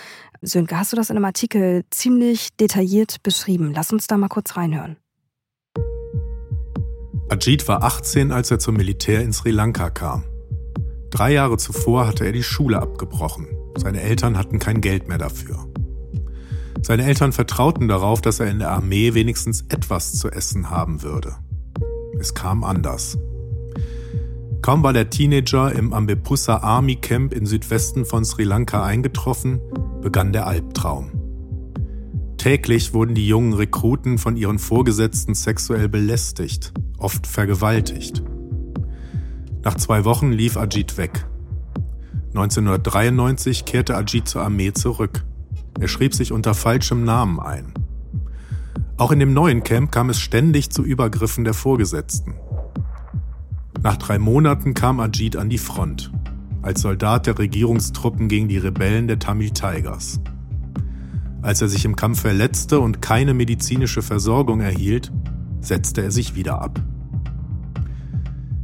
Sönke, 0.42 0.79
hast 0.79 0.92
du 0.92 0.97
das 0.97 1.11
in 1.11 1.16
einem 1.16 1.25
Artikel 1.25 1.85
ziemlich 1.90 2.57
detailliert 2.57 3.25
beschrieben? 3.25 3.73
Lass 3.75 3.92
uns 3.92 4.07
da 4.07 4.16
mal 4.16 4.29
kurz 4.29 4.57
reinhören. 4.57 4.97
Ajit 7.31 7.66
war 7.66 7.83
18, 7.83 8.30
als 8.30 8.53
er 8.53 8.61
zum 8.61 8.76
Militär 8.76 9.22
in 9.22 9.32
Sri 9.32 9.51
Lanka 9.51 9.91
kam. 9.91 10.22
Drei 11.11 11.32
Jahre 11.32 11.57
zuvor 11.57 12.07
hatte 12.07 12.24
er 12.24 12.32
die 12.32 12.45
Schule 12.45 12.80
abgebrochen. 12.80 13.49
Seine 13.79 14.01
Eltern 14.01 14.37
hatten 14.37 14.59
kein 14.59 14.81
Geld 14.81 15.09
mehr 15.09 15.18
dafür. 15.18 15.66
Seine 16.83 17.05
Eltern 17.05 17.33
vertrauten 17.33 17.89
darauf, 17.89 18.20
dass 18.20 18.41
er 18.41 18.51
in 18.51 18.59
der 18.59 18.70
Armee 18.70 19.14
wenigstens 19.14 19.64
etwas 19.68 20.14
zu 20.14 20.31
essen 20.31 20.70
haben 20.70 21.03
würde. 21.03 21.37
Es 22.18 22.35
kam 22.35 22.64
anders. 22.64 23.18
Kaum 24.62 24.83
war 24.83 24.93
der 24.93 25.11
Teenager 25.11 25.72
im 25.72 25.93
Ambepussa 25.93 26.59
Army 26.59 26.97
Camp 26.97 27.33
im 27.33 27.47
Südwesten 27.47 28.05
von 28.05 28.24
Sri 28.24 28.45
Lanka 28.45 28.85
eingetroffen, 28.85 29.61
begann 30.03 30.33
der 30.33 30.47
Albtraum. 30.47 31.11
Täglich 32.37 32.93
wurden 32.95 33.14
die 33.14 33.26
jungen 33.26 33.53
Rekruten 33.53 34.18
von 34.18 34.37
ihren 34.37 34.59
Vorgesetzten 34.59 35.35
sexuell 35.35 35.89
belästigt, 35.89 36.72
oft 36.99 37.26
vergewaltigt. 37.26 38.22
Nach 39.62 39.74
zwei 39.74 40.05
Wochen 40.05 40.33
lief 40.33 40.57
Ajit 40.57 40.97
weg. 40.97 41.26
1993 42.29 43.64
kehrte 43.64 43.97
Ajit 43.97 44.29
zur 44.29 44.43
Armee 44.43 44.72
zurück. 44.72 45.24
Er 45.81 45.89
schrieb 45.89 46.14
sich 46.14 46.33
unter 46.33 46.55
falschem 46.55 47.05
Namen 47.05 47.41
ein. 47.41 47.72
Auch 48.97 49.12
in 49.12 49.20
dem 49.20 49.33
neuen 49.33 49.62
Camp 49.62 49.93
kam 49.93 50.11
es 50.11 50.20
ständig 50.20 50.70
zu 50.70 50.83
Übergriffen 50.83 51.45
der 51.45 51.55
Vorgesetzten. 51.55 52.35
Nach 53.83 53.97
drei 53.97 54.18
Monaten 54.18 54.74
kam 54.74 54.99
Ajit 54.99 55.37
an 55.37 55.49
die 55.49 55.59
Front, 55.59 56.12
als 56.62 56.81
Soldat 56.81 57.26
der 57.26 57.39
Regierungstruppen 57.39 58.29
gegen 58.29 58.49
die 58.49 58.59
Rebellen 58.59 59.07
der 59.07 59.20
Tamil 59.20 59.51
Tigers. 59.51 60.20
Als 61.43 61.62
er 61.62 61.68
sich 61.68 61.85
im 61.85 61.95
Kampf 61.95 62.20
verletzte 62.20 62.81
und 62.81 63.01
keine 63.01 63.35
medizinische 63.35 64.03
Versorgung 64.03 64.61
erhielt, 64.61 65.12
setzte 65.61 66.03
er 66.03 66.11
sich 66.11 66.35
wieder 66.35 66.61
ab. 66.61 66.83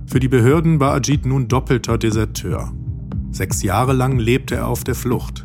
Für 0.06 0.18
die 0.18 0.28
Behörden 0.28 0.80
war 0.80 0.94
Ajit 0.94 1.26
nun 1.26 1.46
doppelter 1.46 1.96
Deserteur. 1.96 2.72
Sechs 3.34 3.64
Jahre 3.64 3.94
lang 3.94 4.20
lebte 4.20 4.54
er 4.54 4.68
auf 4.68 4.84
der 4.84 4.94
Flucht. 4.94 5.44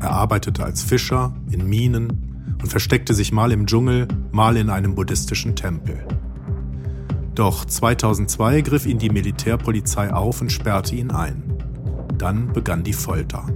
Er 0.00 0.10
arbeitete 0.10 0.62
als 0.62 0.82
Fischer, 0.82 1.34
in 1.50 1.66
Minen 1.66 2.56
und 2.60 2.68
versteckte 2.68 3.14
sich 3.14 3.32
mal 3.32 3.52
im 3.52 3.64
Dschungel, 3.64 4.06
mal 4.32 4.58
in 4.58 4.68
einem 4.68 4.94
buddhistischen 4.94 5.56
Tempel. 5.56 6.06
Doch 7.34 7.64
2002 7.64 8.60
griff 8.60 8.84
ihn 8.84 8.98
die 8.98 9.08
Militärpolizei 9.08 10.12
auf 10.12 10.42
und 10.42 10.52
sperrte 10.52 10.94
ihn 10.94 11.10
ein. 11.10 11.42
Dann 12.18 12.52
begann 12.52 12.84
die 12.84 12.92
Folter. 12.92 13.46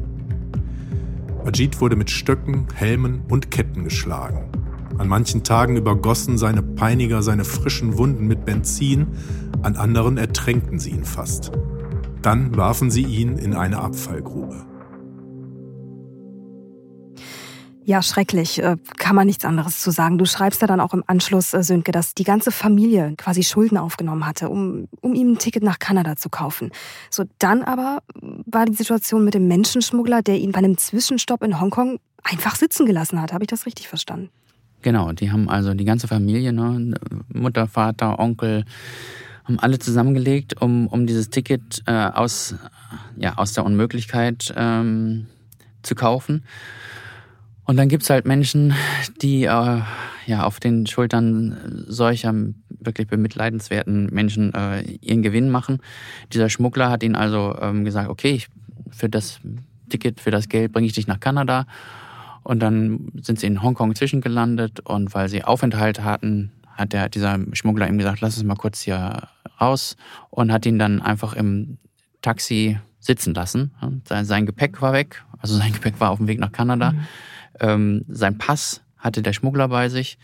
Ajit 1.44 1.78
wurde 1.78 1.96
mit 1.96 2.08
Stöcken, 2.08 2.68
Helmen 2.74 3.24
und 3.28 3.50
Ketten 3.50 3.84
geschlagen. 3.84 4.48
An 4.96 5.06
manchen 5.06 5.44
Tagen 5.44 5.76
übergossen 5.76 6.38
seine 6.38 6.62
Peiniger 6.62 7.22
seine 7.22 7.44
frischen 7.44 7.98
Wunden 7.98 8.26
mit 8.26 8.46
Benzin, 8.46 9.08
an 9.60 9.76
anderen 9.76 10.16
ertränkten 10.16 10.78
sie 10.78 10.92
ihn 10.92 11.04
fast. 11.04 11.52
Dann 12.22 12.56
warfen 12.56 12.90
sie 12.90 13.04
ihn 13.04 13.38
in 13.38 13.54
eine 13.54 13.78
Abfallgrube. 13.78 14.66
Ja, 17.86 18.02
schrecklich. 18.02 18.60
Äh, 18.60 18.78
kann 18.96 19.14
man 19.14 19.28
nichts 19.28 19.44
anderes 19.44 19.80
zu 19.80 19.92
sagen. 19.92 20.18
Du 20.18 20.24
schreibst 20.24 20.60
ja 20.60 20.66
dann 20.66 20.80
auch 20.80 20.92
im 20.92 21.04
Anschluss, 21.06 21.54
äh, 21.54 21.62
Sönke, 21.62 21.92
dass 21.92 22.14
die 22.14 22.24
ganze 22.24 22.50
Familie 22.50 23.14
quasi 23.16 23.44
Schulden 23.44 23.78
aufgenommen 23.78 24.26
hatte, 24.26 24.48
um, 24.48 24.88
um 25.02 25.14
ihm 25.14 25.34
ein 25.34 25.38
Ticket 25.38 25.62
nach 25.62 25.78
Kanada 25.78 26.16
zu 26.16 26.28
kaufen. 26.28 26.72
So, 27.10 27.22
dann 27.38 27.62
aber 27.62 28.02
war 28.44 28.66
die 28.66 28.74
Situation 28.74 29.24
mit 29.24 29.34
dem 29.34 29.46
Menschenschmuggler, 29.46 30.22
der 30.22 30.36
ihn 30.40 30.50
bei 30.50 30.58
einem 30.58 30.76
Zwischenstopp 30.76 31.44
in 31.44 31.60
Hongkong 31.60 32.00
einfach 32.24 32.56
sitzen 32.56 32.86
gelassen 32.86 33.22
hat. 33.22 33.32
Habe 33.32 33.44
ich 33.44 33.48
das 33.48 33.66
richtig 33.66 33.86
verstanden? 33.86 34.30
Genau, 34.82 35.12
die 35.12 35.30
haben 35.30 35.48
also 35.48 35.72
die 35.72 35.84
ganze 35.84 36.08
Familie, 36.08 36.52
ne, 36.52 36.94
Mutter, 37.32 37.68
Vater, 37.68 38.18
Onkel, 38.18 38.64
haben 39.46 39.58
alle 39.60 39.78
zusammengelegt, 39.78 40.60
um, 40.60 40.88
um 40.88 41.06
dieses 41.06 41.30
Ticket 41.30 41.82
äh, 41.86 41.92
aus, 41.92 42.56
ja, 43.16 43.38
aus 43.38 43.52
der 43.52 43.64
Unmöglichkeit 43.64 44.52
ähm, 44.56 45.26
zu 45.82 45.94
kaufen. 45.94 46.44
Und 47.64 47.76
dann 47.76 47.88
gibt's 47.88 48.10
halt 48.10 48.26
Menschen, 48.26 48.74
die 49.22 49.44
äh, 49.44 49.80
ja 50.26 50.44
auf 50.44 50.60
den 50.60 50.86
Schultern 50.86 51.84
solcher 51.86 52.34
wirklich 52.68 53.08
bemitleidenswerten 53.08 54.06
Menschen 54.06 54.54
äh, 54.54 54.82
ihren 54.82 55.22
Gewinn 55.22 55.50
machen. 55.50 55.80
Dieser 56.32 56.48
Schmuggler 56.48 56.90
hat 56.90 57.02
ihnen 57.02 57.16
also 57.16 57.56
ähm, 57.60 57.84
gesagt, 57.84 58.08
okay, 58.08 58.30
ich, 58.30 58.48
für 58.90 59.08
das 59.08 59.40
Ticket, 59.88 60.20
für 60.20 60.30
das 60.30 60.48
Geld 60.48 60.72
bringe 60.72 60.86
ich 60.86 60.92
dich 60.92 61.06
nach 61.06 61.20
Kanada. 61.20 61.66
Und 62.42 62.60
dann 62.60 63.10
sind 63.20 63.40
sie 63.40 63.48
in 63.48 63.62
Hongkong 63.62 63.96
zwischengelandet 63.96 64.78
und 64.80 65.14
weil 65.14 65.28
sie 65.28 65.42
Aufenthalt 65.42 66.04
hatten, 66.04 66.52
hat 66.68 66.92
der, 66.92 67.08
dieser 67.08 67.38
Schmuggler 67.52 67.88
ihm 67.88 67.98
gesagt, 67.98 68.20
lass 68.20 68.36
uns 68.36 68.46
mal 68.46 68.54
kurz 68.54 68.82
hier 68.82 69.28
raus 69.60 69.96
und 70.30 70.52
hat 70.52 70.66
ihn 70.66 70.78
dann 70.78 71.02
einfach 71.02 71.34
im 71.34 71.78
Taxi 72.22 72.78
sitzen 72.98 73.34
lassen. 73.34 73.72
Sein, 74.04 74.24
sein 74.24 74.46
Gepäck 74.46 74.82
war 74.82 74.92
weg, 74.92 75.24
also 75.38 75.56
sein 75.56 75.72
Gepäck 75.74 76.00
war 76.00 76.10
auf 76.10 76.18
dem 76.18 76.28
Weg 76.28 76.38
nach 76.38 76.52
Kanada. 76.52 76.92
Mhm. 76.92 77.06
Ähm, 77.60 78.04
sein 78.08 78.38
Pass 78.38 78.82
hatte 78.98 79.22
der 79.22 79.32
Schmuggler 79.32 79.68
bei 79.68 79.88
sich. 79.88 80.18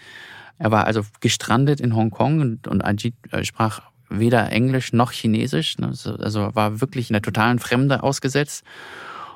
Er 0.59 0.71
war 0.71 0.87
also 0.87 1.03
gestrandet 1.21 1.81
in 1.81 1.95
Hongkong 1.95 2.41
und, 2.41 2.69
und 2.69 2.85
Ajit 2.85 3.15
äh, 3.31 3.45
sprach 3.45 3.83
weder 4.09 4.53
Englisch 4.53 4.93
noch 4.93 5.13
Chinesisch. 5.13 5.79
Ne? 5.79 5.93
Also 6.05 6.55
war 6.55 6.81
wirklich 6.81 7.09
in 7.11 7.15
der 7.15 7.23
totalen 7.23 7.59
Fremde 7.59 8.03
ausgesetzt. 8.03 8.65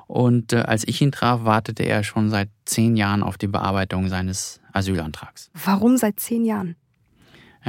Und 0.06 0.52
äh, 0.52 0.58
als 0.58 0.86
ich 0.86 1.00
ihn 1.00 1.12
traf, 1.12 1.44
wartete 1.44 1.82
er 1.82 2.04
schon 2.04 2.30
seit 2.30 2.48
zehn 2.64 2.96
Jahren 2.96 3.22
auf 3.22 3.38
die 3.38 3.48
Bearbeitung 3.48 4.08
seines 4.08 4.60
Asylantrags. 4.72 5.50
Warum 5.64 5.96
seit 5.96 6.20
zehn 6.20 6.44
Jahren? 6.44 6.76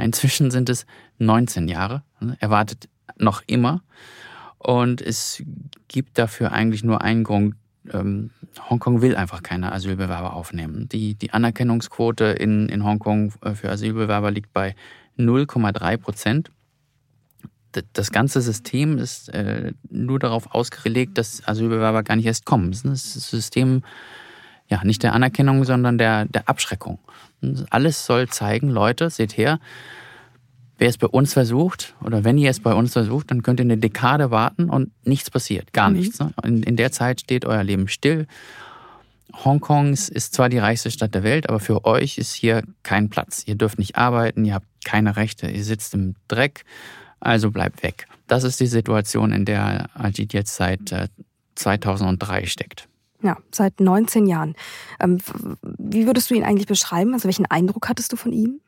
Inzwischen 0.02 0.50
sind 0.50 0.68
es 0.68 0.86
19 1.18 1.68
Jahre. 1.68 2.02
Er 2.40 2.50
wartet 2.50 2.88
noch 3.16 3.42
immer. 3.46 3.82
Und 4.58 5.00
es 5.00 5.42
gibt 5.86 6.18
dafür 6.18 6.52
eigentlich 6.52 6.82
nur 6.82 7.02
einen 7.02 7.24
Grund, 7.24 7.54
ähm, 7.92 8.30
Hongkong 8.68 9.02
will 9.02 9.16
einfach 9.16 9.42
keine 9.42 9.72
Asylbewerber 9.72 10.34
aufnehmen. 10.34 10.88
Die, 10.88 11.14
die 11.14 11.32
Anerkennungsquote 11.32 12.24
in, 12.24 12.68
in 12.68 12.84
Hongkong 12.84 13.32
äh, 13.42 13.54
für 13.54 13.70
Asylbewerber 13.70 14.30
liegt 14.30 14.52
bei 14.52 14.74
0,3 15.16 15.96
Prozent. 15.96 16.50
Das 17.92 18.10
ganze 18.10 18.40
System 18.40 18.98
ist 18.98 19.28
äh, 19.28 19.72
nur 19.88 20.18
darauf 20.18 20.54
ausgelegt, 20.54 21.18
dass 21.18 21.46
Asylbewerber 21.46 22.02
gar 22.02 22.16
nicht 22.16 22.26
erst 22.26 22.44
kommen. 22.44 22.72
Das 22.72 22.84
ist 22.84 23.16
ein 23.16 23.20
System 23.20 23.82
ja 24.68 24.84
nicht 24.84 25.02
der 25.02 25.14
Anerkennung, 25.14 25.64
sondern 25.64 25.98
der, 25.98 26.24
der 26.26 26.48
Abschreckung. 26.48 26.98
Alles 27.70 28.04
soll 28.04 28.28
zeigen, 28.28 28.68
Leute, 28.68 29.10
seht 29.10 29.36
her, 29.36 29.60
wer 30.78 30.88
es 30.88 30.98
bei 30.98 31.06
uns 31.06 31.32
versucht 31.32 31.94
oder 32.02 32.24
wenn 32.24 32.38
ihr 32.38 32.50
es 32.50 32.60
bei 32.60 32.72
uns 32.72 32.92
versucht, 32.92 33.30
dann 33.30 33.42
könnt 33.42 33.60
ihr 33.60 33.64
eine 33.64 33.78
Dekade 33.78 34.30
warten 34.30 34.70
und 34.70 34.92
nichts 35.04 35.30
passiert, 35.30 35.72
gar 35.72 35.90
mhm. 35.90 35.96
nichts. 35.96 36.18
Ne? 36.20 36.32
In, 36.44 36.62
in 36.62 36.76
der 36.76 36.92
Zeit 36.92 37.20
steht 37.20 37.44
euer 37.44 37.64
Leben 37.64 37.88
still. 37.88 38.26
Hongkong 39.44 39.92
ist 39.92 40.34
zwar 40.34 40.48
die 40.48 40.58
reichste 40.58 40.90
Stadt 40.90 41.14
der 41.14 41.22
Welt, 41.22 41.48
aber 41.48 41.60
für 41.60 41.84
euch 41.84 42.16
ist 42.16 42.32
hier 42.32 42.62
kein 42.82 43.10
Platz. 43.10 43.42
Ihr 43.46 43.56
dürft 43.56 43.78
nicht 43.78 43.96
arbeiten, 43.96 44.44
ihr 44.44 44.54
habt 44.54 44.66
keine 44.84 45.16
Rechte, 45.16 45.48
ihr 45.48 45.64
sitzt 45.64 45.94
im 45.94 46.14
Dreck, 46.28 46.64
also 47.20 47.50
bleibt 47.50 47.82
weg. 47.82 48.06
Das 48.26 48.44
ist 48.44 48.60
die 48.60 48.66
Situation, 48.66 49.32
in 49.32 49.44
der 49.44 49.90
Ajit 49.94 50.32
jetzt 50.32 50.56
seit 50.56 51.10
2003 51.56 52.40
äh, 52.40 52.46
steckt. 52.46 52.88
Ja, 53.22 53.36
seit 53.52 53.80
19 53.80 54.26
Jahren. 54.26 54.54
Ähm, 55.00 55.18
wie 55.78 56.06
würdest 56.06 56.30
du 56.30 56.34
ihn 56.34 56.44
eigentlich 56.44 56.68
beschreiben? 56.68 57.14
Also 57.14 57.24
welchen 57.24 57.46
Eindruck 57.46 57.88
hattest 57.88 58.12
du 58.12 58.16
von 58.16 58.32
ihm? 58.32 58.60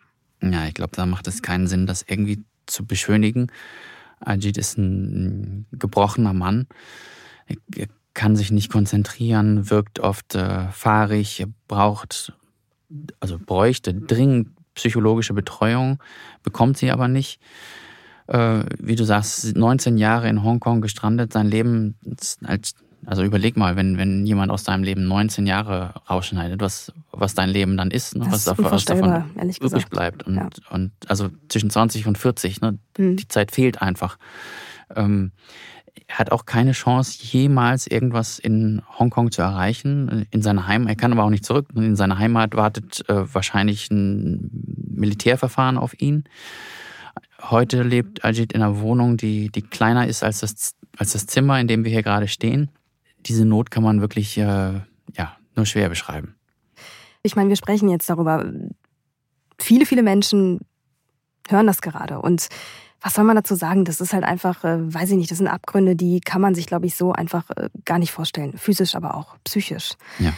Ja, 0.43 0.67
ich 0.67 0.75
glaube, 0.75 0.97
da 0.97 1.07
macht 1.07 1.29
es 1.29 1.43
keinen 1.43 1.67
Sinn, 1.67 1.87
das 1.87 2.05
irgendwie 2.07 2.43
zu 2.67 2.85
beschönigen. 2.85 3.53
Ajit 4.21 4.59
ist 4.59 4.77
ein 4.77 5.67
gebrochener 5.73 6.33
Mann. 6.33 6.67
Er 7.47 7.87
kann 8.15 8.37
sich 8.37 8.51
nicht 8.51 8.71
konzentrieren, 8.71 9.71
wirkt 9.71 10.01
oft 10.01 10.35
äh, 10.35 10.69
fahrig, 10.69 11.47
braucht, 11.69 12.33
also 13.21 13.39
bräuchte 13.39 13.95
dringend 13.95 14.49
psychologische 14.75 15.35
Betreuung, 15.35 16.03
bekommt 16.43 16.77
sie 16.77 16.91
aber 16.91 17.09
nicht. 17.09 17.41
Äh, 18.27 18.65
wie 18.79 18.97
du 18.97 19.05
sagst, 19.05 19.57
19 19.57 19.99
Jahre 19.99 20.29
in 20.29 20.43
Hongkong 20.43 20.81
gestrandet, 20.81 21.33
sein 21.33 21.47
Leben 21.47 21.97
als 22.45 22.75
also 23.07 23.23
überleg 23.23 23.57
mal, 23.57 23.77
wenn, 23.77 23.97
wenn 23.97 24.27
jemand 24.27 24.53
aus 24.53 24.65
deinem 24.65 24.85
Leben 24.85 25.07
19 25.09 25.47
Jahre 25.47 25.95
rausschneidet, 26.09 26.61
was, 26.61 26.93
was 27.13 27.35
dein 27.35 27.49
Leben 27.49 27.77
dann 27.77 27.91
ist, 27.91 28.17
ne? 28.17 28.27
was, 28.29 28.45
davon, 28.45 28.67
was 28.67 28.85
davon 28.85 29.25
übrig 29.61 29.89
bleibt. 29.89 30.27
Und, 30.27 30.37
ja. 30.37 30.49
und 30.71 30.93
also 31.09 31.31
zwischen 31.49 31.71
20 31.71 32.07
und 32.07 32.19
40, 32.19 32.61
ne? 32.61 32.79
Mhm. 32.99 33.17
die 33.17 33.29
Zeit 33.29 33.53
fehlt 33.53 33.81
einfach. 33.81 34.19
Ähm, 34.95 35.33
er 36.07 36.19
hat 36.19 36.33
auch 36.33 36.45
keine 36.45 36.73
Chance, 36.73 37.19
jemals 37.23 37.87
irgendwas 37.87 38.39
in 38.39 38.83
Hongkong 38.99 39.31
zu 39.31 39.43
erreichen, 39.43 40.27
in 40.31 40.43
seiner 40.43 40.67
Heimat. 40.67 40.89
Er 40.89 40.97
kann 40.97 41.13
aber 41.13 41.25
auch 41.25 41.31
nicht 41.31 41.45
zurück. 41.45 41.69
In 41.75 41.97
seiner 41.97 42.19
Heimat 42.19 42.55
wartet 42.55 43.09
äh, 43.09 43.35
wahrscheinlich 43.35 43.91
ein 43.91 44.51
Militärverfahren 44.93 45.79
auf 45.79 46.01
ihn. 46.01 46.25
Heute 47.41 47.83
lebt 47.83 48.25
Ajit 48.25 48.53
in 48.53 48.63
einer 48.63 48.81
Wohnung, 48.81 49.17
die, 49.17 49.51
die 49.51 49.63
kleiner 49.63 50.07
ist 50.07 50.23
als 50.23 50.41
das, 50.41 50.75
als 50.99 51.13
das 51.13 51.27
Zimmer, 51.27 51.59
in 51.59 51.67
dem 51.67 51.85
wir 51.85 51.91
hier 51.91 52.03
gerade 52.03 52.29
stehen 52.29 52.71
diese 53.27 53.45
Not 53.45 53.71
kann 53.71 53.83
man 53.83 54.01
wirklich 54.01 54.37
äh, 54.39 54.81
ja, 55.13 55.37
nur 55.57 55.67
schwer 55.67 55.89
beschreiben. 55.89 56.35
Ich 57.23 57.37
meine, 57.37 57.49
wir 57.49 57.57
sprechen 57.57 57.89
jetzt 57.89 58.09
darüber. 58.09 58.51
Viele, 59.59 59.85
viele 59.85 60.03
Menschen 60.03 60.61
hören 61.49 61.67
das 61.67 61.83
gerade. 61.83 62.21
Und 62.21 62.49
was 63.01 63.15
soll 63.15 63.25
man 63.25 63.37
dazu 63.37 63.55
sagen? 63.55 63.85
Das 63.85 64.01
ist 64.01 64.13
halt 64.13 64.25
einfach, 64.25 64.65
äh, 64.65 64.93
weiß 64.95 65.11
ich 65.11 65.17
nicht, 65.17 65.31
das 65.31 65.39
sind 65.39 65.49
Abgründe, 65.49 65.97
die 65.97 66.21
kann 66.21 66.41
man 66.41 66.55
sich, 66.55 66.67
glaube 66.67 66.87
ich, 66.87 66.95
so 66.95 67.13
einfach 67.13 67.51
äh, 67.51 67.69
gar 67.85 67.99
nicht 67.99 68.13
vorstellen. 68.13 68.57
Physisch, 68.57 68.95
aber 68.95 69.15
auch 69.15 69.37
psychisch. 69.45 69.93
Ja. 70.19 70.33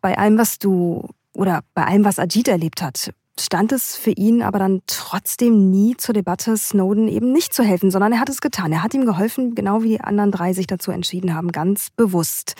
Bei 0.00 0.16
allem, 0.16 0.38
was 0.38 0.58
du 0.58 1.08
oder 1.32 1.62
bei 1.74 1.84
allem, 1.84 2.04
was 2.04 2.18
Ajit 2.18 2.48
erlebt 2.48 2.82
hat, 2.82 3.12
stand 3.38 3.72
es 3.72 3.96
für 3.96 4.10
ihn 4.10 4.42
aber 4.42 4.58
dann 4.58 4.82
trotzdem 4.86 5.70
nie 5.70 5.96
zur 5.96 6.14
Debatte, 6.14 6.56
Snowden 6.56 7.08
eben 7.08 7.32
nicht 7.32 7.54
zu 7.54 7.62
helfen, 7.62 7.90
sondern 7.90 8.12
er 8.12 8.20
hat 8.20 8.28
es 8.28 8.40
getan. 8.40 8.72
Er 8.72 8.82
hat 8.82 8.94
ihm 8.94 9.06
geholfen, 9.06 9.54
genau 9.54 9.82
wie 9.82 9.88
die 9.88 10.00
anderen 10.00 10.30
drei 10.30 10.52
sich 10.52 10.66
dazu 10.66 10.90
entschieden 10.90 11.34
haben, 11.34 11.52
ganz 11.52 11.90
bewusst. 11.90 12.54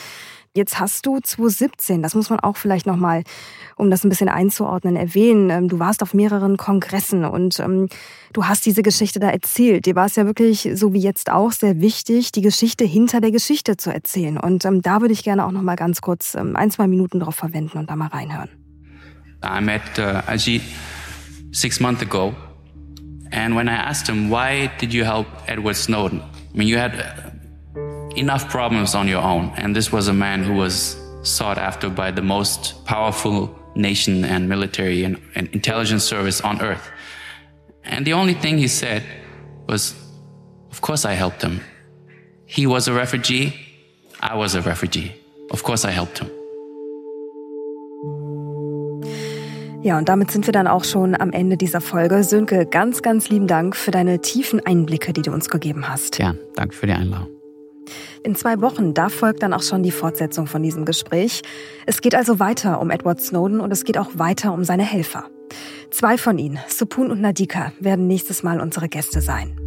Jetzt 0.53 0.81
hast 0.81 1.07
du 1.07 1.21
2017, 1.21 2.03
das 2.03 2.17
muss 2.17 2.29
man 2.29 2.41
auch 2.41 2.57
vielleicht 2.57 2.85
nochmal, 2.85 3.23
um 3.77 3.89
das 3.89 4.03
ein 4.03 4.09
bisschen 4.09 4.29
einzuordnen, 4.29 4.97
erwähnen. 4.97 5.49
Ähm, 5.49 5.69
du 5.69 5.79
warst 5.79 6.03
auf 6.03 6.13
mehreren 6.13 6.57
Kongressen 6.57 7.25
und 7.25 7.61
ähm, 7.61 7.89
du 8.33 8.47
hast 8.47 8.67
diese 8.67 8.83
Geschichte 8.83 9.21
da 9.21 9.31
erzählt. 9.31 9.87
Dir 9.87 9.95
war 9.95 10.07
es 10.07 10.17
ja 10.17 10.27
wirklich, 10.27 10.69
so 10.75 10.93
wie 10.93 10.99
jetzt 10.99 11.31
auch, 11.31 11.53
sehr 11.53 11.81
wichtig, 11.81 12.33
die 12.33 12.43
Geschichte 12.43 12.85
hinter 12.85 13.21
der 13.21 13.31
Geschichte 13.31 13.77
zu 13.77 13.93
erzählen. 13.95 14.39
Und 14.39 14.65
ähm, 14.65 14.83
da 14.83 15.01
würde 15.01 15.13
ich 15.13 15.23
gerne 15.23 15.47
auch 15.47 15.53
nochmal 15.53 15.77
ganz 15.77 16.01
kurz 16.01 16.35
ähm, 16.35 16.57
ein, 16.57 16.73
zwei 16.73 16.89
Minuten 16.89 17.21
drauf 17.21 17.37
verwenden 17.37 17.79
und 17.79 17.89
da 17.89 17.95
mal 17.95 18.09
reinhören. 18.09 18.60
I 19.43 19.61
met 19.61 19.99
uh, 19.99 20.23
Ajit 20.23 20.63
six 21.53 21.81
months 21.81 22.03
ago. 22.03 22.35
And 23.33 23.55
when 23.55 23.69
I 23.69 23.75
asked 23.75 24.09
him, 24.09 24.29
why 24.29 24.73
did 24.79 24.93
you 24.93 25.05
help 25.05 25.27
Edward 25.47 25.77
Snowden? 25.77 26.21
I 26.21 26.57
mean, 26.57 26.69
you 26.69 26.79
had 26.79 26.95
enough 28.17 28.49
problems 28.49 28.95
on 28.95 29.09
your 29.09 29.23
own. 29.23 29.53
And 29.57 29.75
this 29.75 29.93
was 29.93 30.09
a 30.09 30.13
man 30.13 30.43
who 30.43 30.55
was 30.55 30.97
sought 31.23 31.59
after 31.59 31.89
by 31.89 32.11
the 32.11 32.23
most 32.23 32.85
powerful 32.85 33.57
nation 33.75 34.25
and 34.25 34.49
military 34.49 35.05
and, 35.05 35.21
and 35.35 35.49
intelligence 35.49 36.05
service 36.05 36.41
on 36.41 36.61
earth. 36.61 36.91
And 37.85 38.07
the 38.07 38.13
only 38.15 38.35
thing 38.35 38.59
he 38.59 38.69
said 38.69 39.03
was, 39.69 39.95
Of 40.71 40.81
course 40.81 41.05
I 41.05 41.13
helped 41.13 41.43
him. 41.43 41.61
He 42.47 42.67
was 42.67 42.89
a 42.89 42.93
refugee. 42.93 43.55
I 44.21 44.35
was 44.35 44.55
a 44.55 44.63
refugee. 44.63 45.15
Of 45.51 45.63
course 45.63 45.85
I 45.85 45.91
helped 45.91 46.19
him. 46.19 46.31
Ja, 49.83 49.97
und 49.97 50.11
damit 50.11 50.31
sind 50.31 50.47
wir 50.47 50.53
dann 50.53 50.67
auch 50.67 50.85
schon 50.85 51.19
am 51.19 51.33
Ende 51.33 51.57
dieser 51.57 51.81
Folge. 51.81 52.23
Sönke, 52.23 52.67
ganz, 52.67 53.01
ganz 53.01 53.31
lieben 53.31 53.47
Dank 53.47 53.75
für 53.75 53.91
deine 53.91 54.21
tiefen 54.21 54.61
Einblicke, 54.65 55.15
die 55.15 55.23
du 55.23 55.33
uns 55.33 55.49
gegeben 55.49 55.89
hast. 55.89 56.19
Ja, 56.19 56.35
danke 56.55 56.75
für 56.77 56.87
die 56.87 56.93
Einladung. 56.93 57.29
In 58.23 58.35
zwei 58.35 58.61
Wochen, 58.61 58.93
da 58.93 59.09
folgt 59.09 59.43
dann 59.43 59.55
auch 59.55 59.63
schon 59.63 59.83
die 59.83 59.91
Fortsetzung 59.91 60.47
von 60.47 60.63
diesem 60.63 60.85
Gespräch. 60.85 61.41
Es 61.87 62.03
geht 62.03 62.15
also 62.15 62.39
weiter 62.39 62.79
um 62.79 62.91
Edward 62.91 63.23
Snowden 63.23 63.59
und 63.61 63.73
es 63.73 63.85
geht 63.85 63.97
auch 63.97 64.11
weiter 64.17 64.53
um 64.53 64.65
seine 64.65 64.83
Helfer. 64.83 65.31
Zwei 65.91 66.19
von 66.19 66.37
ihnen, 66.37 66.59
Supun 66.69 67.11
und 67.11 67.23
Nadika, 67.23 67.73
werden 67.81 68.07
nächstes 68.07 68.43
Mal 68.43 68.61
unsere 68.61 68.91
Gäste 68.91 69.23
sein. 69.23 69.59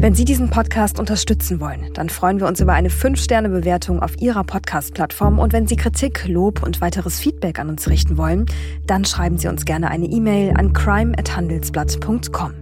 Wenn 0.00 0.14
Sie 0.14 0.24
diesen 0.24 0.48
Podcast 0.48 1.00
unterstützen 1.00 1.58
wollen, 1.58 1.92
dann 1.92 2.08
freuen 2.08 2.38
wir 2.38 2.46
uns 2.46 2.60
über 2.60 2.72
eine 2.72 2.88
5-Sterne-Bewertung 2.88 4.00
auf 4.00 4.16
Ihrer 4.20 4.44
Podcast-Plattform. 4.44 5.40
Und 5.40 5.52
wenn 5.52 5.66
Sie 5.66 5.74
Kritik, 5.74 6.28
Lob 6.28 6.62
und 6.62 6.80
weiteres 6.80 7.18
Feedback 7.18 7.58
an 7.58 7.68
uns 7.68 7.88
richten 7.88 8.16
wollen, 8.16 8.46
dann 8.86 9.04
schreiben 9.04 9.38
Sie 9.38 9.48
uns 9.48 9.64
gerne 9.64 9.90
eine 9.90 10.06
E-Mail 10.06 10.54
an 10.56 10.72
crime.handelsblatt.com. 10.72 12.52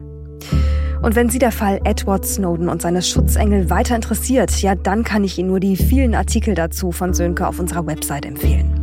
Und 1.02 1.14
wenn 1.14 1.28
Sie 1.28 1.38
der 1.38 1.52
Fall 1.52 1.78
Edward 1.84 2.24
Snowden 2.24 2.70
und 2.70 2.80
seine 2.80 3.02
Schutzengel 3.02 3.68
weiter 3.68 3.96
interessiert, 3.96 4.62
ja, 4.62 4.74
dann 4.74 5.04
kann 5.04 5.22
ich 5.22 5.36
Ihnen 5.38 5.50
nur 5.50 5.60
die 5.60 5.76
vielen 5.76 6.14
Artikel 6.14 6.54
dazu 6.54 6.90
von 6.90 7.12
Sönke 7.12 7.46
auf 7.46 7.58
unserer 7.60 7.86
Website 7.86 8.24
empfehlen. 8.24 8.75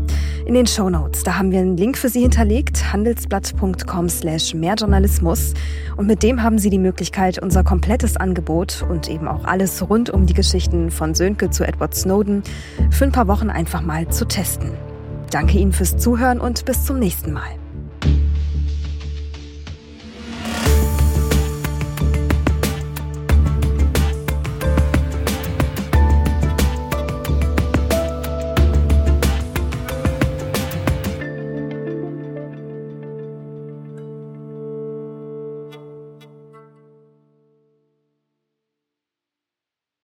In 0.45 0.53
den 0.53 0.67
Show 0.67 0.89
Notes, 0.89 1.23
da 1.23 1.37
haben 1.37 1.51
wir 1.51 1.59
einen 1.59 1.77
Link 1.77 1.97
für 1.97 2.09
Sie 2.09 2.21
hinterlegt, 2.21 2.91
handelsblatt.com 2.91 4.09
slash 4.09 4.53
mehrjournalismus. 4.53 5.53
Und 5.95 6.07
mit 6.07 6.21
dem 6.21 6.43
haben 6.43 6.59
Sie 6.59 6.69
die 6.69 6.79
Möglichkeit, 6.79 7.39
unser 7.39 7.63
komplettes 7.63 8.17
Angebot 8.17 8.85
und 8.89 9.09
eben 9.09 9.27
auch 9.27 9.45
alles 9.45 9.87
rund 9.89 10.09
um 10.09 10.25
die 10.25 10.33
Geschichten 10.33 10.91
von 10.91 11.15
Sönke 11.15 11.49
zu 11.49 11.65
Edward 11.65 11.95
Snowden 11.95 12.43
für 12.91 13.05
ein 13.05 13.11
paar 13.11 13.27
Wochen 13.27 13.49
einfach 13.49 13.81
mal 13.81 14.07
zu 14.09 14.25
testen. 14.25 14.71
Danke 15.31 15.57
Ihnen 15.57 15.71
fürs 15.71 15.97
Zuhören 15.97 16.39
und 16.39 16.65
bis 16.65 16.85
zum 16.85 16.99
nächsten 16.99 17.31
Mal. 17.31 17.49